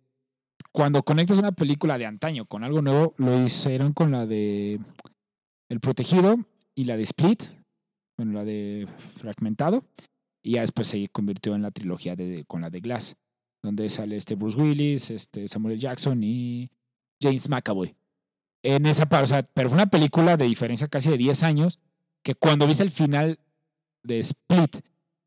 cuando 0.73 1.03
conectas 1.05 1.39
una 1.39 1.53
película 1.53 1.99
de 1.99 2.07
antaño 2.07 2.47
con 2.47 2.65
algo 2.65 2.83
nuevo, 2.83 3.15
lo 3.17 3.43
hicieron 3.43 3.93
con 3.93 4.11
la 4.11 4.27
de 4.27 4.81
El 5.71 5.81
Protegido 5.81 6.37
y 6.75 6.85
la 6.85 6.97
de 6.97 7.05
Split, 7.05 7.45
bueno, 8.19 8.33
la 8.33 8.45
de 8.45 8.89
Fragmentado, 9.17 9.85
y 10.43 10.53
ya 10.53 10.63
después 10.63 10.89
se 10.89 11.09
convirtió 11.09 11.55
en 11.55 11.63
la 11.63 11.71
trilogía 11.71 12.17
de, 12.17 12.45
con 12.47 12.61
la 12.61 12.71
de 12.71 12.81
Glass, 12.81 13.15
donde 13.65 13.89
sale 13.89 14.17
este 14.17 14.35
Bruce 14.35 14.59
Willis, 14.61 15.11
este 15.11 15.49
Samuel. 15.49 15.81
Jackson 15.81 16.23
y 16.23 16.71
James 17.21 17.49
McAvoy. 17.49 17.97
En 18.63 18.85
esa 18.87 19.07
parte, 19.07 19.25
o 19.25 19.27
sea, 19.27 19.43
pero 19.55 19.71
fue 19.71 19.77
una 19.77 19.87
película 19.87 20.37
de 20.37 20.45
diferencia 20.45 20.87
casi 20.87 21.11
de 21.11 21.17
10 21.17 21.43
años, 21.43 21.81
que 22.23 22.35
cuando 22.35 22.67
viste 22.67 22.83
el 22.83 22.91
final 22.91 23.39
de 24.03 24.19
Split 24.21 24.81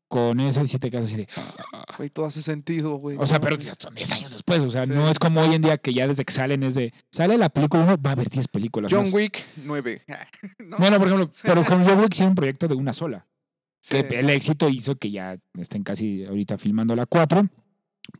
con 0.08 0.38
ese 0.40 0.64
siete 0.66 0.90
casos 0.90 1.08
así 1.08 1.16
de... 1.16 1.28
Güey, 1.96 2.08
todo 2.08 2.26
hace 2.26 2.40
sentido, 2.42 2.96
güey. 2.96 3.16
O 3.18 3.26
sea, 3.26 3.40
pero 3.40 3.56
son 3.60 3.92
10 3.94 4.12
años 4.12 4.30
después. 4.32 4.62
O 4.62 4.70
sea, 4.70 4.84
Sí. 4.86 4.92
no 4.92 5.10
es 5.10 5.18
como 5.18 5.40
hoy 5.40 5.54
en 5.54 5.62
día 5.62 5.76
que 5.78 5.92
ya 5.92 6.06
desde 6.06 6.24
que 6.24 6.32
salen 6.32 6.62
es 6.62 6.74
de. 6.76 6.92
Sale 7.10 7.36
la 7.36 7.48
película 7.48 7.82
uno, 7.82 7.96
va 8.00 8.10
a 8.10 8.12
haber 8.12 8.30
10 8.30 8.46
películas. 8.48 8.92
John 8.92 9.02
más. 9.02 9.12
Wick 9.12 9.44
9. 9.64 10.04
¿No? 10.64 10.76
Bueno, 10.78 10.98
por 10.98 11.08
ejemplo, 11.08 11.30
pero 11.42 11.64
con 11.64 11.84
John 11.84 11.98
Wick 12.00 12.14
sí 12.14 12.22
un 12.22 12.36
proyecto 12.36 12.68
de 12.68 12.74
una 12.74 12.92
sola. 12.92 13.26
Sí. 13.80 14.02
Que 14.04 14.20
el 14.20 14.30
éxito 14.30 14.68
hizo 14.68 14.96
que 14.96 15.10
ya 15.10 15.36
estén 15.58 15.82
casi 15.82 16.24
ahorita 16.24 16.56
filmando 16.56 16.94
la 16.96 17.06
4. 17.06 17.48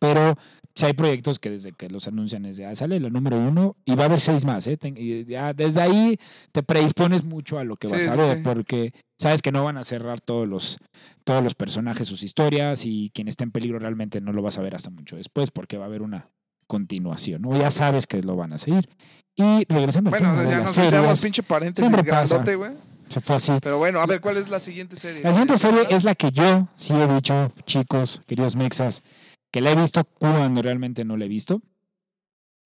Pero 0.01 0.37
sí 0.74 0.87
hay 0.87 0.92
proyectos 0.92 1.38
que 1.38 1.51
desde 1.51 1.72
que 1.72 1.88
los 1.88 2.07
anuncian 2.07 2.44
es 2.44 2.57
de, 2.57 2.66
ah, 2.66 2.75
sale 2.75 3.00
la 3.00 3.08
número 3.08 3.37
uno 3.37 3.77
y 3.85 3.96
va 3.96 4.04
a 4.04 4.06
haber 4.06 4.21
seis 4.21 4.44
más, 4.44 4.67
¿eh? 4.69 4.77
Ten- 4.77 4.94
y 4.96 5.25
ya 5.25 5.52
desde 5.52 5.81
ahí 5.81 6.19
te 6.52 6.62
predispones 6.62 7.25
mucho 7.25 7.58
a 7.58 7.65
lo 7.65 7.77
que 7.77 7.88
vas 7.88 8.02
Sí, 8.02 8.08
a 8.08 8.12
sí, 8.12 8.19
ver, 8.19 8.37
sí. 8.37 8.42
porque 8.44 8.92
sabes 9.19 9.42
que 9.42 9.50
no 9.50 9.65
van 9.65 9.77
a 9.77 9.83
cerrar 9.85 10.21
todos 10.21 10.46
los, 10.46 10.79
todos 11.25 11.42
los 11.42 11.54
personajes, 11.54 12.06
sus 12.06 12.23
historias, 12.23 12.85
y 12.87 13.10
quien 13.12 13.27
está 13.29 13.42
en 13.44 13.50
peligro 13.50 13.79
realmente 13.81 14.21
no 14.21 14.33
lo 14.33 14.40
vas 14.42 14.58
a 14.58 14.62
ver 14.62 14.77
hasta 14.77 14.90
mucho 14.90 15.17
después, 15.17 15.50
porque 15.50 15.79
va 15.79 15.85
a 15.85 15.88
haber 15.88 16.02
una 16.02 16.31
continuación, 16.69 17.42
¿no? 17.42 17.58
Ya 17.58 17.71
sabes 17.71 18.06
que 18.06 18.23
lo 18.23 18.37
van 18.37 18.52
a 18.52 18.58
seguir. 18.58 18.88
Y 19.35 19.65
regresando 19.69 20.10
al 20.10 20.19
Bueno, 20.21 20.31
tema 20.35 20.42
de 20.42 20.50
ya 20.50 20.56
las 20.58 20.67
nos 20.67 20.75
series, 20.77 20.92
echamos 20.92 21.21
pinche 21.23 21.42
paréntesis 21.42 21.90
grandote, 22.04 22.54
güey. 22.56 22.73
se 23.08 23.21
fue 23.21 23.37
así. 23.37 23.52
Pero 23.62 23.79
bueno, 23.79 24.00
a 24.00 24.06
ver, 24.06 24.21
¿cuál 24.21 24.37
es 24.37 24.48
la 24.48 24.60
siguiente 24.60 24.94
serie? 24.96 25.23
La 25.23 25.31
siguiente 25.33 25.56
serie 25.58 25.81
es 25.90 26.04
la 26.04 26.15
que 26.15 26.31
yo 26.31 26.69
sí 26.77 26.94
he 26.94 27.06
dicho, 27.15 27.52
chicos, 27.65 28.21
queridos 28.27 28.54
mexas, 28.54 29.02
que 29.51 29.61
la 29.61 29.73
he 29.73 29.77
visto 29.77 30.05
cuando 30.05 30.63
realmente 30.63 31.05
no 31.05 31.17
la 31.17 31.25
he 31.25 31.29
visto. 31.29 31.63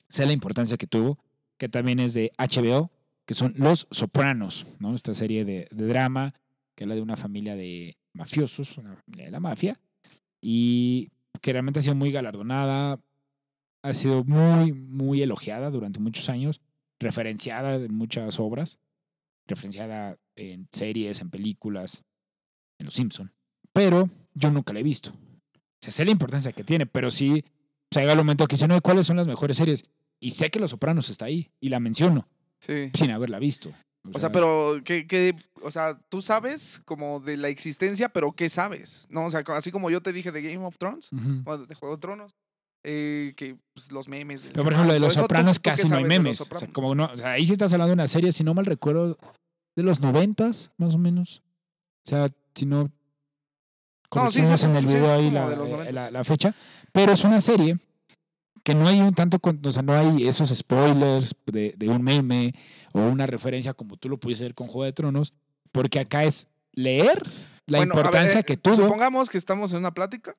Sé 0.08 0.26
la 0.26 0.32
importancia 0.32 0.76
que 0.76 0.86
tuvo, 0.86 1.18
que 1.58 1.68
también 1.68 2.00
es 2.00 2.14
de 2.14 2.32
HBO, 2.38 2.90
que 3.24 3.34
son 3.34 3.54
Los 3.56 3.86
Sopranos, 3.90 4.66
¿no? 4.78 4.94
Esta 4.94 5.14
serie 5.14 5.44
de, 5.44 5.68
drama 5.70 6.34
que 6.74 6.84
habla 6.84 6.94
de 6.94 7.02
una 7.02 7.16
familia 7.16 7.54
de 7.54 7.96
mafiosos, 8.12 8.78
una 8.78 8.96
familia 8.96 9.26
de 9.26 9.30
la 9.30 9.40
mafia, 9.40 9.80
y 10.40 11.10
que 11.40 11.52
realmente 11.52 11.78
ha 11.78 11.82
sido 11.82 11.94
muy 11.94 12.10
galardonada, 12.10 13.00
ha 13.82 13.94
sido 13.94 14.24
muy, 14.24 14.72
muy 14.72 15.22
elogiada 15.22 15.70
durante 15.70 16.00
muchos 16.00 16.28
años, 16.28 16.60
referenciada 16.98 17.74
en 17.74 17.94
muchas 17.94 18.38
obras, 18.40 18.78
referenciada 19.46 20.18
en 20.36 20.68
series, 20.72 21.20
en 21.20 21.30
películas, 21.30 22.04
en 22.78 22.86
Los 22.86 22.94
Simpson. 22.94 23.32
Pero 23.72 24.08
yo 24.34 24.50
nunca 24.50 24.72
la 24.72 24.80
he 24.80 24.84
visto. 24.84 25.12
O 25.82 25.84
sea, 25.84 25.92
sé 25.92 26.04
la 26.04 26.12
importancia 26.12 26.52
que 26.52 26.62
tiene, 26.64 26.86
pero 26.86 27.10
sí, 27.10 27.44
o 27.90 27.94
sea, 27.94 28.02
llega 28.02 28.12
el 28.12 28.18
momento 28.18 28.46
que 28.46 28.54
dice, 28.56 28.68
no, 28.68 28.80
¿cuáles 28.80 29.06
son 29.06 29.16
las 29.16 29.26
mejores 29.26 29.56
series? 29.56 29.84
Y 30.20 30.30
sé 30.30 30.48
que 30.50 30.60
Los 30.60 30.70
Sopranos 30.70 31.10
está 31.10 31.24
ahí, 31.24 31.50
y 31.60 31.68
la 31.70 31.80
menciono, 31.80 32.28
Sí. 32.60 32.90
sin 32.94 33.10
haberla 33.10 33.38
visto. 33.40 33.72
O 34.12 34.18
sea, 34.18 34.30
pero 34.32 34.80
¿qué, 34.84 35.06
qué, 35.06 35.34
o 35.62 35.70
sea, 35.70 35.98
tú 36.08 36.22
sabes 36.22 36.80
como 36.84 37.20
de 37.20 37.36
la 37.36 37.48
existencia, 37.48 38.08
pero 38.08 38.32
¿qué 38.32 38.48
sabes? 38.48 39.06
No, 39.10 39.26
o 39.26 39.30
sea, 39.30 39.42
así 39.48 39.70
como 39.72 39.90
yo 39.90 40.00
te 40.00 40.12
dije 40.12 40.30
de 40.32 40.42
Game 40.42 40.64
of 40.64 40.78
Thrones, 40.78 41.12
Ujú. 41.12 41.42
o 41.44 41.58
de 41.58 41.74
Juego 41.74 41.96
de 41.96 42.00
Tronos, 42.00 42.34
eh, 42.84 43.32
que 43.36 43.56
pues, 43.74 43.90
los 43.92 44.08
memes. 44.08 44.42
del 44.42 44.52
Pero, 44.52 44.64
por 44.64 44.72
ejemplo, 44.72 44.92
de 44.92 44.98
canal, 44.98 45.02
Los 45.02 45.14
todo 45.14 45.20
eso, 45.20 45.20
¿tú- 45.20 45.24
Sopranos 45.24 45.56
tú 45.60 45.62
casi 45.70 45.88
no 45.88 45.96
hay 45.96 46.04
memes. 46.04 46.40
O 46.40 46.44
sea, 46.58 46.68
como 46.68 46.94
no, 46.96 47.04
o 47.12 47.16
sea, 47.16 47.32
ahí 47.32 47.46
sí 47.46 47.52
estás 47.52 47.72
hablando 47.72 47.90
de 47.90 47.94
una 47.94 48.06
serie, 48.08 48.32
si 48.32 48.42
no 48.44 48.54
mal 48.54 48.66
recuerdo, 48.66 49.18
de 49.76 49.82
los 49.84 50.00
noventas, 50.00 50.72
más 50.78 50.94
o 50.94 50.98
menos. 50.98 51.42
O 52.06 52.08
sea, 52.10 52.28
si 52.54 52.66
no... 52.66 52.90
No, 54.14 54.30
sí, 54.30 54.44
sí, 54.44 54.64
en 54.66 54.76
el 54.76 54.86
sí, 54.86 54.94
video 54.94 55.12
ahí 55.12 55.30
como 55.30 55.76
la, 55.76 55.88
eh, 55.88 55.92
la- 55.92 56.10
la 56.10 56.24
fecha. 56.24 56.54
Pero 56.92 57.12
es 57.12 57.24
una 57.24 57.40
serie 57.40 57.78
que 58.64 58.74
no 58.74 58.86
hay 58.86 59.00
un 59.00 59.14
tanto, 59.14 59.38
o 59.42 59.70
sea, 59.70 59.82
no 59.82 59.92
hay 59.94 60.28
esos 60.28 60.50
spoilers 60.50 61.34
de, 61.46 61.74
de 61.76 61.88
un 61.88 62.02
meme 62.02 62.54
o 62.92 63.00
una 63.00 63.26
referencia 63.26 63.74
como 63.74 63.96
tú 63.96 64.08
lo 64.08 64.18
pudiste 64.18 64.44
ver 64.44 64.54
con 64.54 64.66
Juego 64.68 64.84
de 64.84 64.92
Tronos, 64.92 65.32
porque 65.72 65.98
acá 66.00 66.24
es 66.24 66.46
leer 66.72 67.20
la 67.66 67.78
Bueno, 67.78 67.94
a 67.94 67.96
ver, 67.96 68.04
importancia 68.06 68.40
eh, 68.40 68.44
que 68.44 68.56
tuvo. 68.56 68.76
Supongamos 68.76 69.30
que 69.30 69.38
estamos 69.38 69.72
en 69.72 69.78
una 69.78 69.92
plática 69.92 70.36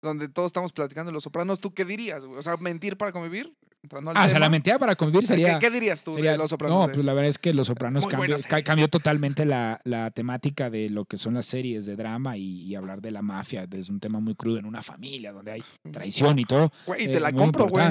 donde 0.00 0.28
todos 0.28 0.46
estamos 0.46 0.72
platicando 0.72 1.10
de 1.10 1.14
Los 1.14 1.24
Sopranos, 1.24 1.60
¿tú 1.60 1.74
qué 1.74 1.84
dirías, 1.84 2.24
güey? 2.24 2.38
O 2.38 2.42
sea, 2.42 2.56
mentir 2.56 2.96
para 2.96 3.10
convivir, 3.12 3.52
entrando 3.82 4.10
al 4.10 4.16
Ah, 4.16 4.20
o 4.20 4.24
sea, 4.24 4.34
tema. 4.34 4.40
la 4.40 4.50
mentira 4.50 4.78
para 4.78 4.96
convivir 4.96 5.20
¿Qué- 5.20 5.26
sería... 5.26 5.58
¿Qué, 5.58 5.70
dirías 5.70 6.02
tú 6.02 6.12
Sería- 6.12 6.32
de 6.32 6.38
Los 6.38 6.50
Sopranos? 6.50 6.86
No, 6.88 6.92
pues 6.92 7.04
la 7.04 7.12
verdad 7.14 7.28
es 7.28 7.38
que 7.38 7.52
Los 7.54 7.66
Sopranos 7.68 8.06
cambió, 8.06 8.88
totalmente 8.88 9.44
la, 9.44 9.80
la 9.84 10.10
temática 10.10 10.70
de 10.70 10.90
lo 10.90 11.04
que 11.04 11.16
son 11.16 11.34
las 11.34 11.46
series 11.46 11.86
de 11.86 11.96
drama 11.96 12.36
y, 12.36 12.60
y 12.62 12.74
hablar 12.74 13.00
de 13.00 13.10
la 13.10 13.22
mafia 13.22 13.66
desde 13.66 13.92
un 13.92 14.00
tema 14.00 14.20
muy 14.20 14.34
crudo 14.34 14.58
en 14.58 14.66
una 14.66 14.82
familia 14.82 15.32
donde 15.32 15.52
hay 15.52 15.62
traición 15.92 16.38
y 16.38 16.44
todo. 16.44 16.72
Güey, 16.86 17.04
eh, 17.04 17.08
te 17.08 17.20
la 17.20 17.32
compro, 17.32 17.68
güey. 17.68 17.84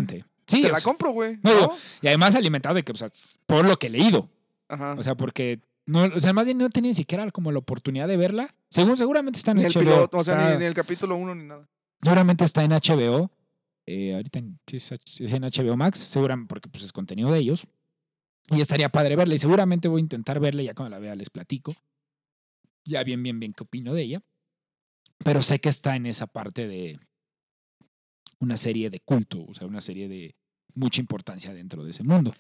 Sí, 0.45 0.61
Te 0.61 0.69
la 0.69 0.75
sea, 0.79 0.83
compro, 0.85 1.11
güey. 1.11 1.39
No, 1.43 1.73
y 2.01 2.07
además 2.07 2.33
alimentado 2.35 2.75
de 2.75 2.83
que, 2.83 2.93
o 2.93 2.95
sea, 2.95 3.09
por 3.45 3.65
lo 3.65 3.77
que 3.77 3.87
he 3.87 3.89
leído. 3.89 4.29
Ajá. 4.69 4.95
O 4.97 5.03
sea, 5.03 5.15
porque 5.15 5.59
no, 5.85 6.03
o 6.03 6.19
sea, 6.21 6.31
más 6.33 6.45
bien 6.45 6.57
no 6.57 6.69
tenido 6.69 6.89
ni 6.91 6.93
siquiera 6.93 7.29
como 7.31 7.51
la 7.51 7.59
oportunidad 7.59 8.07
de 8.07 8.15
verla. 8.17 8.53
Según 8.69 8.95
seguramente 8.97 9.37
está 9.39 9.51
en 9.51 9.59
el 9.59 9.65
HBO. 9.73 9.79
piloto, 9.79 10.17
o 10.17 10.23
sea, 10.23 10.35
está- 10.35 10.53
ni, 10.53 10.59
ni 10.59 10.65
el 10.65 10.73
capítulo 10.73 11.15
uno 11.17 11.33
ni 11.35 11.43
nada. 11.45 11.67
Seguramente 12.01 12.43
está 12.45 12.63
en 12.63 12.71
HBO. 12.71 13.29
Eh, 13.87 14.13
ahorita 14.15 14.39
en, 14.39 14.59
es 14.67 14.91
en 15.33 15.41
HBO 15.43 15.75
Max, 15.77 15.97
seguramente 15.99 16.47
porque 16.49 16.69
pues, 16.69 16.83
es 16.83 16.91
contenido 16.91 17.31
de 17.31 17.39
ellos. 17.39 17.65
Y 18.49 18.61
estaría 18.61 18.89
padre 18.89 19.15
verla. 19.15 19.33
Y 19.35 19.39
seguramente 19.39 19.87
voy 19.87 19.99
a 19.99 20.03
intentar 20.03 20.39
verla. 20.39 20.61
Ya 20.63 20.73
cuando 20.73 20.91
la 20.95 20.99
vea 20.99 21.15
les 21.15 21.29
platico. 21.29 21.73
Ya 22.85 23.03
bien, 23.03 23.21
bien, 23.23 23.39
bien 23.39 23.53
qué 23.53 23.63
opino 23.63 23.93
de 23.93 24.03
ella. 24.03 24.21
Pero 25.23 25.41
sé 25.41 25.59
que 25.59 25.69
está 25.69 25.95
en 25.95 26.05
esa 26.05 26.27
parte 26.27 26.67
de 26.67 26.99
una 28.39 28.55
serie 28.57 28.89
de 28.89 28.99
culto. 28.99 29.43
O 29.47 29.53
sea, 29.53 29.67
una 29.67 29.81
serie 29.81 30.07
de 30.07 30.35
mucha 30.75 31.01
importancia 31.01 31.53
dentro 31.53 31.83
de 31.83 31.91
ese 31.91 32.03
mundo. 32.03 32.33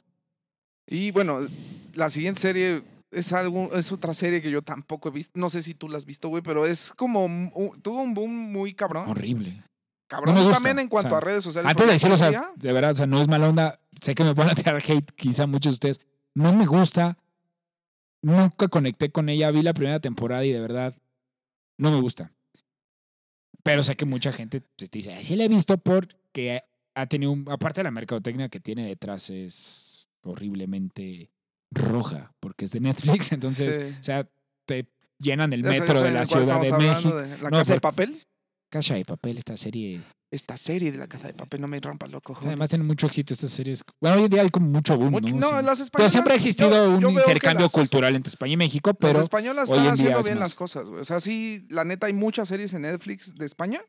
Y 0.87 1.11
bueno, 1.11 1.39
la 1.95 2.09
siguiente 2.09 2.39
serie 2.39 2.83
es 3.11 3.33
algo, 3.33 3.75
es 3.75 3.91
otra 3.91 4.13
serie 4.13 4.41
que 4.41 4.51
yo 4.51 4.61
tampoco 4.61 5.09
he 5.09 5.11
visto. 5.11 5.37
No 5.37 5.49
sé 5.49 5.61
si 5.61 5.73
tú 5.73 5.89
la 5.89 5.97
has 5.97 6.05
visto, 6.05 6.29
güey, 6.29 6.43
pero 6.43 6.65
es 6.65 6.93
como 6.93 7.25
un- 7.25 7.51
tuvo 7.81 8.01
un 8.01 8.13
boom 8.13 8.31
muy 8.51 8.73
cabrón. 8.73 9.09
Horrible. 9.09 9.63
Cabrón 10.07 10.35
No 10.35 10.49
también 10.51 10.79
en 10.79 10.87
cuanto 10.87 11.07
o 11.07 11.09
sea, 11.11 11.17
a 11.17 11.21
redes 11.21 11.43
sociales. 11.43 11.69
Antes 11.69 11.85
de 11.85 11.91
decirlo, 11.93 12.15
o 12.15 12.17
sea, 12.17 12.51
de 12.55 12.71
verdad, 12.73 12.91
o 12.91 12.95
sea, 12.95 13.07
no 13.07 13.21
es 13.21 13.27
mala 13.27 13.49
onda. 13.49 13.79
Sé 14.01 14.15
que 14.15 14.23
me 14.23 14.33
van 14.33 14.49
a 14.49 14.55
tirar 14.55 14.77
hate, 14.77 15.11
quizá 15.15 15.47
muchos 15.47 15.73
de 15.73 15.75
ustedes. 15.75 16.01
No 16.33 16.53
me 16.53 16.65
gusta. 16.65 17.17
Nunca 18.21 18.67
conecté 18.67 19.11
con 19.11 19.29
ella. 19.29 19.51
Vi 19.51 19.61
la 19.61 19.73
primera 19.73 19.99
temporada 19.99 20.43
y 20.45 20.51
de 20.51 20.59
verdad 20.61 20.95
no 21.77 21.91
me 21.91 21.99
gusta. 22.01 22.31
Pero 23.63 23.83
sé 23.83 23.95
que 23.95 24.05
mucha 24.05 24.31
gente 24.31 24.63
se 24.77 24.87
te 24.87 24.99
dice, 24.99 25.13
"Ay, 25.13 25.23
sí 25.23 25.35
la 25.35 25.43
he 25.43 25.47
visto 25.49 25.77
porque 25.77 26.63
ha 26.95 27.05
tenido, 27.07 27.31
un, 27.31 27.45
aparte 27.49 27.81
de 27.81 27.83
la 27.85 27.91
mercadotecnia 27.91 28.49
que 28.49 28.59
tiene 28.59 28.87
detrás, 28.87 29.29
es 29.29 30.09
horriblemente 30.23 31.29
roja, 31.71 32.33
porque 32.39 32.65
es 32.65 32.71
de 32.71 32.79
Netflix. 32.79 33.31
Entonces, 33.33 33.75
Sí. 33.75 33.97
o 33.99 34.03
sea, 34.03 34.27
te 34.65 34.87
llenan 35.19 35.51
el 35.53 35.63
Ya 35.63 35.73
sé- 35.73 35.79
metro 35.81 35.95
ya 35.95 35.99
sé 36.01 36.05
de 36.07 36.11
la 36.13 36.25
Ciudad 36.25 36.61
de 36.61 36.71
México. 36.71 37.15
de 37.15 37.37
la 37.39 37.49
No, 37.49 37.57
casa 37.57 37.73
de 37.73 37.81
papel. 37.81 38.21
Casa 38.69 38.95
de 38.95 39.05
papel, 39.05 39.37
esta 39.37 39.55
serie. 39.55 40.01
Esta 40.29 40.57
serie 40.57 40.91
de 40.91 40.97
la 40.97 41.07
casa 41.07 41.27
de 41.27 41.33
papel 41.33 41.61
no 41.61 41.67
me 41.69 41.79
rompa 41.79 42.05
loco. 42.07 42.33
joder. 42.35 42.49
Además 42.49 42.67
tiene 42.67 42.83
mucho 42.83 43.07
éxito 43.07 43.33
estas 43.33 43.49
series. 43.51 43.81
Bueno, 44.01 44.17
hoy 44.17 44.23
en 44.25 44.29
día 44.29 44.41
hay 44.41 44.49
como 44.49 44.67
mucho 44.67 44.93
boom, 44.97 45.11
Mucho- 45.11 45.33
¿no? 45.33 45.39
no, 45.39 45.59
Sí. 45.59 45.65
las 45.65 45.77
Pero 45.77 45.83
españolas. 45.83 46.11
siempre 46.11 46.33
ha 46.33 46.35
existido 46.35 46.69
yo- 46.69 46.91
un 46.95 46.99
yo 47.01 47.09
intercambio 47.11 47.63
las- 47.67 47.71
cultural 47.71 48.13
entre 48.13 48.29
España 48.29 48.53
y 48.53 48.57
México, 48.57 48.89
Las 48.89 48.97
pero 48.99 49.21
españolas 49.21 49.69
hoy 49.69 49.77
están 49.77 49.87
en 49.87 49.93
día 49.95 50.03
haciendo 50.03 50.19
es 50.19 50.25
bien 50.25 50.39
más. 50.39 50.49
las 50.49 50.55
cosas, 50.55 50.89
güey. 50.89 50.99
O 51.01 51.05
sea, 51.05 51.21
sí, 51.21 51.65
la 51.69 51.85
neta, 51.85 52.07
hay 52.07 52.13
muchas 52.13 52.49
series 52.49 52.73
en 52.73 52.81
Netflix 52.81 53.35
de 53.35 53.45
España 53.45 53.81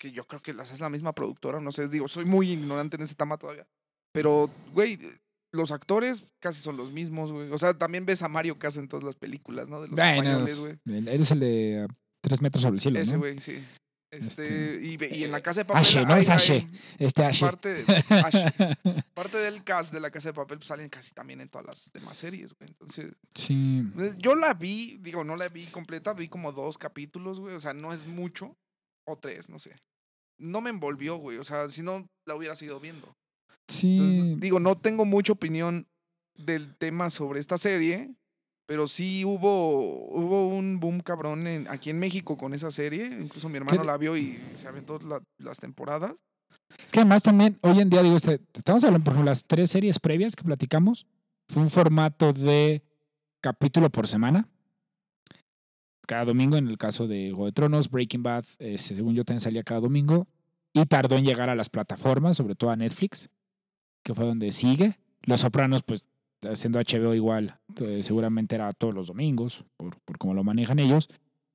que 0.00 0.12
yo 0.12 0.26
creo 0.26 0.40
que 0.40 0.54
las 0.54 0.70
es 0.72 0.80
la 0.80 0.88
misma 0.88 1.12
productora. 1.14 1.60
No 1.60 1.70
sé, 1.72 1.88
digo, 1.88 2.08
soy 2.08 2.24
muy 2.24 2.52
ignorante 2.52 2.96
en 2.96 3.02
ese 3.02 3.14
tema 3.14 3.36
todavía. 3.36 3.66
Pero, 4.14 4.48
güey, 4.72 4.98
los 5.52 5.72
actores 5.72 6.22
casi 6.40 6.62
son 6.62 6.78
los 6.78 6.90
mismos, 6.90 7.32
güey. 7.32 7.50
O 7.52 7.58
sea, 7.58 7.74
también 7.74 8.06
ves 8.06 8.22
a 8.22 8.28
Mario 8.28 8.58
Casas 8.58 8.78
en 8.78 8.88
todas 8.88 9.04
las 9.04 9.14
películas, 9.16 9.68
¿no? 9.68 9.82
De 9.82 9.88
los 9.88 9.96
Bueno, 9.96 10.22
españoles, 10.40 10.58
güey. 10.84 11.08
eres 11.14 11.30
el 11.32 11.40
de 11.40 11.86
ah, 11.88 11.94
tres 12.22 12.40
metros 12.40 12.62
sobre 12.62 12.76
el 12.76 12.80
cielo, 12.80 12.98
Ese, 12.98 13.12
¿no? 13.12 13.18
güey, 13.18 13.38
sí. 13.38 13.58
Este, 14.10 14.92
Este, 14.92 15.16
y, 15.16 15.24
en 15.24 15.32
la 15.32 15.38
eh, 15.38 15.42
casa 15.42 15.60
de 15.60 15.64
papel. 15.64 15.80
Ashe, 15.82 16.04
¿no? 16.06 16.14
hay- 16.14 16.20
Es 16.20 16.28
Ashe. 16.30 16.66
Este 16.98 17.24
Ashe. 17.24 17.44
Parte, 17.44 17.84
Ashe. 18.08 18.46
parte 19.14 19.36
del 19.38 19.64
cast 19.64 19.92
de 19.92 20.00
la 20.00 20.10
casa 20.10 20.28
de 20.28 20.34
papel 20.34 20.58
pues, 20.58 20.68
salen 20.68 20.88
casi 20.88 21.12
también 21.12 21.40
en 21.40 21.48
todas 21.48 21.66
las 21.66 21.90
demás 21.92 22.16
series, 22.16 22.54
güey. 22.54 22.68
Entonces, 22.70 23.12
Sí. 23.34 23.82
eh, 23.98 24.14
yo 24.18 24.34
la 24.36 24.54
vi, 24.54 24.98
digo, 25.00 25.24
no 25.24 25.34
la 25.36 25.48
vi 25.48 25.66
completa, 25.66 26.12
vi 26.14 26.28
como 26.28 26.52
dos 26.52 26.78
capítulos, 26.78 27.40
güey. 27.40 27.54
O 27.56 27.60
sea, 27.60 27.74
no 27.74 27.92
es 27.92 28.06
mucho. 28.06 28.56
O 29.08 29.16
tres, 29.18 29.48
no 29.48 29.58
sé. 29.58 29.72
No 30.38 30.60
me 30.60 30.70
envolvió, 30.70 31.16
güey. 31.16 31.38
O 31.38 31.44
sea, 31.44 31.68
si 31.68 31.82
no, 31.82 32.06
la 32.26 32.34
hubiera 32.36 32.56
seguido 32.56 32.78
viendo. 32.80 33.12
Sí. 33.68 33.96
Entonces, 33.98 34.40
digo, 34.40 34.60
no 34.60 34.76
tengo 34.76 35.04
mucha 35.04 35.32
opinión 35.32 35.86
del 36.36 36.76
tema 36.76 37.10
sobre 37.10 37.40
esta 37.40 37.56
serie, 37.58 38.14
pero 38.66 38.86
sí 38.86 39.24
hubo, 39.24 40.08
hubo 40.08 40.48
un 40.48 40.80
boom 40.80 41.00
cabrón 41.00 41.46
en- 41.46 41.68
aquí 41.68 41.90
en 41.90 41.98
México 41.98 42.36
con 42.36 42.52
esa 42.54 42.70
serie. 42.70 43.06
Incluso 43.06 43.48
mi 43.48 43.56
hermano 43.58 43.80
¿Qué- 43.80 43.86
la 43.86 43.96
vio 43.96 44.16
y 44.16 44.38
se 44.54 44.66
aventó 44.68 44.98
la- 44.98 45.22
las 45.38 45.58
temporadas. 45.58 46.14
Es 46.78 46.86
que 46.92 47.00
además 47.00 47.22
también, 47.22 47.56
hoy 47.62 47.80
en 47.80 47.88
día, 47.90 48.02
digo, 48.02 48.16
este, 48.16 48.40
estamos 48.54 48.82
hablando, 48.84 49.04
por 49.04 49.12
ejemplo, 49.14 49.30
las 49.30 49.44
tres 49.44 49.70
series 49.70 49.98
previas 49.98 50.34
que 50.36 50.42
platicamos, 50.44 51.06
fue 51.48 51.62
un 51.62 51.70
formato 51.70 52.32
de 52.32 52.82
capítulo 53.40 53.88
por 53.88 54.08
semana. 54.08 54.48
Cada 56.06 56.24
domingo, 56.24 56.56
en 56.56 56.68
el 56.68 56.78
caso 56.78 57.06
de 57.06 57.30
Juego 57.30 57.46
de 57.46 57.52
Tronos, 57.52 57.90
Breaking 57.90 58.22
Bad, 58.22 58.44
eh, 58.58 58.78
según 58.78 59.14
yo 59.14 59.24
también 59.24 59.40
salía 59.40 59.62
cada 59.64 59.80
domingo, 59.80 60.26
y 60.72 60.84
tardó 60.86 61.16
en 61.16 61.24
llegar 61.24 61.48
a 61.50 61.54
las 61.54 61.68
plataformas, 61.68 62.36
sobre 62.36 62.54
todo 62.54 62.70
a 62.70 62.76
Netflix, 62.76 63.28
que 64.04 64.14
fue 64.14 64.24
donde 64.26 64.52
sigue. 64.52 64.98
Los 65.22 65.40
Sopranos, 65.40 65.82
pues, 65.82 66.04
siendo 66.54 66.78
HBO 66.78 67.14
igual, 67.14 67.58
eh, 67.80 68.02
seguramente 68.02 68.54
era 68.54 68.72
todos 68.72 68.94
los 68.94 69.08
domingos, 69.08 69.64
por, 69.76 69.98
por 70.00 70.18
cómo 70.18 70.34
lo 70.34 70.44
manejan 70.44 70.78
ellos. 70.78 71.08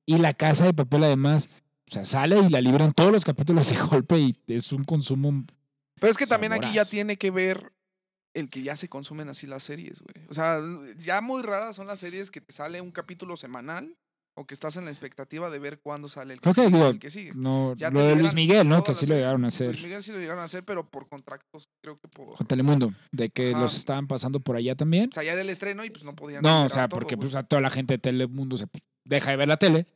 Y 0.06 0.18
La 0.18 0.34
Casa 0.34 0.64
de 0.64 0.74
Papel, 0.74 1.04
además, 1.04 1.48
o 1.88 1.90
sea, 1.90 2.04
sale 2.04 2.38
y 2.40 2.48
la 2.48 2.60
libran 2.60 2.92
todos 2.92 3.12
los 3.12 3.24
capítulos 3.24 3.68
de 3.68 3.80
golpe 3.86 4.18
y 4.18 4.34
es 4.46 4.72
un 4.72 4.84
consumo 4.84 5.44
Pero 6.00 6.10
es 6.10 6.16
que 6.16 6.26
también 6.26 6.52
aquí 6.52 6.72
ya 6.72 6.84
tiene 6.84 7.16
que 7.16 7.30
ver 7.30 7.72
el 8.34 8.48
que 8.48 8.62
ya 8.62 8.76
se 8.76 8.88
consumen 8.88 9.28
así 9.28 9.46
las 9.46 9.62
series, 9.62 10.00
güey. 10.00 10.26
O 10.28 10.34
sea, 10.34 10.58
ya 10.96 11.20
muy 11.20 11.42
raras 11.42 11.76
son 11.76 11.86
las 11.86 12.00
series 12.00 12.30
que 12.30 12.40
te 12.40 12.52
sale 12.52 12.80
un 12.80 12.90
capítulo 12.90 13.36
semanal 13.36 13.96
o 14.34 14.46
que 14.46 14.54
estás 14.54 14.76
en 14.76 14.84
la 14.86 14.90
expectativa 14.90 15.50
de 15.50 15.58
ver 15.58 15.80
cuándo 15.80 16.08
sale 16.08 16.34
el 16.34 16.40
que, 16.40 16.48
que, 16.50 16.54
sigue, 16.54 16.66
digo, 16.68 16.88
el 16.88 16.98
que 16.98 17.10
sigue. 17.10 17.32
No, 17.34 17.74
Ya 17.76 17.90
lo 17.90 18.00
de 18.00 18.16
Luis 18.16 18.32
Miguel, 18.34 18.68
¿no? 18.68 18.82
Que 18.82 18.94
sí 18.94 19.06
lo 19.06 19.14
llegaron 19.14 19.44
a 19.44 19.48
hacer 19.48 19.68
Luis 19.68 19.82
Miguel 19.82 20.02
sí 20.02 20.12
lo 20.12 20.18
llegaron 20.18 20.40
a 20.42 20.44
hacer, 20.44 20.64
pero 20.64 20.88
por 20.88 21.08
contratos, 21.08 21.68
creo 21.82 21.98
que 21.98 22.08
por... 22.08 22.36
con 22.36 22.46
Telemundo, 22.46 22.92
de 23.10 23.28
que 23.30 23.50
Ajá. 23.50 23.60
los 23.60 23.76
estaban 23.76 24.06
pasando 24.06 24.40
por 24.40 24.56
allá 24.56 24.74
también. 24.74 25.10
O 25.10 25.12
sea, 25.12 25.22
ya 25.22 25.32
era 25.32 25.42
el 25.42 25.50
estreno 25.50 25.84
y 25.84 25.90
pues 25.90 26.04
no 26.04 26.14
podían. 26.14 26.42
No, 26.42 26.64
o 26.64 26.68
sea, 26.68 26.88
todo, 26.88 26.98
porque 27.00 27.16
pues, 27.16 27.34
a 27.34 27.42
toda 27.42 27.60
la 27.60 27.70
gente 27.70 27.94
de 27.94 27.98
Telemundo 27.98 28.56
se 28.56 28.66
pues, 28.66 28.82
deja 29.04 29.30
de 29.30 29.36
ver 29.36 29.48
la 29.48 29.56
tele 29.58 29.86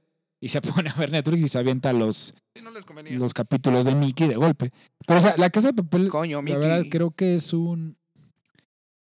y 0.40 0.48
se 0.50 0.60
pone 0.62 0.90
a 0.90 0.94
ver 0.94 1.10
Netflix 1.10 1.42
y 1.42 1.48
se 1.48 1.58
avienta 1.58 1.92
los, 1.92 2.34
Sí, 2.54 2.62
no 2.62 2.70
les 2.70 2.84
convenía. 2.84 3.18
los 3.18 3.32
capítulos 3.32 3.86
de 3.86 3.94
Mickey 3.94 4.28
de 4.28 4.36
golpe. 4.36 4.70
Pero, 5.06 5.18
o 5.18 5.22
sea, 5.22 5.34
La 5.38 5.50
Casa 5.50 5.68
de 5.68 5.82
Papel, 5.82 6.08
Coño, 6.10 6.38
la 6.38 6.42
Mickey. 6.42 6.60
verdad, 6.60 6.84
creo 6.90 7.10
que 7.10 7.34
es 7.36 7.52
un... 7.52 7.96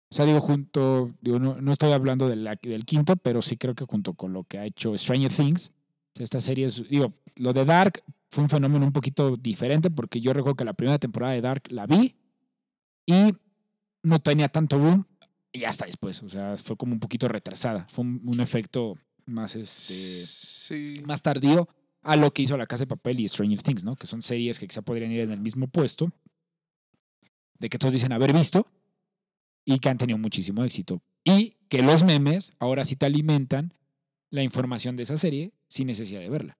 O 0.08 0.14
sea, 0.14 0.24
digo, 0.24 0.40
junto, 0.40 1.12
digo, 1.20 1.38
no, 1.38 1.60
no 1.60 1.72
estoy 1.72 1.92
hablando 1.92 2.28
de 2.28 2.36
la- 2.36 2.58
del 2.62 2.84
quinto, 2.84 3.16
pero 3.16 3.42
sí 3.42 3.56
creo 3.56 3.74
que 3.74 3.84
junto 3.84 4.14
con 4.14 4.32
lo 4.32 4.44
que 4.44 4.58
ha 4.58 4.64
hecho 4.64 4.96
Stranger 4.96 5.32
Things, 5.32 5.72
esta 6.18 6.40
serie 6.40 6.66
es, 6.66 6.88
digo, 6.88 7.12
lo 7.34 7.52
de 7.52 7.64
Dark 7.64 8.02
fue 8.30 8.44
un 8.44 8.48
fenómeno 8.50 8.86
un 8.86 8.92
poquito 8.92 9.36
diferente 9.36 9.90
porque 9.90 10.20
yo 10.20 10.32
recuerdo 10.32 10.56
que 10.56 10.64
la 10.64 10.72
primera 10.74 10.98
temporada 10.98 11.32
de 11.34 11.40
Dark 11.40 11.64
la 11.70 11.86
vi 11.86 12.14
y 13.04 13.34
no 14.02 14.18
tenía 14.20 14.48
tanto 14.48 14.78
boom 14.78 15.04
y 15.52 15.60
ya 15.60 15.70
está 15.70 15.86
después. 15.86 16.22
O 16.22 16.28
sea, 16.28 16.56
fue 16.56 16.76
como 16.76 16.92
un 16.92 17.00
poquito 17.00 17.28
retrasada. 17.28 17.86
Fue 17.90 18.04
un, 18.04 18.22
un 18.24 18.40
efecto 18.40 18.96
más, 19.26 19.56
este, 19.56 19.92
Sí. 19.94 21.02
más 21.04 21.20
tardío 21.22 21.68
a 22.02 22.14
lo 22.16 22.32
que 22.32 22.42
hizo 22.42 22.56
La 22.56 22.66
Casa 22.66 22.84
de 22.84 22.88
Papel 22.88 23.18
y 23.20 23.28
Stranger 23.28 23.62
Things, 23.62 23.82
¿no? 23.84 23.96
Que 23.96 24.06
son 24.06 24.22
series 24.22 24.58
que 24.60 24.68
quizá 24.68 24.82
podrían 24.82 25.10
ir 25.10 25.20
en 25.20 25.32
el 25.32 25.40
mismo 25.40 25.66
puesto, 25.66 26.10
de 27.58 27.68
que 27.68 27.78
todos 27.78 27.92
dicen 27.92 28.12
haber 28.12 28.32
visto 28.32 28.66
y 29.66 29.78
que 29.80 29.88
han 29.90 29.98
tenido 29.98 30.18
muchísimo 30.18 30.64
éxito. 30.64 31.02
Y 31.24 31.56
que 31.68 31.82
los 31.82 32.04
memes 32.04 32.52
ahora 32.58 32.84
sí 32.84 32.96
te 32.96 33.04
alimentan 33.04 33.74
la 34.30 34.42
información 34.42 34.96
de 34.96 35.02
esa 35.02 35.18
serie 35.18 35.52
sin 35.68 35.88
necesidad 35.88 36.20
de 36.20 36.30
verla. 36.30 36.58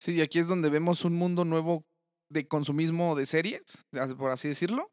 Sí, 0.00 0.12
y 0.12 0.20
aquí 0.22 0.38
es 0.38 0.48
donde 0.48 0.70
vemos 0.70 1.04
un 1.04 1.14
mundo 1.16 1.44
nuevo 1.44 1.84
de 2.30 2.46
consumismo 2.46 3.14
de 3.16 3.26
series, 3.26 3.84
por 4.16 4.30
así 4.30 4.48
decirlo. 4.48 4.84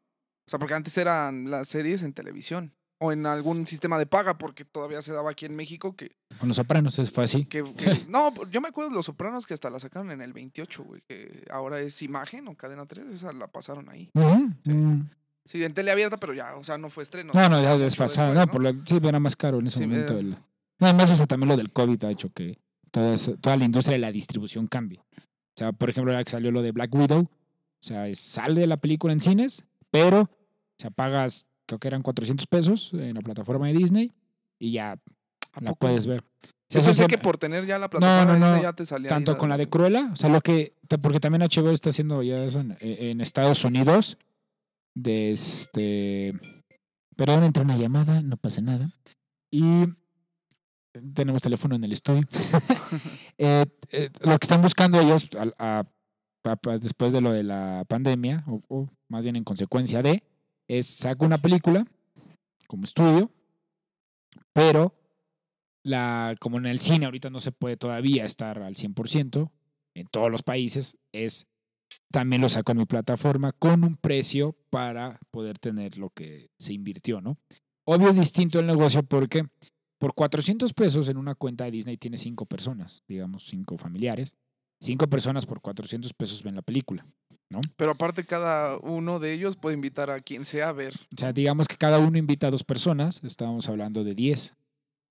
O 0.46 0.50
sea, 0.50 0.58
porque 0.58 0.74
antes 0.74 0.96
eran 0.98 1.50
las 1.50 1.68
series 1.68 2.02
en 2.02 2.12
televisión 2.12 2.74
o 3.00 3.12
en 3.12 3.26
algún 3.26 3.66
sistema 3.66 3.98
de 3.98 4.06
paga, 4.06 4.38
porque 4.38 4.64
todavía 4.64 5.02
se 5.02 5.12
daba 5.12 5.30
aquí 5.30 5.44
en 5.46 5.56
México 5.56 5.94
que... 5.96 6.16
Con 6.38 6.48
Los 6.48 6.56
Sopranos 6.56 7.00
fue 7.10 7.24
así. 7.24 7.44
que, 7.44 7.62
que- 7.64 8.00
no, 8.08 8.32
yo 8.50 8.60
me 8.60 8.68
acuerdo 8.68 8.90
de 8.90 8.96
Los 8.96 9.06
Sopranos 9.06 9.46
que 9.46 9.54
hasta 9.54 9.70
la 9.70 9.78
sacaron 9.80 10.10
en 10.10 10.20
el 10.20 10.32
28, 10.32 10.82
güey, 10.84 11.02
que 11.08 11.44
ahora 11.50 11.80
es 11.80 12.00
Imagen 12.02 12.48
o 12.48 12.56
Cadena 12.56 12.86
3, 12.86 13.12
esa 13.12 13.32
la 13.32 13.48
pasaron 13.48 13.88
ahí. 13.88 14.10
Sí. 14.64 14.72
Sí, 15.44 15.62
en 15.64 15.74
tele 15.74 15.90
abierta, 15.90 16.18
pero 16.18 16.34
ya, 16.34 16.54
o 16.56 16.64
sea, 16.64 16.78
no 16.78 16.88
fue 16.88 17.02
estreno. 17.02 17.32
No, 17.34 17.48
no, 17.48 17.60
ya 17.62 17.76
desfasado. 17.76 18.32
No, 18.32 18.46
por 18.46 18.62
lo- 18.62 18.72
sí, 18.86 18.98
era 19.02 19.18
más 19.18 19.34
caro 19.36 19.58
en 19.58 19.66
ese 19.66 19.78
Sí, 19.78 19.86
momento. 19.86 20.16
eh. 20.16 20.20
el- 20.20 20.30
no, 20.30 20.86
además, 20.86 21.10
eso 21.10 21.26
también 21.26 21.48
lo 21.48 21.56
del 21.56 21.72
COVID 21.72 22.04
ha 22.04 22.10
hecho 22.10 22.30
que 22.32 22.58
toda, 22.90 23.14
esa- 23.14 23.36
toda 23.36 23.56
la 23.56 23.64
industria 23.64 23.94
de 23.94 24.00
la 24.00 24.12
distribución 24.12 24.66
cambie. 24.68 25.00
O 25.00 25.56
sea, 25.56 25.72
por 25.72 25.90
ejemplo, 25.90 26.12
ahora 26.12 26.24
que 26.24 26.30
salió 26.30 26.50
lo 26.50 26.62
de 26.62 26.72
Black 26.72 26.94
Widow, 26.94 27.22
o 27.22 27.28
sea, 27.80 28.06
sale 28.14 28.66
la 28.66 28.76
película 28.76 29.12
en 29.12 29.20
cines, 29.20 29.64
pero 29.90 30.20
o 30.22 30.28
sea, 30.78 30.90
pagas, 30.90 31.46
creo 31.66 31.78
que 31.78 31.88
eran 31.88 32.02
400 32.02 32.46
pesos 32.46 32.90
en 32.94 33.14
la 33.14 33.20
plataforma 33.20 33.66
de 33.66 33.74
Disney 33.74 34.12
y 34.58 34.72
ya 34.72 34.92
¿A 34.92 35.60
la 35.60 35.70
poco? 35.70 35.80
puedes 35.86 36.06
ver. 36.06 36.20
O 36.22 36.48
sea, 36.68 36.80
eso 36.80 36.94
se- 36.94 37.06
que 37.06 37.18
por 37.18 37.36
tener 37.36 37.66
ya 37.66 37.78
la 37.78 37.90
plataforma 37.90 38.24
no, 38.24 38.32
de 38.34 38.38
no. 38.40 38.46
Disney 38.46 38.62
ya 38.62 38.72
te 38.72 38.86
salía. 38.86 39.08
ahí 39.08 39.10
tanto 39.10 39.36
con 39.36 39.48
la 39.50 39.56
de 39.58 39.66
Cruella, 39.66 40.10
o 40.12 40.16
sea, 40.16 40.30
lo 40.30 40.40
que, 40.40 40.74
porque 41.02 41.20
también 41.20 41.42
HBO 41.42 41.70
está 41.70 41.90
haciendo 41.90 42.22
ya 42.22 42.42
eso 42.44 42.60
en, 42.60 42.76
en 42.80 43.20
Estados 43.20 43.64
Unidos, 43.64 44.16
de 44.94 45.32
este, 45.32 46.34
perdón, 47.16 47.44
entró 47.44 47.62
una 47.62 47.76
llamada, 47.76 48.22
no 48.22 48.36
pasa 48.36 48.60
nada, 48.60 48.90
y 49.50 49.86
tenemos 51.14 51.42
teléfono 51.42 51.76
en 51.76 51.84
el 51.84 51.92
estudio. 51.92 52.22
Eh, 53.38 53.64
eh, 53.90 54.10
lo 54.20 54.38
que 54.38 54.44
están 54.44 54.60
buscando 54.60 55.00
ellos, 55.00 55.28
después 56.80 57.12
de 57.12 57.20
lo 57.20 57.32
de 57.32 57.42
la 57.42 57.84
pandemia, 57.88 58.44
o, 58.46 58.88
más 59.08 59.24
bien 59.24 59.34
en 59.34 59.42
consecuencia 59.42 60.00
de, 60.02 60.22
es 60.68 60.86
saca 60.86 61.24
una 61.24 61.38
película 61.38 61.84
como 62.68 62.84
estudio, 62.84 63.32
pero 64.52 64.94
la, 65.82 66.36
como 66.38 66.58
en 66.58 66.66
el 66.66 66.78
cine 66.78 67.06
ahorita 67.06 67.30
no 67.30 67.40
se 67.40 67.52
puede 67.52 67.76
todavía 67.76 68.24
estar 68.26 68.62
al 68.62 68.74
100% 68.74 69.50
en 69.94 70.06
todos 70.06 70.30
los 70.30 70.42
países, 70.42 70.98
es 71.12 71.48
también 72.10 72.42
lo 72.42 72.48
saco 72.48 72.72
en 72.72 72.78
mi 72.78 72.86
plataforma 72.86 73.52
con 73.52 73.84
un 73.84 73.96
precio 73.96 74.56
para 74.70 75.18
poder 75.30 75.58
tener 75.58 75.98
lo 75.98 76.10
que 76.10 76.50
se 76.58 76.72
invirtió, 76.72 77.20
¿no? 77.20 77.38
Obvio 77.84 78.08
es 78.08 78.16
distinto 78.16 78.60
el 78.60 78.66
negocio 78.66 79.02
porque 79.02 79.44
por 79.98 80.14
400 80.14 80.72
pesos 80.74 81.08
en 81.08 81.16
una 81.16 81.34
cuenta 81.34 81.64
de 81.64 81.70
Disney 81.70 81.96
tiene 81.96 82.16
cinco 82.16 82.46
personas, 82.46 83.02
digamos 83.08 83.44
cinco 83.44 83.76
familiares. 83.76 84.36
Cinco 84.80 85.08
personas 85.08 85.46
por 85.46 85.60
400 85.60 86.12
pesos 86.12 86.42
ven 86.42 86.56
la 86.56 86.62
película. 86.62 87.06
Pero 87.76 87.92
aparte, 87.92 88.24
cada 88.24 88.78
uno 88.78 89.18
de 89.18 89.32
ellos 89.32 89.56
puede 89.56 89.74
invitar 89.74 90.10
a 90.10 90.20
quien 90.20 90.44
sea 90.44 90.70
a 90.70 90.72
ver. 90.72 90.94
O 91.14 91.16
sea, 91.16 91.32
digamos 91.32 91.68
que 91.68 91.76
cada 91.76 91.98
uno 91.98 92.18
invita 92.18 92.46
a 92.46 92.50
dos 92.50 92.64
personas. 92.64 93.22
Estábamos 93.22 93.68
hablando 93.68 94.04
de 94.04 94.14
10. 94.14 94.54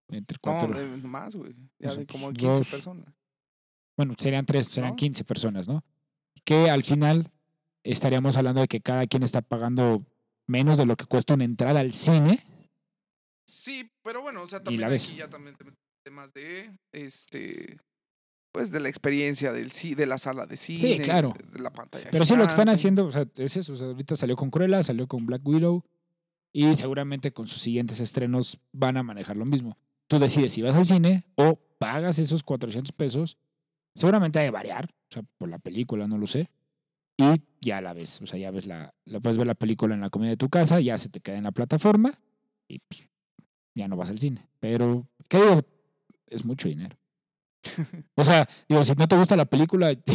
Entre 0.09 0.37
cuatro. 0.39 0.67
No, 0.69 0.77
de 0.77 0.97
más, 1.07 1.35
güey. 1.35 1.53
Ya 1.79 1.89
O 1.89 1.91
sea, 1.91 1.99
de 1.99 2.05
como 2.07 2.27
pues, 2.27 2.39
15 2.39 2.57
dos. 2.57 2.69
personas. 2.69 3.05
Bueno, 3.95 4.15
serían 4.17 4.45
tres, 4.45 4.67
serían 4.67 4.91
¿No? 4.91 4.95
15 4.95 5.23
personas, 5.23 5.67
¿no? 5.67 5.83
Que 6.43 6.69
al 6.69 6.83
final 6.83 7.31
estaríamos 7.83 8.37
hablando 8.37 8.61
de 8.61 8.67
que 8.67 8.81
cada 8.81 9.07
quien 9.07 9.23
está 9.23 9.41
pagando 9.41 10.05
menos 10.47 10.77
de 10.77 10.85
lo 10.85 10.95
que 10.95 11.05
cuesta 11.05 11.33
una 11.33 11.45
entrada 11.45 11.79
al 11.79 11.93
cine. 11.93 12.39
Sí, 13.45 13.91
pero 14.03 14.21
bueno, 14.21 14.43
o 14.43 14.47
sea, 14.47 14.59
Y 14.59 14.63
también 14.63 14.93
aquí 14.93 15.15
ya 15.15 15.29
también 15.29 15.55
temas 16.03 16.33
de 16.33 16.71
este 16.91 17.77
pues 18.51 18.71
de 18.71 18.79
la 18.81 18.89
experiencia 18.89 19.53
del 19.53 19.69
de 19.69 20.05
la 20.05 20.17
sala 20.17 20.45
de 20.45 20.57
cine, 20.57 20.99
claro. 21.01 21.33
de, 21.53 21.59
la 21.59 21.71
pantalla. 21.71 22.09
Pero 22.11 22.25
sí, 22.25 22.35
lo 22.35 22.43
que 22.43 22.49
están 22.49 22.69
haciendo, 22.69 23.05
o 23.05 23.11
sea, 23.11 23.25
es 23.37 23.55
eso. 23.55 23.73
O 23.73 23.77
sea, 23.77 23.87
ahorita 23.87 24.15
salió 24.15 24.35
con 24.35 24.49
Cruella, 24.49 24.83
salió 24.83 25.07
con 25.07 25.25
Black 25.25 25.45
Widow. 25.45 25.83
Y 26.53 26.73
seguramente 26.75 27.31
con 27.31 27.47
sus 27.47 27.61
siguientes 27.61 28.01
estrenos 28.01 28.59
van 28.73 28.97
a 28.97 29.03
manejar 29.03 29.37
lo 29.37 29.45
mismo. 29.45 29.77
Tú 30.07 30.19
decides 30.19 30.51
si 30.51 30.61
vas 30.61 30.75
al 30.75 30.85
cine 30.85 31.23
o 31.35 31.57
pagas 31.77 32.19
esos 32.19 32.43
400 32.43 32.91
pesos. 32.91 33.37
Seguramente 33.95 34.39
hay 34.39 34.45
de 34.45 34.51
variar, 34.51 34.93
o 35.11 35.13
sea, 35.13 35.23
por 35.37 35.49
la 35.49 35.59
película, 35.59 36.07
no 36.07 36.17
lo 36.17 36.25
sé. 36.27 36.49
Y 37.17 37.41
ya 37.61 37.81
la 37.81 37.93
ves, 37.93 38.21
o 38.21 38.25
sea, 38.25 38.39
ya 38.39 38.49
ves 38.51 38.65
la, 38.65 38.93
la 39.05 39.19
puedes 39.19 39.37
ver 39.37 39.45
la 39.45 39.53
película 39.55 39.93
en 39.93 40.01
la 40.01 40.09
comida 40.09 40.29
de 40.29 40.37
tu 40.37 40.49
casa, 40.49 40.79
ya 40.79 40.97
se 40.97 41.09
te 41.09 41.19
queda 41.19 41.37
en 41.37 41.43
la 41.43 41.51
plataforma 41.51 42.13
y 42.67 42.79
pues, 42.79 43.09
ya 43.75 43.87
no 43.87 43.95
vas 43.97 44.09
al 44.09 44.17
cine. 44.19 44.47
Pero, 44.59 45.07
¿qué 45.27 45.37
digo? 45.37 45.61
Es 46.27 46.45
mucho 46.45 46.67
dinero. 46.69 46.97
O 48.15 48.23
sea, 48.23 48.47
digo, 48.67 48.83
si 48.85 48.93
no 48.95 49.07
te 49.07 49.15
gusta 49.17 49.35
la 49.35 49.45
película, 49.45 49.91
o 50.07 50.11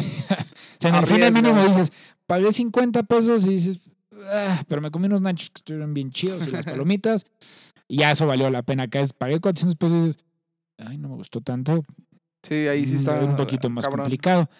sea, 0.80 0.90
en 0.90 0.96
el 0.96 1.06
cine 1.06 1.30
mínimo 1.30 1.62
dices, 1.66 1.92
pagué 2.26 2.50
50 2.52 3.02
pesos 3.04 3.46
y 3.46 3.50
dices, 3.50 3.88
"Ah, 4.26 4.62
pero 4.68 4.80
me 4.80 4.90
comí 4.90 5.06
unos 5.06 5.22
nachos 5.22 5.50
que 5.50 5.58
estuvieron 5.60 5.92
bien 5.94 6.10
chidos 6.10 6.46
y 6.46 6.50
las 6.50 6.64
palomitas, 6.84 7.24
y 7.88 7.98
ya 7.98 8.10
eso 8.12 8.26
valió 8.26 8.50
la 8.50 8.62
pena. 8.62 8.84
Acá 8.84 9.00
es, 9.00 9.12
pagué 9.12 9.40
400 9.40 9.76
pesos 9.76 9.96
y 9.96 10.06
dices, 10.08 10.24
ay, 10.78 10.98
no 10.98 11.08
me 11.08 11.14
gustó 11.16 11.40
tanto. 11.40 11.84
Sí, 12.42 12.54
ahí 12.68 12.86
sí 12.86 12.94
Mm, 12.94 12.98
está 12.98 13.24
un 13.24 13.36
poquito 13.36 13.70
más 13.70 13.84
cabrón. 13.86 14.04
complicado. 14.04 14.50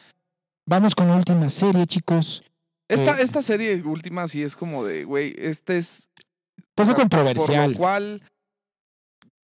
Vamos 0.66 0.94
con 0.96 1.06
la 1.06 1.16
última 1.16 1.48
serie, 1.48 1.86
chicos. 1.86 2.42
Esta, 2.88 3.18
Eh, 3.18 3.22
esta 3.22 3.40
serie 3.40 3.82
última 3.82 4.26
sí 4.26 4.42
es 4.42 4.56
como 4.56 4.84
de, 4.84 5.04
güey, 5.04 5.34
este 5.38 5.78
es 5.78 6.08
Poco 6.74 6.88
sea, 6.88 6.96
controversial. 6.96 7.64
Por 7.66 7.72
lo 7.72 7.78
cual, 7.78 8.22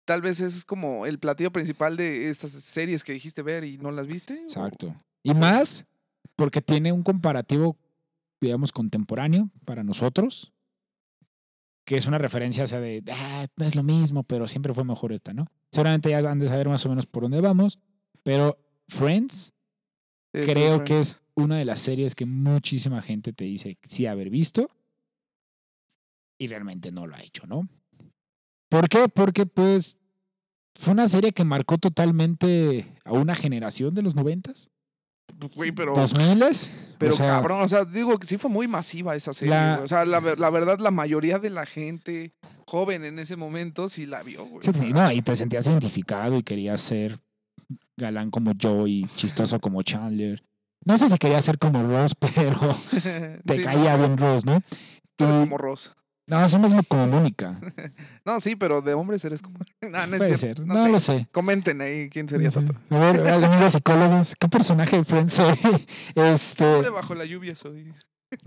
tal 0.04 0.20
vez 0.20 0.40
es 0.40 0.64
como 0.64 1.06
el 1.06 1.18
platillo 1.18 1.52
principal 1.52 1.96
de 1.96 2.28
estas 2.28 2.50
series 2.50 3.04
que 3.04 3.12
dijiste 3.12 3.42
ver 3.42 3.64
y 3.64 3.78
no 3.78 3.92
las 3.92 4.06
viste. 4.06 4.34
Exacto. 4.34 4.94
Y 5.22 5.34
más 5.34 5.86
porque 6.34 6.60
tiene 6.60 6.92
un 6.92 7.02
comparativo, 7.02 7.76
digamos, 8.40 8.72
contemporáneo 8.72 9.50
para 9.64 9.84
nosotros, 9.84 10.52
que 11.84 11.96
es 11.96 12.06
una 12.06 12.18
referencia, 12.18 12.66
sea, 12.66 12.80
de, 12.80 13.02
ah, 13.12 13.46
no 13.56 13.64
es 13.64 13.76
lo 13.76 13.84
mismo, 13.84 14.24
pero 14.24 14.48
siempre 14.48 14.74
fue 14.74 14.84
mejor 14.84 15.12
esta, 15.12 15.32
¿no? 15.32 15.46
Seguramente 15.70 16.10
ya 16.10 16.18
han 16.18 16.40
de 16.40 16.48
saber 16.48 16.68
más 16.68 16.84
o 16.84 16.88
menos 16.88 17.06
por 17.06 17.22
dónde 17.22 17.40
vamos, 17.40 17.78
pero 18.24 18.58
Friends 18.88 19.52
Creo 20.44 20.84
que 20.84 20.96
es 20.96 21.20
una 21.34 21.58
de 21.58 21.64
las 21.64 21.80
series 21.80 22.14
que 22.14 22.26
muchísima 22.26 23.02
gente 23.02 23.32
te 23.32 23.44
dice 23.44 23.78
sí 23.88 24.06
haber 24.06 24.30
visto 24.30 24.70
y 26.38 26.48
realmente 26.48 26.92
no 26.92 27.06
lo 27.06 27.14
ha 27.14 27.22
hecho, 27.22 27.46
¿no? 27.46 27.68
¿Por 28.68 28.88
qué? 28.88 29.08
Porque 29.08 29.46
pues 29.46 29.96
fue 30.74 30.92
una 30.92 31.08
serie 31.08 31.32
que 31.32 31.44
marcó 31.44 31.78
totalmente 31.78 32.86
a 33.04 33.12
una 33.12 33.34
generación 33.34 33.94
de 33.94 34.02
los 34.02 34.14
noventas, 34.14 34.70
Güey, 35.54 35.72
pero, 35.72 35.94
dos 35.94 36.16
miles. 36.16 36.72
pero 36.98 37.12
o 37.12 37.16
sea, 37.16 37.28
cabrón, 37.28 37.60
o 37.60 37.68
sea, 37.68 37.84
digo 37.84 38.16
que 38.18 38.26
sí 38.26 38.38
fue 38.38 38.48
muy 38.50 38.68
masiva 38.68 39.14
esa 39.16 39.32
serie. 39.32 39.54
La-. 39.54 39.80
O 39.82 39.88
sea, 39.88 40.04
la, 40.04 40.20
la 40.20 40.50
verdad, 40.50 40.78
la 40.78 40.90
mayoría 40.90 41.38
de 41.38 41.50
la 41.50 41.66
gente 41.66 42.32
joven 42.66 43.04
en 43.04 43.18
ese 43.18 43.36
momento 43.36 43.88
sí 43.88 44.06
la 44.06 44.22
vio, 44.22 44.44
güey. 44.46 44.62
sí, 44.62 44.70
sí, 44.72 44.92
no, 44.92 45.10
y 45.12 45.22
te 45.22 45.36
sentías 45.36 45.66
identificado 45.66 46.38
y 46.38 46.42
querías 46.42 46.80
ser 46.80 47.18
galán 47.96 48.30
como 48.30 48.52
Joe 48.60 48.88
y 48.88 49.06
chistoso 49.16 49.58
como 49.60 49.82
Chandler. 49.82 50.42
No 50.84 50.96
sé 50.98 51.08
si 51.10 51.18
quería 51.18 51.40
ser 51.42 51.58
como 51.58 51.82
Ross, 51.82 52.14
pero 52.18 52.60
te 53.44 53.54
sí, 53.54 53.62
caía 53.62 53.96
no, 53.96 53.98
bien 54.06 54.16
Ross, 54.18 54.44
¿no? 54.44 54.60
tú 55.16 55.24
eres 55.24 55.38
como 55.38 55.58
Ross. 55.58 55.94
No, 56.28 56.44
eso 56.44 56.58
mismo 56.58 56.82
como 56.88 57.06
Mónica. 57.06 57.58
No, 58.24 58.40
sí, 58.40 58.56
pero 58.56 58.82
de 58.82 58.94
hombres 58.94 59.24
eres 59.24 59.40
como. 59.42 59.58
No, 59.80 60.06
no 60.08 60.16
Puede 60.18 60.36
ser, 60.36 60.58
no 60.66 60.74
no, 60.74 60.84
sé. 60.84 60.90
lo 60.92 60.98
sé. 60.98 61.28
Comenten 61.30 61.80
ahí 61.80 62.08
quién 62.10 62.28
sería. 62.28 62.50
Sato. 62.50 62.74
A 62.90 62.98
ver, 62.98 63.28
amigos 63.44 63.72
psicólogos, 63.72 64.34
¿qué 64.38 64.48
personaje 64.48 64.96
de 64.96 65.04
Friends 65.04 65.34
soy? 65.34 65.54
Este. 66.16 66.90
Bajo 66.90 67.14
la 67.14 67.24
lluvia 67.24 67.54
soy. 67.54 67.94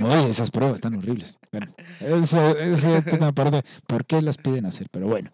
Oye, 0.04 0.30
esas 0.30 0.52
pruebas 0.52 0.76
están 0.76 0.96
horribles. 0.96 1.40
Bueno, 1.54 1.68
eso, 2.02 2.58
eso 2.58 2.96
es 2.96 3.06
tema 3.06 3.28
aparte. 3.28 3.64
¿Por 3.88 4.06
qué 4.06 4.22
las 4.22 4.36
piden 4.38 4.66
hacer? 4.66 4.88
Pero 4.92 5.08
bueno. 5.08 5.32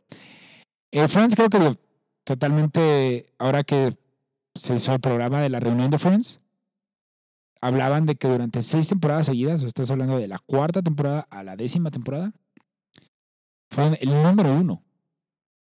Eh, 0.92 1.08
Friends, 1.08 1.36
creo 1.36 1.50
que 1.50 1.58
lo- 1.60 1.76
totalmente, 2.26 3.28
ahora 3.38 3.64
que 3.64 3.96
se 4.56 4.76
hizo 4.76 4.94
el 4.94 5.00
programa 5.00 5.42
de 5.42 5.50
la 5.50 5.62
reunión 5.62 5.90
de 5.90 5.98
Friends, 5.98 6.42
hablaban 7.62 8.06
de 8.06 8.16
que 8.16 8.28
durante 8.28 8.62
seis 8.62 8.90
temporadas 8.90 9.28
seguidas, 9.28 9.64
o 9.64 9.68
estás 9.68 9.90
hablando 9.92 10.18
de 10.18 10.28
la 10.28 10.40
cuarta 10.40 10.82
temporada 10.82 11.28
a 11.30 11.44
la 11.44 11.56
décima 11.56 11.92
temporada, 11.92 12.34
fueron 13.70 13.98
el 14.02 14.10
número 14.10 14.54
uno. 14.54 14.84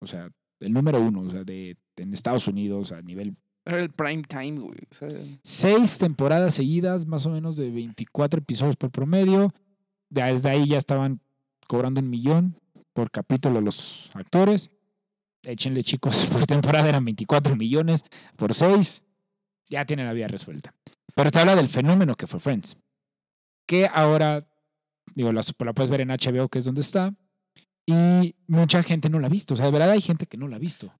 O 0.00 0.06
sea, 0.06 0.30
el 0.60 0.72
número 0.72 1.00
uno, 1.00 1.20
o 1.20 1.30
sea, 1.30 1.44
de, 1.44 1.76
en 1.96 2.14
Estados 2.14 2.46
Unidos 2.46 2.92
a 2.92 3.02
nivel 3.02 3.36
Era 3.64 3.82
el 3.82 3.90
prime 3.90 4.22
time, 4.22 4.60
güey. 4.60 4.78
O 4.90 4.94
sea, 4.94 5.08
seis 5.42 5.98
temporadas 5.98 6.54
seguidas, 6.54 7.06
más 7.06 7.26
o 7.26 7.30
menos 7.30 7.56
de 7.56 7.70
24 7.70 8.40
episodios 8.40 8.76
por 8.76 8.90
promedio. 8.90 9.52
Desde 10.08 10.50
ahí 10.50 10.66
ya 10.66 10.78
estaban 10.78 11.20
cobrando 11.66 12.00
un 12.00 12.10
millón 12.10 12.56
por 12.92 13.10
capítulo 13.10 13.60
los 13.60 14.10
actores. 14.14 14.70
Échenle, 15.42 15.82
chicos, 15.82 16.24
por 16.32 16.46
temporada 16.46 16.88
eran 16.88 17.04
24 17.04 17.56
millones 17.56 18.04
por 18.36 18.54
6. 18.54 19.02
Ya 19.68 19.84
tiene 19.84 20.04
la 20.04 20.12
vida 20.12 20.28
resuelta. 20.28 20.74
Pero 21.14 21.30
te 21.30 21.38
habla 21.38 21.56
del 21.56 21.68
fenómeno 21.68 22.14
que 22.14 22.26
fue 22.26 22.40
Friends. 22.40 22.76
Que 23.66 23.88
ahora, 23.92 24.46
digo, 25.14 25.32
la, 25.32 25.42
la 25.58 25.72
puedes 25.72 25.90
ver 25.90 26.00
en 26.00 26.08
HBO, 26.08 26.48
que 26.48 26.58
es 26.58 26.64
donde 26.64 26.80
está. 26.80 27.14
Y 27.86 28.34
mucha 28.46 28.82
gente 28.82 29.08
no 29.08 29.18
la 29.18 29.26
ha 29.26 29.30
visto. 29.30 29.54
O 29.54 29.56
sea, 29.56 29.66
de 29.66 29.72
verdad 29.72 29.90
hay 29.90 30.00
gente 30.00 30.26
que 30.26 30.36
no 30.36 30.48
la 30.48 30.56
ha 30.56 30.60
visto. 30.60 30.92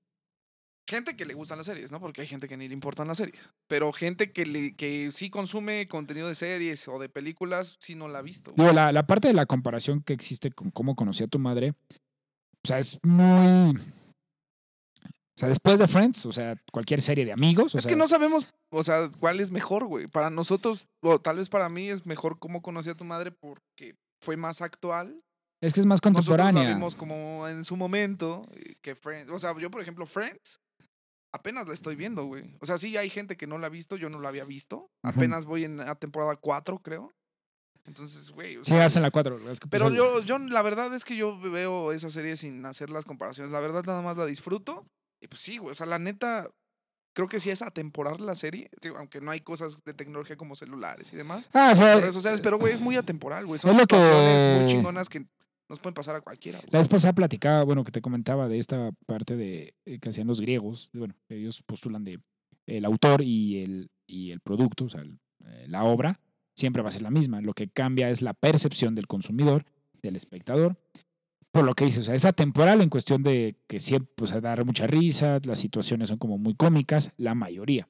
Gente 0.88 1.14
que 1.14 1.24
le 1.24 1.34
gustan 1.34 1.58
las 1.58 1.66
series, 1.66 1.92
¿no? 1.92 2.00
Porque 2.00 2.22
hay 2.22 2.26
gente 2.26 2.48
que 2.48 2.56
ni 2.56 2.66
le 2.66 2.74
importan 2.74 3.06
las 3.06 3.18
series. 3.18 3.50
Pero 3.68 3.92
gente 3.92 4.32
que, 4.32 4.44
le, 4.44 4.74
que 4.74 5.10
sí 5.12 5.30
consume 5.30 5.86
contenido 5.86 6.26
de 6.26 6.34
series 6.34 6.88
o 6.88 6.98
de 6.98 7.08
películas, 7.08 7.76
sí 7.78 7.94
no 7.94 8.08
la 8.08 8.18
ha 8.18 8.22
visto. 8.22 8.52
Digo, 8.56 8.72
la, 8.72 8.90
la 8.90 9.06
parte 9.06 9.28
de 9.28 9.34
la 9.34 9.46
comparación 9.46 10.02
que 10.02 10.12
existe 10.12 10.50
con 10.50 10.70
cómo 10.70 10.96
conocí 10.96 11.22
a 11.22 11.28
tu 11.28 11.38
madre, 11.38 11.74
o 12.64 12.68
sea, 12.68 12.78
es 12.78 12.98
muy... 13.04 13.78
O 15.40 15.42
sea, 15.42 15.48
después 15.48 15.78
de 15.78 15.88
Friends, 15.88 16.26
o 16.26 16.32
sea, 16.32 16.54
cualquier 16.70 17.00
serie 17.00 17.24
de 17.24 17.32
amigos, 17.32 17.74
o 17.74 17.78
es 17.78 17.84
sea, 17.84 17.90
que 17.90 17.96
no 17.96 18.06
sabemos, 18.06 18.46
o 18.70 18.82
sea, 18.82 19.10
cuál 19.18 19.40
es 19.40 19.50
mejor, 19.50 19.86
güey. 19.86 20.06
Para 20.06 20.28
nosotros, 20.28 20.86
o 21.02 21.18
tal 21.18 21.38
vez 21.38 21.48
para 21.48 21.70
mí, 21.70 21.88
es 21.88 22.04
mejor 22.04 22.38
cómo 22.38 22.60
conocí 22.60 22.90
a 22.90 22.94
tu 22.94 23.06
madre 23.06 23.32
porque 23.32 23.94
fue 24.22 24.36
más 24.36 24.60
actual. 24.60 25.18
es 25.62 25.72
que 25.72 25.80
es 25.80 25.86
más 25.86 26.00
Nosotros 26.04 26.28
la 26.28 26.44
contemporánea. 26.44 26.74
vimos 26.74 26.94
como 26.94 27.48
en 27.48 27.64
su 27.64 27.76
momento 27.76 28.46
eh, 28.52 28.74
que 28.82 28.94
Friends. 28.94 29.32
O 29.32 29.38
sea, 29.38 29.58
yo, 29.58 29.70
por 29.70 29.80
ejemplo, 29.80 30.04
Friends, 30.04 30.60
apenas 31.34 31.66
la 31.66 31.72
estoy 31.72 31.96
viendo, 31.96 32.24
güey. 32.26 32.44
O 32.60 32.66
sea, 32.66 32.76
sí 32.76 32.98
hay 32.98 33.08
gente 33.08 33.38
que 33.38 33.46
no 33.46 33.56
la 33.56 33.68
ha 33.68 33.70
visto, 33.70 33.96
yo 33.96 34.10
no 34.10 34.20
la 34.20 34.28
había 34.28 34.44
visto. 34.44 34.90
Apenas 35.02 35.46
voy 35.46 35.64
en 35.64 35.78
la 35.78 35.94
temporada 35.94 36.36
4, 36.36 36.80
creo. 36.80 37.12
Entonces, 37.86 38.30
güey. 38.30 38.56
Sí, 38.56 38.64
sea, 38.74 38.84
hacen 38.84 39.00
la 39.02 39.10
4. 39.10 39.40
Pero 39.70 39.88
yo, 39.88 40.22
yo, 40.22 40.38
la 40.38 40.60
verdad 40.60 40.94
es 40.94 41.04
que 41.04 41.16
yo 41.16 41.40
veo 41.40 41.92
esa 41.92 42.10
serie 42.10 42.36
sin 42.36 42.66
hacer 42.66 42.90
las 42.90 43.06
comparaciones. 43.06 43.52
La 43.52 43.60
verdad, 43.60 43.84
nada 43.86 44.02
más 44.02 44.18
la 44.18 44.26
disfruto. 44.26 44.84
Y 45.20 45.28
pues 45.28 45.40
sí, 45.40 45.58
güey. 45.58 45.72
O 45.72 45.74
sea, 45.74 45.86
la 45.86 45.98
neta, 45.98 46.48
creo 47.14 47.28
que 47.28 47.40
sí 47.40 47.50
es 47.50 47.62
atemporal 47.62 48.16
la 48.24 48.34
serie. 48.34 48.70
Digo, 48.80 48.96
aunque 48.98 49.20
no 49.20 49.30
hay 49.30 49.40
cosas 49.40 49.82
de 49.84 49.94
tecnología 49.94 50.36
como 50.36 50.54
celulares 50.56 51.12
y 51.12 51.16
demás. 51.16 51.48
Ah, 51.52 51.70
o 51.72 51.74
sea, 51.74 51.96
redes 51.96 52.14
sociales, 52.14 52.40
pero, 52.40 52.58
güey, 52.58 52.72
es 52.72 52.80
muy 52.80 52.96
atemporal, 52.96 53.46
güey. 53.46 53.58
Son 53.58 53.70
Es 53.72 53.78
lo 53.78 53.86
que- 53.86 53.96
situaciones 53.96 54.62
muy 54.62 54.70
chingonas 54.72 55.08
que 55.08 55.26
nos 55.68 55.78
pueden 55.78 55.94
pasar 55.94 56.16
a 56.16 56.20
cualquiera. 56.20 56.58
güey. 56.58 56.70
La 56.72 56.78
vez 56.80 56.88
pasada 56.88 57.12
platicaba, 57.12 57.62
bueno, 57.64 57.84
que 57.84 57.92
te 57.92 58.00
comentaba 58.00 58.48
de 58.48 58.58
esta 58.58 58.90
parte 59.06 59.36
de 59.36 59.74
eh, 59.84 59.98
que 59.98 60.08
hacían 60.08 60.26
los 60.26 60.40
griegos. 60.40 60.90
Bueno, 60.92 61.14
ellos 61.28 61.62
postulan 61.62 62.02
de 62.04 62.18
el 62.66 62.84
autor 62.84 63.22
y 63.22 63.62
el, 63.62 63.90
y 64.06 64.30
el 64.30 64.40
producto, 64.40 64.84
o 64.84 64.88
sea, 64.88 65.00
el- 65.02 65.18
eh, 65.46 65.66
la 65.68 65.84
obra, 65.84 66.18
siempre 66.54 66.82
va 66.82 66.88
a 66.88 66.92
ser 66.92 67.02
la 67.02 67.10
misma. 67.10 67.40
Lo 67.40 67.52
que 67.54 67.68
cambia 67.68 68.10
es 68.10 68.20
la 68.22 68.34
percepción 68.34 68.94
del 68.94 69.06
consumidor, 69.06 69.64
del 70.02 70.16
espectador. 70.16 70.76
Por 71.52 71.64
lo 71.64 71.74
que 71.74 71.84
dices, 71.84 72.00
o 72.00 72.04
sea, 72.04 72.14
es 72.14 72.24
atemporal 72.24 72.80
en 72.80 72.90
cuestión 72.90 73.22
de 73.22 73.56
que 73.66 73.80
siempre, 73.80 74.12
pues, 74.14 74.40
dar 74.40 74.64
mucha 74.64 74.86
risa, 74.86 75.40
las 75.44 75.58
situaciones 75.58 76.08
son 76.08 76.18
como 76.18 76.38
muy 76.38 76.54
cómicas, 76.54 77.10
la 77.16 77.34
mayoría. 77.34 77.88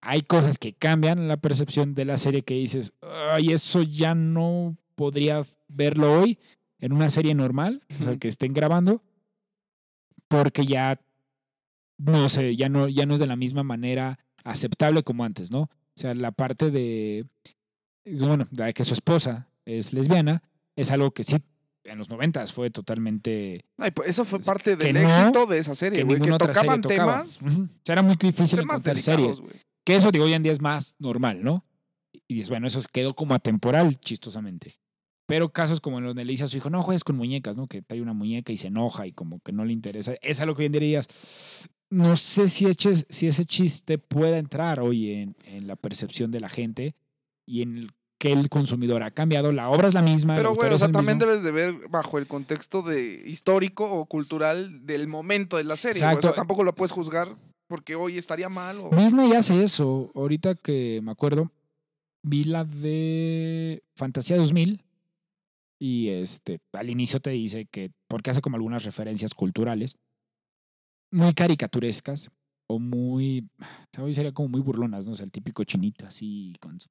Hay 0.00 0.22
cosas 0.22 0.58
que 0.58 0.72
cambian 0.72 1.28
la 1.28 1.36
percepción 1.36 1.94
de 1.94 2.04
la 2.04 2.16
serie 2.16 2.42
que 2.42 2.54
dices, 2.54 2.92
ay, 3.32 3.52
eso 3.52 3.82
ya 3.82 4.14
no 4.14 4.76
podrías 4.94 5.56
verlo 5.68 6.20
hoy 6.20 6.38
en 6.78 6.92
una 6.92 7.10
serie 7.10 7.34
normal, 7.34 7.82
o 8.00 8.04
sea, 8.04 8.16
que 8.16 8.28
estén 8.28 8.52
grabando, 8.52 9.02
porque 10.28 10.64
ya 10.64 11.00
no 11.98 12.28
sé, 12.28 12.56
ya 12.56 12.68
no, 12.68 12.88
ya 12.88 13.06
no 13.06 13.14
es 13.14 13.20
de 13.20 13.26
la 13.26 13.36
misma 13.36 13.62
manera 13.62 14.18
aceptable 14.44 15.02
como 15.02 15.24
antes, 15.24 15.50
¿no? 15.50 15.62
O 15.62 15.70
sea, 15.94 16.14
la 16.14 16.32
parte 16.32 16.70
de, 16.70 17.26
bueno, 18.04 18.46
de 18.50 18.72
que 18.74 18.84
su 18.84 18.94
esposa 18.94 19.48
es 19.64 19.92
lesbiana, 19.92 20.42
es 20.74 20.90
algo 20.90 21.12
que 21.12 21.22
sí, 21.22 21.36
en 21.84 21.98
los 21.98 22.08
noventas 22.10 22.52
fue 22.52 22.70
totalmente 22.70 23.64
Ay, 23.78 23.90
pues 23.90 24.08
eso 24.10 24.24
fue 24.24 24.38
parte 24.40 24.76
del 24.76 24.94
no, 24.94 25.00
éxito 25.00 25.46
de 25.46 25.58
esa 25.58 25.74
serie, 25.74 26.00
que. 26.04 26.06
Que 26.08 26.14
serie 26.14 26.38
tocaban 26.38 26.80
tocaba. 26.82 27.12
temas, 27.24 27.40
Ujú. 27.42 27.62
O 27.64 27.68
sea, 27.84 27.92
era 27.94 28.02
muy 28.02 28.16
difícil 28.16 28.60
encontrar 28.60 28.94
delicados, 28.94 29.20
series. 29.36 29.40
güey. 29.40 29.54
Que 29.84 29.96
eso, 29.96 30.12
digo, 30.12 30.24
hoy 30.26 30.32
en 30.34 30.42
día 30.42 30.52
es 30.52 30.60
más 30.60 30.94
normal, 30.98 31.42
¿no? 31.42 31.64
Y 32.28 32.34
dices, 32.34 32.50
bueno, 32.50 32.66
eso 32.68 32.80
quedó 32.92 33.14
como 33.14 33.34
atemporal, 33.34 33.98
chistosamente. 33.98 34.76
Pero 35.26 35.52
casos 35.52 35.80
como 35.80 35.98
en 35.98 36.04
los 36.04 36.10
donde 36.10 36.24
le 36.24 36.32
dice 36.32 36.44
a 36.44 36.48
su 36.48 36.56
hijo, 36.56 36.70
no 36.70 36.82
juegues 36.82 37.04
con 37.04 37.16
muñecas, 37.16 37.56
¿no? 37.56 37.66
Que 37.66 37.82
trae 37.82 38.00
una 38.02 38.12
muñeca 38.12 38.52
y 38.52 38.56
se 38.58 38.68
enoja 38.68 39.06
y 39.06 39.12
como 39.12 39.40
que 39.40 39.52
no 39.52 39.64
le 39.64 39.72
interesa. 39.72 40.14
Es 40.22 40.40
algo 40.40 40.54
que 40.54 40.62
hoy 40.62 40.66
en 40.66 40.72
día 40.72 40.80
dirías, 40.80 41.08
no 41.90 42.16
sé 42.16 42.48
si, 42.48 42.66
eches- 42.66 43.06
si 43.08 43.26
ese 43.26 43.44
chiste 43.44 43.98
pueda 43.98 44.38
entrar 44.38 44.80
hoy 44.80 45.12
en, 45.12 45.36
en 45.44 45.66
la 45.66 45.76
percepción 45.76 46.30
de 46.30 46.40
la 46.40 46.48
gente 46.48 46.94
y 47.46 47.62
en 47.62 47.76
el 47.78 47.90
que 48.22 48.32
el 48.32 48.48
consumidor 48.48 49.02
ha 49.02 49.10
cambiado. 49.10 49.50
La 49.50 49.68
obra 49.68 49.88
es 49.88 49.94
la 49.94 50.02
misma. 50.02 50.36
Pero, 50.36 50.54
güey, 50.54 50.72
o 50.72 50.78
sea, 50.78 50.92
también 50.92 51.16
mismo. 51.18 51.28
debes 51.32 51.42
de 51.42 51.50
ver 51.50 51.88
bajo 51.88 52.18
el 52.18 52.28
contexto 52.28 52.82
de 52.82 53.20
histórico 53.26 53.90
o 53.90 54.06
cultural 54.06 54.86
del 54.86 55.08
momento 55.08 55.56
de 55.56 55.64
la 55.64 55.74
serie. 55.74 56.00
O 56.06 56.22
sea, 56.22 56.32
tampoco 56.32 56.62
lo 56.62 56.72
puedes 56.72 56.92
juzgar 56.92 57.34
porque 57.66 57.96
hoy 57.96 58.18
estaría 58.18 58.48
mal 58.48 58.78
o... 58.78 58.90
Disney 58.96 59.32
hace 59.32 59.64
eso. 59.64 60.12
Ahorita 60.14 60.54
que 60.54 61.00
me 61.02 61.10
acuerdo, 61.10 61.50
vi 62.22 62.44
la 62.44 62.64
de 62.64 63.82
Fantasía 63.96 64.36
2000 64.36 64.84
y 65.80 66.10
este 66.10 66.60
al 66.74 66.90
inicio 66.90 67.18
te 67.18 67.30
dice 67.30 67.66
que 67.66 67.90
porque 68.08 68.30
hace 68.30 68.40
como 68.40 68.54
algunas 68.54 68.84
referencias 68.84 69.34
culturales 69.34 69.96
muy 71.10 71.34
caricaturescas 71.34 72.30
o 72.68 72.78
muy 72.78 73.48
¿sabes? 73.92 74.14
sería 74.14 74.30
como 74.32 74.48
muy 74.48 74.60
burlonas, 74.60 75.08
¿no? 75.08 75.14
O 75.14 75.16
sea, 75.16 75.24
el 75.24 75.32
típico 75.32 75.64
chinito 75.64 76.06
así 76.06 76.54
con 76.60 76.78
su- 76.78 76.88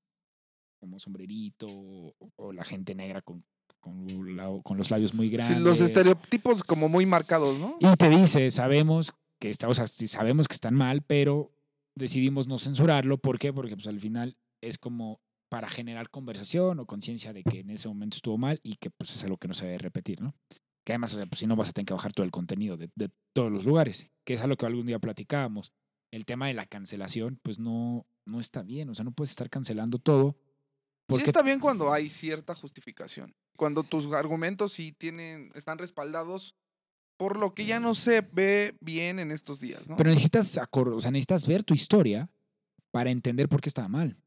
como 0.82 1.00
sombrerito 1.00 1.68
o, 1.70 2.14
o 2.36 2.52
la 2.52 2.64
gente 2.66 2.96
negra 2.96 3.22
con 3.22 3.46
con, 3.80 4.36
la- 4.38 4.60
con 4.64 4.78
los 4.78 4.92
labios 4.92 5.16
muy 5.16 5.28
Sí, 5.28 5.34
grandes. 5.34 5.60
los 5.62 5.82
estereotipos 5.82 6.62
como 6.64 6.88
muy 6.88 7.08
marcados, 7.08 7.58
¿no? 7.58 7.78
Y 7.80 7.88
te 7.96 8.10
dice, 8.10 8.52
sabemos 8.52 9.12
que 9.40 9.50
está, 9.50 9.68
o 9.70 9.74
sea, 9.74 9.88
sí 9.88 10.08
sabemos 10.08 10.48
que 10.48 10.54
están 10.54 10.76
mal, 10.76 11.02
pero 11.02 11.50
decidimos 11.96 12.48
no 12.48 12.60
censurarlo. 12.60 13.18
¿Por 13.18 13.40
qué? 13.40 13.52
Porque 13.52 13.74
pues 13.76 13.88
al 13.88 14.00
final 14.00 14.38
es 14.62 14.78
como 14.78 15.20
para 15.50 15.68
generar 15.68 16.12
conversación 16.12 16.80
o 16.80 16.86
conciencia 16.86 17.34
de 17.34 17.42
que 17.44 17.62
en 17.62 17.72
ese 17.72 17.88
momento 17.88 18.18
estuvo 18.18 18.38
mal 18.38 18.60
y 18.62 18.76
que 18.76 18.92
pues 18.92 19.16
es 19.16 19.24
algo 19.24 19.38
que 19.38 19.48
no 19.48 19.56
se 19.56 19.66
debe 19.66 19.80
repetir, 19.80 20.22
¿no? 20.22 20.36
Que 20.86 20.94
además, 20.94 21.14
o 21.16 21.18
sea, 21.18 21.26
pues 21.26 21.40
si 21.40 21.48
no 21.48 21.56
vas 21.56 21.70
a 21.70 21.74
tener 21.74 21.88
que 21.88 21.96
bajar 21.96 22.14
todo 22.14 22.24
el 22.26 22.32
contenido 22.32 22.78
de, 22.78 22.92
de 22.96 23.10
todos 23.34 23.52
los 23.52 23.66
lugares, 23.66 24.12
que 24.26 24.36
es 24.36 24.42
algo 24.42 24.58
que 24.58 24.68
algún 24.68 24.86
día 24.86 25.00
platicábamos. 25.00 25.74
El 26.12 26.26
tema 26.26 26.46
de 26.48 26.54
la 26.54 26.68
cancelación, 26.68 27.40
pues 27.42 27.58
no, 27.58 28.06
no 28.28 28.40
está 28.40 28.62
bien, 28.62 28.90
o 28.90 28.94
sea, 28.94 29.06
no 29.06 29.12
puedes 29.12 29.32
estar 29.32 29.50
cancelando 29.50 29.98
todo. 29.98 30.36
Sí 31.16 31.22
Porque 31.22 31.30
está 31.30 31.42
bien 31.42 31.60
cuando 31.60 31.92
hay 31.92 32.10
cierta 32.10 32.56
justificación. 32.56 33.34
Cuando 33.58 33.84
tus 33.84 34.12
argumentos 34.14 34.74
sí 34.74 34.92
tienen, 34.92 35.52
están 35.56 35.78
respaldados 35.78 36.56
por 37.18 37.38
lo 37.38 37.54
que 37.54 37.66
ya 37.66 37.80
no 37.80 37.94
se 37.94 38.22
ve 38.22 38.76
bien 38.82 39.20
en 39.20 39.32
estos 39.32 39.60
días, 39.60 39.88
¿no? 39.90 39.96
Pero 39.96 40.10
necesitas, 40.10 40.58
o 40.72 41.02
sea, 41.02 41.12
necesitas 41.12 41.46
ver 41.46 41.64
tu 41.64 41.76
historia 41.76 42.30
para 42.92 43.12
entender 43.12 43.48
por 43.48 43.62
qué 43.62 43.70
estaba 43.70 43.88
mal. 43.88 44.18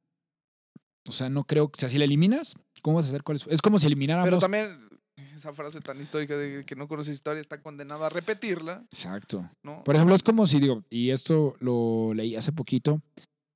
O 1.09 1.12
sea, 1.12 1.28
no 1.28 1.45
creo 1.45 1.68
que, 1.68 1.78
o 1.78 1.80
sea, 1.80 1.89
si 1.89 1.99
la 1.99 2.05
eliminas, 2.05 2.55
¿cómo 2.82 2.97
vas 2.97 3.07
a 3.07 3.09
hacer 3.09 3.22
cuál 3.24 3.37
es? 3.37 3.47
Es 3.49 3.61
como 3.61 3.78
si 3.78 3.87
elimináramos. 3.87 4.28
Pero 4.28 4.39
también 4.39 4.89
esa 5.37 5.53
frase 5.53 5.80
tan 5.80 6.01
histórica 6.01 6.37
de 6.37 6.64
que 6.64 6.76
no 6.76 6.89
conoce 6.89 7.12
historia 7.12 7.41
está 7.41 7.61
condenado 7.61 8.05
a 8.05 8.09
repetirla, 8.09 8.85
Exacto. 8.91 9.51
¿no? 9.62 9.85
Por 9.85 9.95
ejemplo, 9.95 10.14
es 10.14 10.22
como 10.22 10.47
si 10.47 10.61
digo, 10.61 10.85
y 10.89 11.11
esto 11.11 11.57
lo 11.59 12.14
leí 12.14 12.37
hace 12.37 12.53
poquito, 12.53 13.03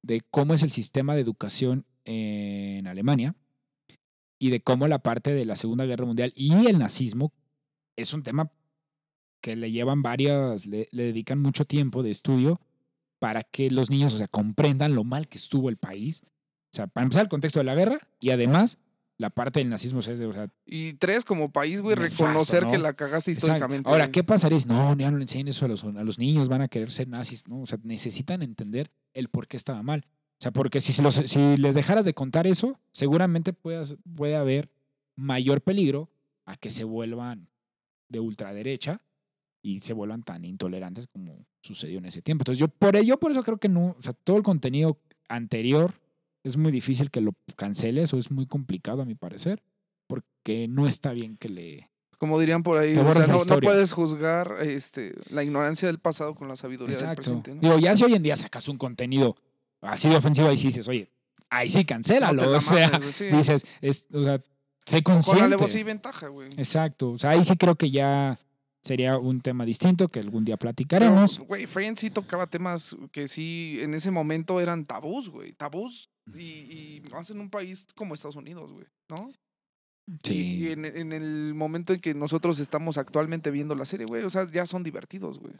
de 0.02 0.20
cómo 0.30 0.54
es 0.54 0.62
el 0.62 0.70
sistema 0.70 1.14
de 1.14 1.22
educación 1.22 1.86
en 2.08 2.86
Alemania 2.86 3.34
y 4.38 4.50
de 4.50 4.60
cómo 4.60 4.88
la 4.88 5.00
parte 5.00 5.34
de 5.34 5.44
la 5.44 5.56
Segunda 5.56 5.84
Guerra 5.84 6.06
Mundial 6.06 6.32
y 6.34 6.66
el 6.66 6.78
nazismo 6.78 7.32
es 7.96 8.14
un 8.14 8.22
tema 8.22 8.50
que 9.42 9.56
le 9.56 9.70
llevan 9.70 10.02
varias, 10.02 10.66
le, 10.66 10.88
le 10.90 11.04
dedican 11.04 11.40
mucho 11.40 11.64
tiempo 11.64 12.02
de 12.02 12.10
estudio 12.10 12.60
para 13.18 13.42
que 13.42 13.70
los 13.70 13.90
niños, 13.90 14.14
o 14.14 14.18
sea, 14.18 14.28
comprendan 14.28 14.94
lo 14.94 15.04
mal 15.04 15.28
que 15.28 15.38
estuvo 15.38 15.68
el 15.68 15.76
país. 15.76 16.22
O 16.24 16.76
sea, 16.76 16.86
para 16.86 17.04
empezar 17.04 17.22
el 17.22 17.28
contexto 17.28 17.60
de 17.60 17.64
la 17.64 17.74
guerra 17.74 17.98
y 18.20 18.30
además 18.30 18.78
la 19.18 19.30
parte 19.30 19.58
del 19.58 19.68
nazismo, 19.68 19.98
o 19.98 20.02
sea, 20.02 20.14
o 20.14 20.32
sea, 20.32 20.48
Y 20.64 20.92
tres, 20.94 21.24
como 21.24 21.50
país, 21.50 21.80
güey, 21.80 21.96
reconocer 21.96 22.64
¿no? 22.64 22.70
que 22.70 22.78
la 22.78 22.92
cagaste 22.94 23.32
Exacto. 23.32 23.48
históricamente. 23.48 23.90
Ahora, 23.90 24.04
güey. 24.04 24.12
¿qué 24.12 24.24
pasaría? 24.24 24.58
No, 24.66 24.96
ya 24.96 25.10
no 25.10 25.18
le 25.18 25.24
enseñen 25.24 25.48
eso 25.48 25.64
a 25.64 25.68
los, 25.68 25.82
a 25.82 26.04
los 26.04 26.18
niños, 26.18 26.48
van 26.48 26.62
a 26.62 26.68
querer 26.68 26.92
ser 26.92 27.08
nazis, 27.08 27.48
¿no? 27.48 27.62
O 27.62 27.66
sea, 27.66 27.78
necesitan 27.82 28.42
entender 28.42 28.92
el 29.14 29.28
por 29.28 29.48
qué 29.48 29.56
estaba 29.56 29.82
mal. 29.82 30.06
O 30.38 30.40
sea, 30.40 30.52
porque 30.52 30.80
si, 30.80 31.00
los- 31.02 31.14
si 31.16 31.56
les 31.56 31.74
dejaras 31.74 32.04
de 32.04 32.14
contar 32.14 32.46
eso, 32.46 32.78
seguramente 32.92 33.52
puedas, 33.52 33.96
puede 34.16 34.36
haber 34.36 34.70
mayor 35.16 35.60
peligro 35.60 36.10
a 36.46 36.56
que 36.56 36.70
se 36.70 36.84
vuelvan 36.84 37.48
de 38.08 38.20
ultraderecha 38.20 39.02
y 39.62 39.80
se 39.80 39.92
vuelvan 39.92 40.22
tan 40.22 40.44
intolerantes 40.44 41.08
como 41.08 41.44
sucedió 41.60 41.98
en 41.98 42.04
ese 42.06 42.22
tiempo. 42.22 42.42
Entonces, 42.42 42.60
yo 42.60 42.68
por 42.68 42.94
ello, 42.94 43.18
por 43.18 43.32
eso 43.32 43.42
creo 43.42 43.58
que 43.58 43.68
no, 43.68 43.96
o 43.98 44.02
sea, 44.02 44.12
todo 44.12 44.36
el 44.36 44.44
contenido 44.44 45.00
anterior 45.28 45.92
es 46.44 46.56
muy 46.56 46.70
difícil 46.70 47.10
que 47.10 47.20
lo 47.20 47.32
canceles 47.56 48.14
o 48.14 48.18
es 48.18 48.30
muy 48.30 48.46
complicado 48.46 49.02
a 49.02 49.04
mi 49.04 49.16
parecer, 49.16 49.60
porque 50.06 50.68
no 50.68 50.86
está 50.86 51.12
bien 51.12 51.36
que 51.36 51.48
le, 51.48 51.90
Como 52.16 52.38
dirían 52.38 52.62
por 52.62 52.78
ahí, 52.78 52.96
o 52.96 53.12
sea, 53.12 53.26
no, 53.26 53.44
no 53.44 53.60
puedes 53.60 53.92
juzgar 53.92 54.56
este, 54.62 55.14
la 55.30 55.42
ignorancia 55.42 55.88
del 55.88 55.98
pasado 55.98 56.36
con 56.36 56.46
la 56.48 56.54
sabiduría 56.54 56.94
del 56.96 57.02
Exacto. 57.04 57.16
presente. 57.22 57.54
¿no? 57.56 57.60
Digo, 57.60 57.78
ya 57.80 57.96
si 57.96 58.04
hoy 58.04 58.14
en 58.14 58.22
día 58.22 58.36
sacas 58.36 58.68
un 58.68 58.78
contenido 58.78 59.36
así 59.82 60.08
de 60.08 60.16
ofensivo, 60.16 60.48
ahí 60.48 60.58
sí 60.58 60.68
dices, 60.68 60.88
oye, 60.88 61.10
ahí 61.50 61.68
sí 61.70 61.78
No 61.80 61.86
cancélalo. 61.86 62.50
la 62.50 62.58
o 62.58 62.60
sea, 62.60 62.90
mames, 62.90 63.14
sí. 63.14 63.26
dices, 63.26 63.64
es, 63.80 64.06
o 64.12 64.22
sea, 64.22 64.42
sé 64.86 65.02
Con 65.02 65.14
consciente. 65.16 65.44
alevosía 65.44 65.80
y 65.80 65.84
ventaja, 65.84 66.28
güey. 66.28 66.48
Exacto. 66.56 67.10
O 67.12 67.18
sea, 67.18 67.30
ahí 67.30 67.44
sí 67.44 67.56
creo 67.56 67.74
que 67.76 67.90
ya 67.90 68.38
sería 68.82 69.18
un 69.18 69.40
tema 69.40 69.64
distinto 69.64 70.08
que 70.08 70.20
algún 70.20 70.44
día 70.44 70.56
platicaremos. 70.56 71.38
Güey, 71.40 71.66
Friends 71.66 72.00
sí 72.00 72.10
tocaba 72.10 72.46
temas 72.46 72.96
que 73.12 73.28
sí 73.28 73.78
en 73.80 73.92
ese 73.94 74.10
momento 74.10 74.60
eran 74.60 74.86
tabús, 74.86 75.28
güey. 75.28 75.52
Tabús. 75.52 76.08
Y, 76.34 76.40
y 76.42 77.02
más 77.10 77.30
en 77.30 77.40
un 77.40 77.48
país 77.50 77.86
como 77.94 78.14
Estados 78.14 78.36
Unidos, 78.36 78.70
güey, 78.72 78.84
¿no? 79.08 79.32
Y, 80.28 80.32
y 80.32 80.68
en, 80.72 80.84
en 80.84 81.12
el 81.12 81.54
momento 81.54 81.92
en 81.94 82.00
que 82.00 82.14
nosotros 82.14 82.58
estamos 82.60 82.96
actualmente 82.98 83.50
viendo 83.50 83.74
la 83.74 83.84
serie, 83.86 84.06
güey, 84.06 84.24
o 84.24 84.30
sea, 84.30 84.46
ya 84.50 84.64
son 84.66 84.82
divertidos, 84.82 85.38
güey. 85.38 85.54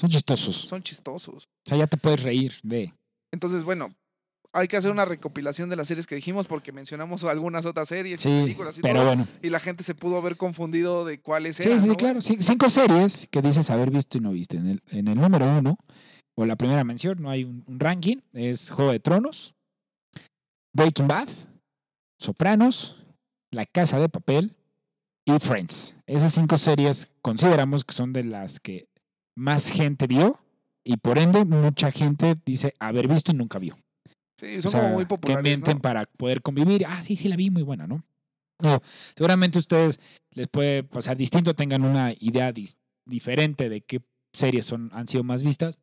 Son 0.00 0.10
chistosos. 0.10 0.56
Son 0.56 0.82
chistosos. 0.82 1.44
O 1.44 1.68
sea, 1.68 1.78
ya 1.78 1.86
te 1.86 1.96
puedes 1.96 2.22
reír 2.22 2.54
de. 2.62 2.92
Entonces, 3.34 3.62
bueno, 3.64 3.94
hay 4.52 4.68
que 4.68 4.76
hacer 4.76 4.90
una 4.90 5.04
recopilación 5.04 5.68
de 5.68 5.76
las 5.76 5.88
series 5.88 6.06
que 6.06 6.14
dijimos 6.14 6.46
porque 6.46 6.72
mencionamos 6.72 7.24
algunas 7.24 7.66
otras 7.66 7.88
series 7.88 8.20
y 8.20 8.22
Sí, 8.22 8.40
películas 8.44 8.78
y 8.78 8.82
pero 8.82 8.94
todo. 9.00 9.06
bueno. 9.06 9.28
Y 9.42 9.50
la 9.50 9.60
gente 9.60 9.82
se 9.84 9.94
pudo 9.94 10.16
haber 10.16 10.36
confundido 10.36 11.04
de 11.04 11.20
cuáles 11.20 11.56
Sí, 11.56 11.64
eran. 11.64 11.80
sí, 11.80 11.86
¿no, 11.88 11.94
güey? 11.94 11.96
claro. 11.98 12.20
Sí, 12.20 12.36
cinco 12.40 12.68
series 12.70 13.28
que 13.30 13.42
dices 13.42 13.68
haber 13.70 13.90
visto 13.90 14.16
y 14.16 14.20
no 14.20 14.30
viste. 14.30 14.56
En 14.56 14.68
el, 14.68 14.80
en 14.90 15.08
el 15.08 15.20
número 15.20 15.44
uno, 15.58 15.76
o 16.36 16.46
la 16.46 16.56
primera 16.56 16.84
mención, 16.84 17.20
no 17.20 17.30
hay 17.30 17.44
un, 17.44 17.64
un 17.66 17.78
ranking, 17.80 18.18
es 18.32 18.70
Juego 18.70 18.92
de 18.92 19.00
Tronos, 19.00 19.54
Breaking 20.74 21.08
Bad, 21.08 21.28
Sopranos, 22.20 22.96
La 23.52 23.66
Casa 23.66 23.98
de 24.00 24.08
Papel 24.08 24.54
y 25.26 25.38
Friends. 25.38 25.94
Esas 26.06 26.32
cinco 26.34 26.56
series 26.58 27.10
consideramos 27.22 27.84
que 27.84 27.94
son 27.94 28.12
de 28.12 28.24
las 28.24 28.60
que 28.60 28.86
más 29.36 29.70
gente 29.70 30.06
vio 30.06 30.38
y 30.84 30.96
por 30.98 31.18
ende 31.18 31.44
mucha 31.44 31.90
gente 31.90 32.36
dice 32.44 32.74
haber 32.78 33.08
visto 33.08 33.32
y 33.32 33.34
nunca 33.34 33.58
vio. 33.58 33.76
Sí, 34.38 34.56
O 34.58 34.62
son 34.62 34.70
sea, 34.70 34.80
como 34.82 34.94
muy 34.94 35.04
que 35.04 35.08
populares. 35.08 35.42
mienten 35.42 35.76
¿no? 35.76 35.82
para 35.82 36.04
poder 36.04 36.42
convivir. 36.42 36.84
Ah, 36.86 37.02
sí, 37.02 37.16
sí 37.16 37.28
la 37.28 37.36
vi, 37.36 37.50
muy 37.50 37.62
buena, 37.62 37.86
¿no? 37.86 38.04
No, 38.60 38.80
seguramente 39.16 39.58
a 39.58 39.60
ustedes 39.60 39.98
les 40.32 40.48
puede 40.48 40.82
pasar 40.84 41.16
distinto, 41.16 41.54
tengan 41.54 41.84
una 41.84 42.12
idea 42.20 42.52
diferente 43.06 43.68
de 43.68 43.80
qué 43.82 44.00
series 44.32 44.64
son, 44.64 44.90
han 44.92 45.08
sido 45.08 45.22
más 45.24 45.42
vistas. 45.42 45.78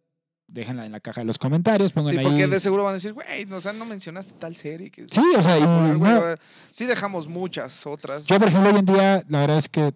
Déjenla 0.47 0.85
en 0.85 0.91
la 0.91 0.99
caja 0.99 1.21
de 1.21 1.25
los 1.25 1.37
comentarios, 1.37 1.93
pongan 1.93 2.11
Sí, 2.13 2.17
ahí. 2.19 2.25
porque 2.25 2.47
de 2.47 2.59
seguro 2.59 2.83
van 2.83 2.91
a 2.91 2.93
decir, 2.95 3.13
güey, 3.13 3.45
no, 3.45 3.57
o 3.57 3.61
sea, 3.61 3.71
no 3.71 3.85
mencionaste 3.85 4.33
tal 4.37 4.53
serie. 4.55 4.91
Que 4.91 5.05
Sí, 5.09 5.21
o 5.37 5.41
sea, 5.41 5.57
y 5.57 5.61
popular, 5.61 5.97
güey, 5.97 6.11
no, 6.13 6.21
sí 6.71 6.85
dejamos 6.85 7.27
muchas 7.27 7.87
otras. 7.87 8.25
yo 8.27 8.37
por 8.37 8.49
ejemplo 8.49 8.69
hoy 8.69 8.79
en 8.79 8.85
día, 8.85 9.23
la 9.29 9.39
verdad 9.41 9.57
es 9.57 9.69
que 9.69 9.93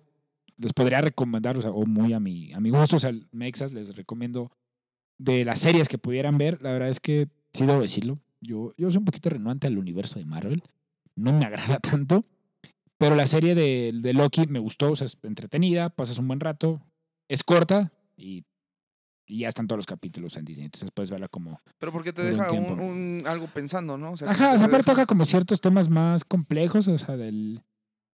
les 0.58 0.72
podría 0.72 1.02
recomendar, 1.02 1.58
o 1.58 1.62
sea, 1.62 1.72
o 1.72 1.86
muy 1.86 2.14
a 2.14 2.22
mi, 2.22 2.54
a 2.54 2.62
mi 2.62 2.70
gusto, 2.70 2.96
o 2.96 3.00
sea, 3.00 3.12
Mexas 3.34 3.74
les 3.74 3.94
recomiendo 3.98 4.50
de 5.18 5.46
las 5.46 5.60
series 5.60 5.88
que 5.88 5.98
pudieran 5.98 6.38
ver, 6.38 6.62
la 6.62 6.72
verdad 6.72 6.90
es 6.90 7.00
que 7.00 7.28
sí 7.54 7.66
debo 7.66 7.80
decirlo, 7.82 8.20
yo, 8.42 8.74
yo 8.78 8.90
soy 8.90 8.98
un 9.00 9.06
poquito 9.06 9.30
renuante 9.30 9.68
al 9.68 9.78
universo 9.78 10.20
de 10.20 10.26
Marvel, 10.26 10.62
no 11.16 11.32
me 11.34 11.46
agrada 11.46 11.80
tanto, 11.80 12.24
pero 12.98 13.16
la 13.16 13.28
serie 13.28 13.56
de, 13.56 13.92
de 13.94 14.14
Loki 14.14 14.46
me 14.48 14.60
gustó, 14.60 14.92
o 14.92 14.96
sea, 14.96 15.06
es 15.06 15.18
entretenida, 15.24 15.90
pasas 15.90 16.18
un 16.18 16.28
buen 16.28 16.40
rato, 16.40 16.82
es 17.30 17.44
corta 17.44 17.92
y, 18.18 18.44
y 19.28 19.40
ya 19.40 19.48
están 19.48 19.68
todos 19.68 19.78
los 19.80 19.86
capítulos 19.86 20.36
en 20.38 20.46
Disney, 20.46 20.66
entonces 20.66 20.90
puedes 20.94 21.10
verla 21.10 21.28
como... 21.28 21.60
Pero 21.80 21.92
porque 21.92 22.14
te 22.14 22.22
un 22.22 22.32
deja 22.32 22.44
un, 22.44 22.50
tiempo. 22.50 22.74
un- 22.74 23.24
algo 23.26 23.48
pensando, 23.48 23.98
¿no? 23.98 24.12
O 24.12 24.18
sea, 24.18 24.30
Ajá, 24.30 24.54
o 24.54 24.58
sea, 24.58 24.68
pero 24.68 24.80
deja- 24.80 24.92
toca 24.92 25.06
como 25.06 25.26
ciertos 25.26 25.62
temas 25.62 25.90
más 25.90 26.24
complejos, 26.26 26.88
o 26.88 26.98
sea, 26.98 27.16
del, 27.18 27.64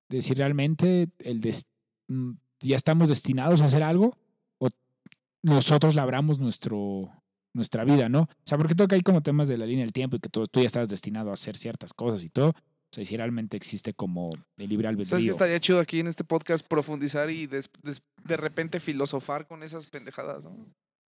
de 0.09 0.21
si 0.21 0.33
realmente 0.33 1.09
el 1.19 1.41
des- 1.41 1.65
mm, 2.07 2.31
ya 2.61 2.75
estamos 2.75 3.09
destinados 3.09 3.61
a 3.61 3.65
hacer 3.65 3.81
algo 3.83 4.15
nosotros 5.43 5.95
labramos 5.95 6.39
nuestro, 6.39 7.09
nuestra 7.53 7.83
vida, 7.83 8.09
¿no? 8.09 8.21
O 8.21 8.27
sea, 8.45 8.57
porque 8.57 8.75
toca 8.75 8.95
ahí 8.95 9.01
como 9.01 9.21
temas 9.21 9.47
de 9.47 9.57
la 9.57 9.65
línea 9.65 9.83
del 9.85 9.93
tiempo 9.93 10.15
y 10.15 10.19
que 10.19 10.29
tú, 10.29 10.45
tú 10.47 10.59
ya 10.61 10.65
estás 10.65 10.87
destinado 10.89 11.31
a 11.31 11.33
hacer 11.33 11.57
ciertas 11.57 11.93
cosas 11.93 12.23
y 12.23 12.29
todo. 12.29 12.49
O 12.49 12.93
sea, 12.93 13.05
si 13.05 13.15
realmente 13.15 13.55
existe 13.55 13.93
como 13.93 14.29
el 14.57 14.69
libre 14.69 14.87
¿Sabes 14.89 15.07
qué 15.09 15.15
albedrío. 15.15 15.31
estaría 15.31 15.59
chido 15.59 15.79
aquí 15.79 15.99
en 16.01 16.07
este 16.07 16.23
podcast 16.25 16.65
profundizar 16.67 17.29
y 17.29 17.47
des- 17.47 17.69
des- 17.83 18.01
de 18.23 18.37
repente 18.37 18.79
filosofar 18.81 19.47
con 19.47 19.63
esas 19.63 19.87
pendejadas, 19.87 20.43
¿no? 20.45 20.67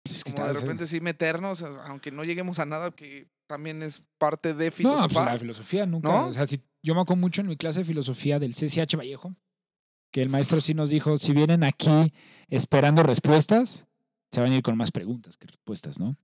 Pues 0.03 0.15
es 0.17 0.23
que 0.23 0.31
Como 0.33 0.47
de 0.47 0.53
repente 0.53 0.87
sí 0.87 0.99
meternos, 1.01 1.61
aunque 1.63 2.11
no 2.11 2.23
lleguemos 2.23 2.59
a 2.59 2.65
nada, 2.65 2.91
que 2.91 3.27
también 3.47 3.83
es 3.83 4.01
parte 4.17 4.53
de 4.53 4.67
No, 4.67 4.71
pues 4.71 4.83
la 4.83 5.07
filosofar. 5.07 5.39
filosofía 5.39 5.85
nunca. 5.85 6.09
¿No? 6.09 6.27
O 6.29 6.33
sea, 6.33 6.47
si- 6.47 6.61
yo 6.81 6.95
me 6.95 7.01
acuerdo 7.01 7.21
mucho 7.21 7.41
en 7.41 7.47
mi 7.47 7.57
clase 7.57 7.79
de 7.79 7.85
filosofía 7.85 8.39
del 8.39 8.53
CCH 8.55 8.95
Vallejo, 8.97 9.35
que 10.11 10.21
el 10.23 10.29
maestro 10.29 10.61
sí 10.61 10.73
nos 10.73 10.89
dijo: 10.89 11.17
si 11.17 11.33
vienen 11.33 11.63
aquí 11.63 12.11
esperando 12.49 13.03
respuestas, 13.03 13.85
se 14.31 14.41
van 14.41 14.51
a 14.51 14.55
ir 14.55 14.61
con 14.63 14.77
más 14.77 14.91
preguntas 14.91 15.37
que 15.37 15.47
respuestas, 15.47 15.99
¿no? 15.99 16.15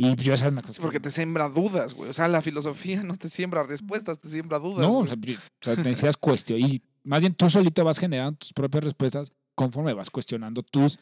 Y 0.00 0.14
yo 0.14 0.32
esa 0.32 0.50
me 0.52 0.62
Sí, 0.68 0.80
porque 0.80 1.00
te 1.00 1.10
siembra 1.10 1.48
dudas, 1.48 1.94
güey. 1.94 2.08
O 2.08 2.12
sea, 2.12 2.28
la 2.28 2.40
filosofía 2.40 3.02
no 3.04 3.16
te 3.16 3.28
siembra 3.28 3.64
respuestas, 3.64 4.20
te 4.20 4.28
siembra 4.28 4.58
dudas. 4.58 4.80
No, 4.80 5.00
o 5.00 5.04
güey. 5.04 5.08
sea, 5.08 5.16
o 5.16 5.64
sea, 5.64 5.74
necesitas 5.76 6.16
cuestionar. 6.16 6.70
Y 6.70 6.82
más 7.02 7.20
bien 7.20 7.34
tú 7.34 7.50
solito 7.50 7.84
vas 7.84 7.98
generando 7.98 8.38
tus 8.38 8.52
propias 8.52 8.84
respuestas 8.84 9.32
conforme 9.56 9.92
vas 9.94 10.08
cuestionando 10.08 10.62
tus 10.62 11.00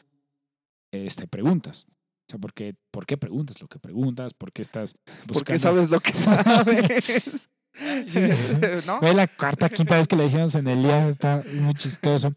este, 0.91 1.27
preguntas. 1.27 1.85
O 1.89 2.31
sea, 2.31 2.39
porque, 2.39 2.75
¿por 2.91 3.05
qué 3.05 3.17
preguntas 3.17 3.61
lo 3.61 3.67
que 3.67 3.79
preguntas? 3.79 4.33
¿Por 4.33 4.51
qué 4.51 4.63
estás 4.63 4.95
buscando? 5.27 5.33
porque 5.33 5.59
sabes 5.59 5.89
lo 5.91 5.99
que 5.99 6.13
sabes. 6.13 7.49
¿No? 8.87 8.99
La 9.13 9.27
cuarta, 9.27 9.69
quinta 9.69 9.97
vez 9.97 10.07
que 10.07 10.15
le 10.15 10.23
decimos 10.23 10.55
en 10.55 10.67
el 10.67 10.81
día, 10.81 11.07
está 11.07 11.43
muy 11.53 11.75
chistoso. 11.75 12.33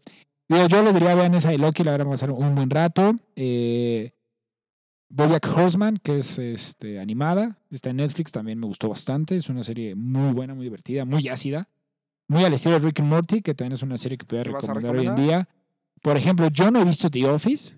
Yo 0.69 0.83
les 0.83 0.93
diría, 0.93 1.15
vean 1.15 1.33
esa 1.33 1.49
de 1.49 1.57
Loki, 1.57 1.83
la 1.83 1.91
verdad 1.91 2.07
va 2.07 2.13
a 2.13 2.17
ser 2.17 2.31
un 2.31 2.55
buen 2.55 2.69
rato. 2.69 3.15
Eh, 3.37 4.11
Bojack 5.09 5.47
Horseman, 5.47 5.97
que 5.97 6.17
es 6.17 6.37
este, 6.39 6.99
animada, 6.99 7.57
está 7.69 7.89
en 7.89 7.97
Netflix, 7.97 8.31
también 8.31 8.59
me 8.59 8.67
gustó 8.67 8.89
bastante. 8.89 9.37
Es 9.37 9.47
una 9.49 9.63
serie 9.63 9.95
muy 9.95 10.33
buena, 10.33 10.53
muy 10.53 10.65
divertida, 10.65 11.05
muy 11.05 11.27
ácida. 11.29 11.69
Muy 12.27 12.43
al 12.43 12.53
estilo 12.53 12.79
de 12.79 12.85
Rick 12.85 12.99
and 12.99 13.09
Morty, 13.09 13.41
que 13.41 13.53
también 13.53 13.73
es 13.73 13.81
una 13.81 13.97
serie 13.97 14.17
que 14.17 14.25
puedo 14.25 14.43
¿Qué 14.43 14.49
vas 14.51 14.63
a 14.63 14.73
recomendar 14.73 14.95
hoy 14.95 15.05
en 15.07 15.11
recomendar? 15.11 15.47
día. 15.47 15.55
Por 16.01 16.17
ejemplo, 16.17 16.47
yo 16.49 16.69
no 16.71 16.81
he 16.81 16.85
visto 16.85 17.09
The 17.09 17.29
Office. 17.29 17.75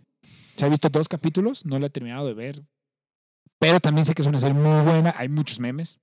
Se 0.55 0.65
ha 0.65 0.69
visto 0.69 0.89
dos 0.89 1.07
capítulos, 1.07 1.65
no 1.65 1.79
la 1.79 1.87
he 1.87 1.89
terminado 1.89 2.27
de 2.27 2.33
ver. 2.33 2.63
Pero 3.59 3.79
también 3.79 4.05
sé 4.05 4.13
que 4.13 4.21
es 4.21 4.27
una 4.27 4.39
serie 4.39 4.53
muy 4.55 4.83
buena, 4.83 5.13
hay 5.17 5.29
muchos 5.29 5.59
memes. 5.59 5.99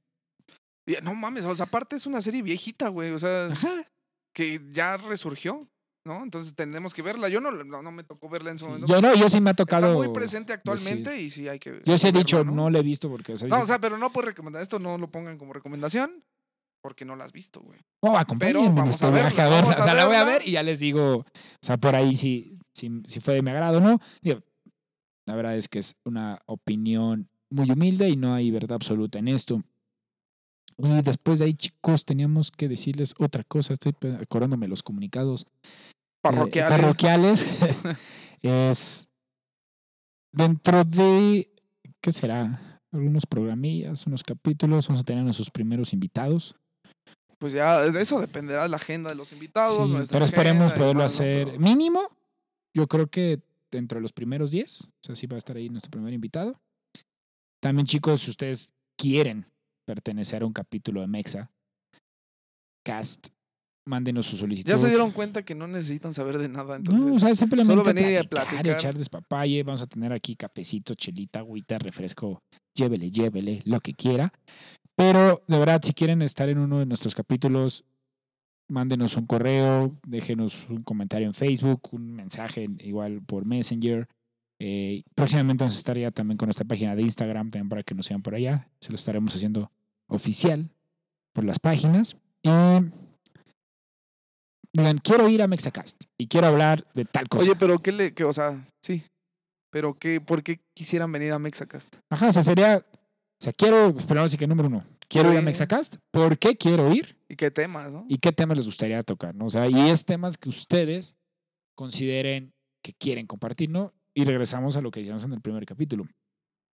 No 1.03 1.15
mames, 1.15 1.45
o 1.45 1.55
sea, 1.55 1.67
aparte 1.67 1.95
es 1.97 2.07
una 2.07 2.21
serie 2.21 2.43
viejita, 2.43 2.89
güey. 2.89 3.11
O 3.11 3.19
sea, 3.19 3.47
Ajá. 3.47 3.85
que 4.33 4.61
ya 4.73 4.97
resurgió, 4.97 5.69
¿no? 6.05 6.23
Entonces 6.23 6.55
tenemos 6.55 6.95
que 6.95 7.03
verla. 7.03 7.29
Yo 7.29 7.41
no, 7.41 7.51
no, 7.51 7.83
no 7.83 7.91
me 7.93 8.05
tocó 8.05 8.29
verla 8.29 8.51
en 8.51 8.59
su 8.59 8.65
Sí, 8.67 8.71
momento. 8.71 8.87
Yo 8.93 9.01
no, 9.03 9.15
yo 9.15 9.29
sí 9.29 9.41
me 9.41 9.51
ha 9.51 9.53
Está 9.53 9.65
tocado. 9.65 9.95
muy 9.95 10.09
presente 10.13 10.53
actualmente 10.53 11.21
y 11.21 11.31
sí 11.31 11.49
hay 11.49 11.59
que. 11.59 11.83
Yo 11.85 11.99
sí 11.99 12.07
he 12.09 12.11
verla, 12.13 12.21
dicho, 12.25 12.45
no, 12.45 12.71
le 12.71 12.79
he 12.79 12.83
visto 12.83 13.09
porque. 13.11 13.35
O 13.35 13.37
sea, 13.37 13.49
No, 13.49 13.61
o 13.61 13.67
sea, 13.67 13.79
pero 13.79 13.99
no 13.99 14.11
por 14.13 14.25
recomendar. 14.25 14.63
Esto 14.63 14.79
no 14.79 14.97
lo 14.99 15.11
pongan 15.11 15.39
como 15.39 15.53
recomendación 15.53 16.25
porque 16.83 17.05
no 17.05 17.15
la 17.17 17.25
has 17.27 17.33
visto, 17.33 17.61
güey. 17.61 17.79
"Oh, 18.01 18.17
acompáñenme 18.17 18.67
en 18.67 18.75
vamos 18.75 18.95
este 18.95 19.07
a 19.07 19.11
verla, 19.11 19.29
a 19.45 19.49
verla. 19.49 19.61
vamos 19.61 19.79
O 19.79 19.81
a 19.81 19.85
sea, 19.85 19.95
la 19.95 20.07
voy 20.07 20.15
a 20.17 20.25
verla. 20.25 20.39
ver 20.39 20.49
y 20.49 20.53
ya 20.53 20.63
les 20.63 20.81
digo. 20.81 21.17
O 21.19 21.25
sea, 21.61 21.77
por 21.77 21.95
ahí 21.95 22.17
si, 22.17 22.59
si, 22.75 22.91
si 23.05 23.21
fue 23.21 23.35
de 23.35 23.43
mi 23.43 23.51
agrado 23.51 23.81
no. 23.81 23.99
Digo, 24.23 24.41
la 25.27 25.35
verdad 25.35 25.57
es 25.57 25.69
que 25.69 25.79
es 25.81 25.97
una 26.05 26.41
opinión 26.47 27.29
muy 27.51 27.71
humilde 27.71 28.09
y 28.09 28.17
no 28.17 28.33
hay 28.33 28.51
verdad 28.51 28.73
absoluta 28.77 29.19
en 29.19 29.29
esto. 29.29 29.63
Y 30.83 31.03
después 31.03 31.39
de 31.39 31.47
ahí, 31.47 31.55
chicos, 31.55 32.05
teníamos 32.05 32.51
que 32.51 32.69
decirles 32.69 33.15
otra 33.19 33.45
cosa. 33.45 33.73
Estoy 33.73 33.95
acordándome 34.21 34.69
los 34.69 34.83
comunicados 34.83 35.47
eh, 35.63 35.69
Parroquial. 36.23 36.69
parroquiales. 36.69 37.47
es 38.43 39.09
dentro 40.33 40.85
de, 40.85 41.51
¿qué 42.01 42.13
será? 42.13 42.81
Algunos 42.93 43.27
programillas, 43.27 44.07
unos 44.07 44.23
capítulos. 44.23 44.89
Vamos 44.89 45.03
a 45.03 45.05
tener 45.05 45.21
a 45.21 45.25
nuestros 45.25 45.51
primeros 45.51 45.93
invitados. 45.93 46.57
Pues 47.39 47.53
ya, 47.53 47.81
de 47.81 48.01
eso 48.01 48.21
dependerá 48.21 48.69
la 48.69 48.77
agenda 48.77 49.11
de 49.11 49.17
los 49.17 49.33
invitados. 49.33 49.89
Sí, 49.89 50.09
pero 50.11 50.25
esperemos 50.25 50.73
agenda 50.73 50.79
poderlo 50.79 51.01
demás, 51.01 51.19
¿no? 51.21 51.25
hacer 51.25 51.47
Pero- 51.49 51.61
mínimo. 51.61 52.01
Yo 52.75 52.87
creo 52.87 53.09
que 53.09 53.41
dentro 53.71 53.97
de 53.99 54.03
los 54.03 54.13
primeros 54.13 54.51
10, 54.51 54.89
o 54.89 54.91
sea, 55.01 55.15
sí 55.15 55.27
va 55.27 55.37
a 55.37 55.39
estar 55.39 55.57
ahí 55.57 55.69
nuestro 55.69 55.91
primer 55.91 56.13
invitado. 56.13 56.61
También, 57.61 57.87
chicos, 57.87 58.23
si 58.23 58.31
ustedes 58.31 58.75
quieren 58.97 59.47
pertenecer 59.91 60.43
a 60.43 60.47
un 60.47 60.53
capítulo 60.53 61.01
de 61.01 61.09
Mexa, 61.09 61.51
Cast, 62.85 63.31
mándenos 63.89 64.27
su 64.27 64.37
solicitud. 64.37 64.71
Ya 64.71 64.79
se 64.79 64.87
dieron 64.87 65.11
cuenta 65.11 65.43
que 65.43 65.57
no 65.57 65.67
necesitan 65.67 66.15
saber 66.15 66.39
de 66.39 66.49
nada, 66.49 66.77
entonces. 66.77 67.05
no, 67.05 67.15
o 67.15 67.19
sea, 67.19 67.35
simplemente 67.35 67.73
solo 67.73 67.83
venir 67.83 68.19
a 68.19 68.23
platicar, 68.23 68.63
platicar. 68.63 68.67
echar 68.69 68.97
despapalle. 68.97 69.65
Vamos 69.65 69.83
a 69.83 69.89
tener 69.89 70.13
aquí 70.13 70.37
cafecito, 70.37 70.95
chelita, 70.95 71.41
agüita, 71.41 71.77
refresco. 71.79 72.41
Llévele, 72.73 73.11
llévele, 73.11 73.63
lo 73.65 73.81
que 73.81 73.95
quiera. 73.95 74.33
Pero 74.95 75.43
de 75.49 75.59
verdad, 75.59 75.81
si 75.83 75.93
quieren 75.93 76.23
estar 76.23 76.49
en 76.49 76.59
uno 76.59 76.79
de 76.79 76.87
nuestros 76.87 77.17
capítulos, 77.17 77.85
mándenos 78.69 79.17
un 79.17 79.27
correo, 79.27 79.99
déjenos 80.07 80.69
un 80.69 80.85
comentario 80.85 81.27
en 81.27 81.35
Facebook, 81.35 81.89
un 81.91 82.13
mensaje 82.13 82.69
igual 82.79 83.23
por 83.23 83.45
Messenger. 83.45 84.07
Eh, 84.61 85.03
próximamente 85.17 85.65
vamos 85.65 85.75
a 85.75 85.79
estar 85.79 85.99
ya 85.99 86.13
también 86.13 86.39
con 86.39 86.47
nuestra 86.47 86.67
página 86.67 86.95
de 86.95 87.03
Instagram, 87.03 87.51
también 87.51 87.69
para 87.69 87.83
que 87.83 87.95
nos 87.97 88.07
sigan 88.07 88.23
por 88.23 88.37
allá. 88.37 88.69
Se 88.81 88.91
lo 88.91 88.95
estaremos 88.95 89.35
haciendo 89.35 89.73
oficial 90.11 90.69
por 91.33 91.45
las 91.45 91.59
páginas. 91.59 92.17
Y 92.43 92.51
digan, 94.73 94.99
quiero 94.99 95.29
ir 95.29 95.43
a 95.43 95.49
Mexacast 95.49 96.05
y 96.19 96.27
quiero 96.27 96.49
hablar 96.49 96.87
de 96.95 97.05
tal 97.05 97.29
cosa. 97.29 97.45
Oye, 97.45 97.57
pero 97.59 97.79
qué 97.79 97.93
le. 97.93 98.13
Que, 98.15 98.25
o 98.25 98.33
sea, 98.33 98.67
sí. 98.83 99.05
Pero 99.71 99.99
qué, 99.99 100.21
¿por 100.21 100.43
qué 100.43 100.61
quisieran 100.75 101.11
venir 101.13 101.33
a 101.33 101.39
Mexacast? 101.39 101.97
Ajá, 102.11 102.29
o 102.29 102.33
sea, 102.33 102.43
sería, 102.43 102.85
o 102.85 103.43
sea, 103.43 103.53
quiero, 103.53 103.95
pero 104.09 104.21
ahora 104.21 104.29
sí 104.29 104.37
que 104.37 104.47
número 104.47 104.69
uno, 104.69 104.85
quiero 105.09 105.33
ir 105.33 105.39
a. 105.39 105.43
Mexacast, 105.43 105.97
¿por 106.11 106.39
qué 106.39 106.57
quiero 106.57 106.93
ir? 106.93 107.17
¿Y 107.29 107.37
qué 107.37 107.51
temas, 107.51 107.93
no? 107.93 108.05
¿Y 108.09 108.19
qué 108.19 108.33
temas 108.33 108.57
les 108.57 108.67
gustaría 108.67 109.03
tocar? 109.05 109.35
¿no? 109.35 109.47
O 109.47 109.51
sea, 109.51 109.69
y 109.69 109.91
es 109.91 110.05
temas 110.05 110.37
que 110.37 110.49
ustedes 110.49 111.15
consideren 111.77 112.53
que 112.83 112.93
quieren 112.95 113.27
compartir, 113.27 113.71
¿no? 113.71 113.93
Y 114.15 114.25
regresamos 114.25 114.77
a 114.77 114.81
lo 114.81 114.91
que 114.91 115.01
decíamos 115.01 115.25
en 115.25 115.33
el 115.33 115.41
primer 115.41 115.65
capítulo. 115.65 116.07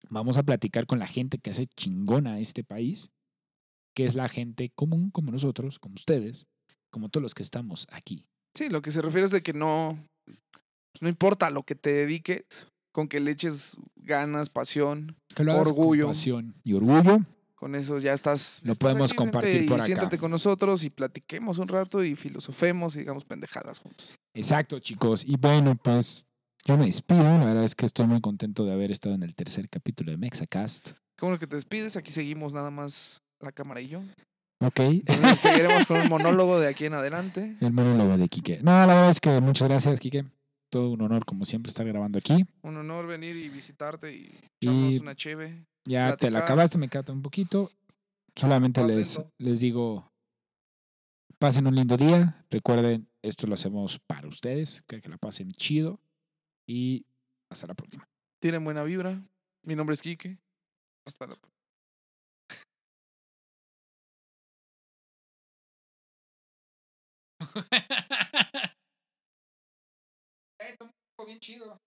Vamos 0.09 0.39
a 0.39 0.43
platicar 0.43 0.87
con 0.87 0.99
la 0.99 1.07
gente 1.07 1.39
que 1.39 1.51
hace 1.51 1.67
chingona 1.67 2.39
este 2.39 2.65
país, 2.65 3.11
que 3.97 4.05
es 4.05 4.15
la 4.15 4.29
gente 4.29 4.71
común 4.75 5.11
como 5.11 5.33
nosotros, 5.33 5.79
como 5.79 5.95
ustedes, 5.95 6.47
como 6.91 7.09
todos 7.09 7.23
los 7.23 7.35
que 7.35 7.43
estamos 7.43 7.87
aquí. 7.91 8.27
Sí, 8.55 8.69
lo 8.69 8.83
que 8.83 8.91
se 8.91 9.01
refiere 9.01 9.25
es 9.25 9.31
de 9.31 9.43
que 9.43 9.55
no, 9.55 9.99
pues, 10.27 10.39
no 11.01 11.09
importa 11.09 11.49
lo 11.49 11.63
que 11.63 11.75
te 11.77 11.91
dediques, 11.93 12.69
con 12.93 13.09
que 13.09 13.21
le 13.21 13.31
eches 13.31 13.75
ganas, 13.97 14.51
pasión, 14.51 15.17
Que 15.35 15.45
lo 15.45 15.57
Orgullo. 15.59 16.05
con 16.05 16.11
pasión 16.11 16.55
y 16.63 16.75
orgullo. 16.75 17.21
con 17.55 17.75
eso 17.75 17.99
ya 17.99 18.13
estás. 18.13 18.61
Lo 18.63 18.73
estás 18.73 18.87
podemos 18.87 19.11
aquí, 19.13 19.17
compartir 19.17 19.63
y 19.63 19.67
por 19.67 19.77
acá. 19.79 19.87
Siéntate 19.87 20.19
con 20.19 20.31
nosotros 20.31 20.85
y 20.85 20.91
platiquemos 20.91 21.57
un 21.57 21.69
rato 21.69 22.05
y 22.05 22.17
filosofemos 22.17 22.97
y 22.97 22.99
digamos 22.99 23.25
pendejadas 23.25 23.79
juntos. 23.79 24.15
Exacto, 24.35 24.79
chicos. 24.79 25.25
Y 25.27 25.37
bueno, 25.39 25.75
pues 25.75 26.27
yo 26.67 26.77
me 26.77 26.85
despido. 26.85 27.23
La 27.23 27.47
verdad 27.47 27.65
es 27.65 27.75
que 27.75 27.87
estoy 27.87 28.07
muy 28.07 28.21
contento 28.21 28.67
de 28.67 28.73
haber 28.75 28.91
estado 28.91 29.15
en 29.15 29.23
el 29.23 29.35
tercer 29.35 29.71
capítulo 29.71 30.11
de 30.11 30.19
Mexacast. 30.19 30.91
Qué 31.17 31.25
bueno 31.25 31.39
que 31.39 31.47
te 31.47 31.57
despides, 31.57 31.97
aquí 31.97 32.13
seguimos 32.13 32.53
nada 32.53 32.71
más 32.71 33.23
la 33.41 33.53
cámara 33.53 33.81
y 33.81 33.89
yo. 33.89 34.03
Ok. 34.61 34.81
Entonces, 34.81 35.39
seguiremos 35.41 35.87
con 35.87 36.01
un 36.01 36.09
monólogo 36.09 36.59
de 36.59 36.69
aquí 36.69 36.87
en 36.87 36.95
adelante. 36.95 37.57
El 37.61 37.73
monólogo 37.73 38.17
de 38.17 38.29
Quique. 38.29 38.59
No, 38.63 38.71
la 38.73 38.87
verdad 38.87 39.11
es 39.11 39.21
que 39.21 39.41
muchas 39.41 39.69
gracias, 39.69 40.01
Quique. 40.01 40.25
Todo 40.71 40.91
un 40.91 41.03
honor, 41.03 41.25
como 41.25 41.45
siempre, 41.45 41.69
estar 41.71 41.87
grabando 41.87 42.19
aquí. 42.19 42.45
Un 42.63 42.77
honor 42.77 43.07
venir 43.07 43.37
y 43.37 43.49
visitarte 43.49 44.13
y 44.15 44.33
Y- 44.61 44.67
echarnos 44.69 45.01
una 45.01 45.15
cheve. 45.15 45.65
Ya 45.85 46.17
te 46.17 46.31
la 46.31 46.41
acabaste, 46.41 46.79
me 46.79 46.89
queda 46.89 47.13
un 47.13 47.23
poquito. 47.23 47.71
Solamente 48.35 48.81
Más 48.83 48.91
les, 48.91 49.17
lento. 49.17 49.33
les 49.39 49.61
digo, 49.61 50.11
pasen 51.39 51.67
un 51.67 51.75
lindo 51.77 51.97
día. 51.97 52.45
Recuerden, 52.51 53.09
esto 53.23 53.47
lo 53.47 53.55
hacemos 53.55 53.99
para 54.07 54.27
ustedes. 54.29 54.83
Que, 54.89 55.01
que 55.01 55.09
la 55.09 55.19
pasen 55.19 55.53
chido. 55.53 56.01
Y 56.67 57.07
hasta 57.51 57.67
la 57.69 57.75
próxima. 57.75 58.09
Tienen 58.41 58.65
buena 58.65 58.83
vibra. 58.83 59.23
Mi 59.63 59.77
nombre 59.77 59.95
es 59.95 60.03
Quique. 60.03 60.39
Hasta 61.07 61.27
la 61.29 61.35
bien 71.27 71.41
chido. 71.41 71.81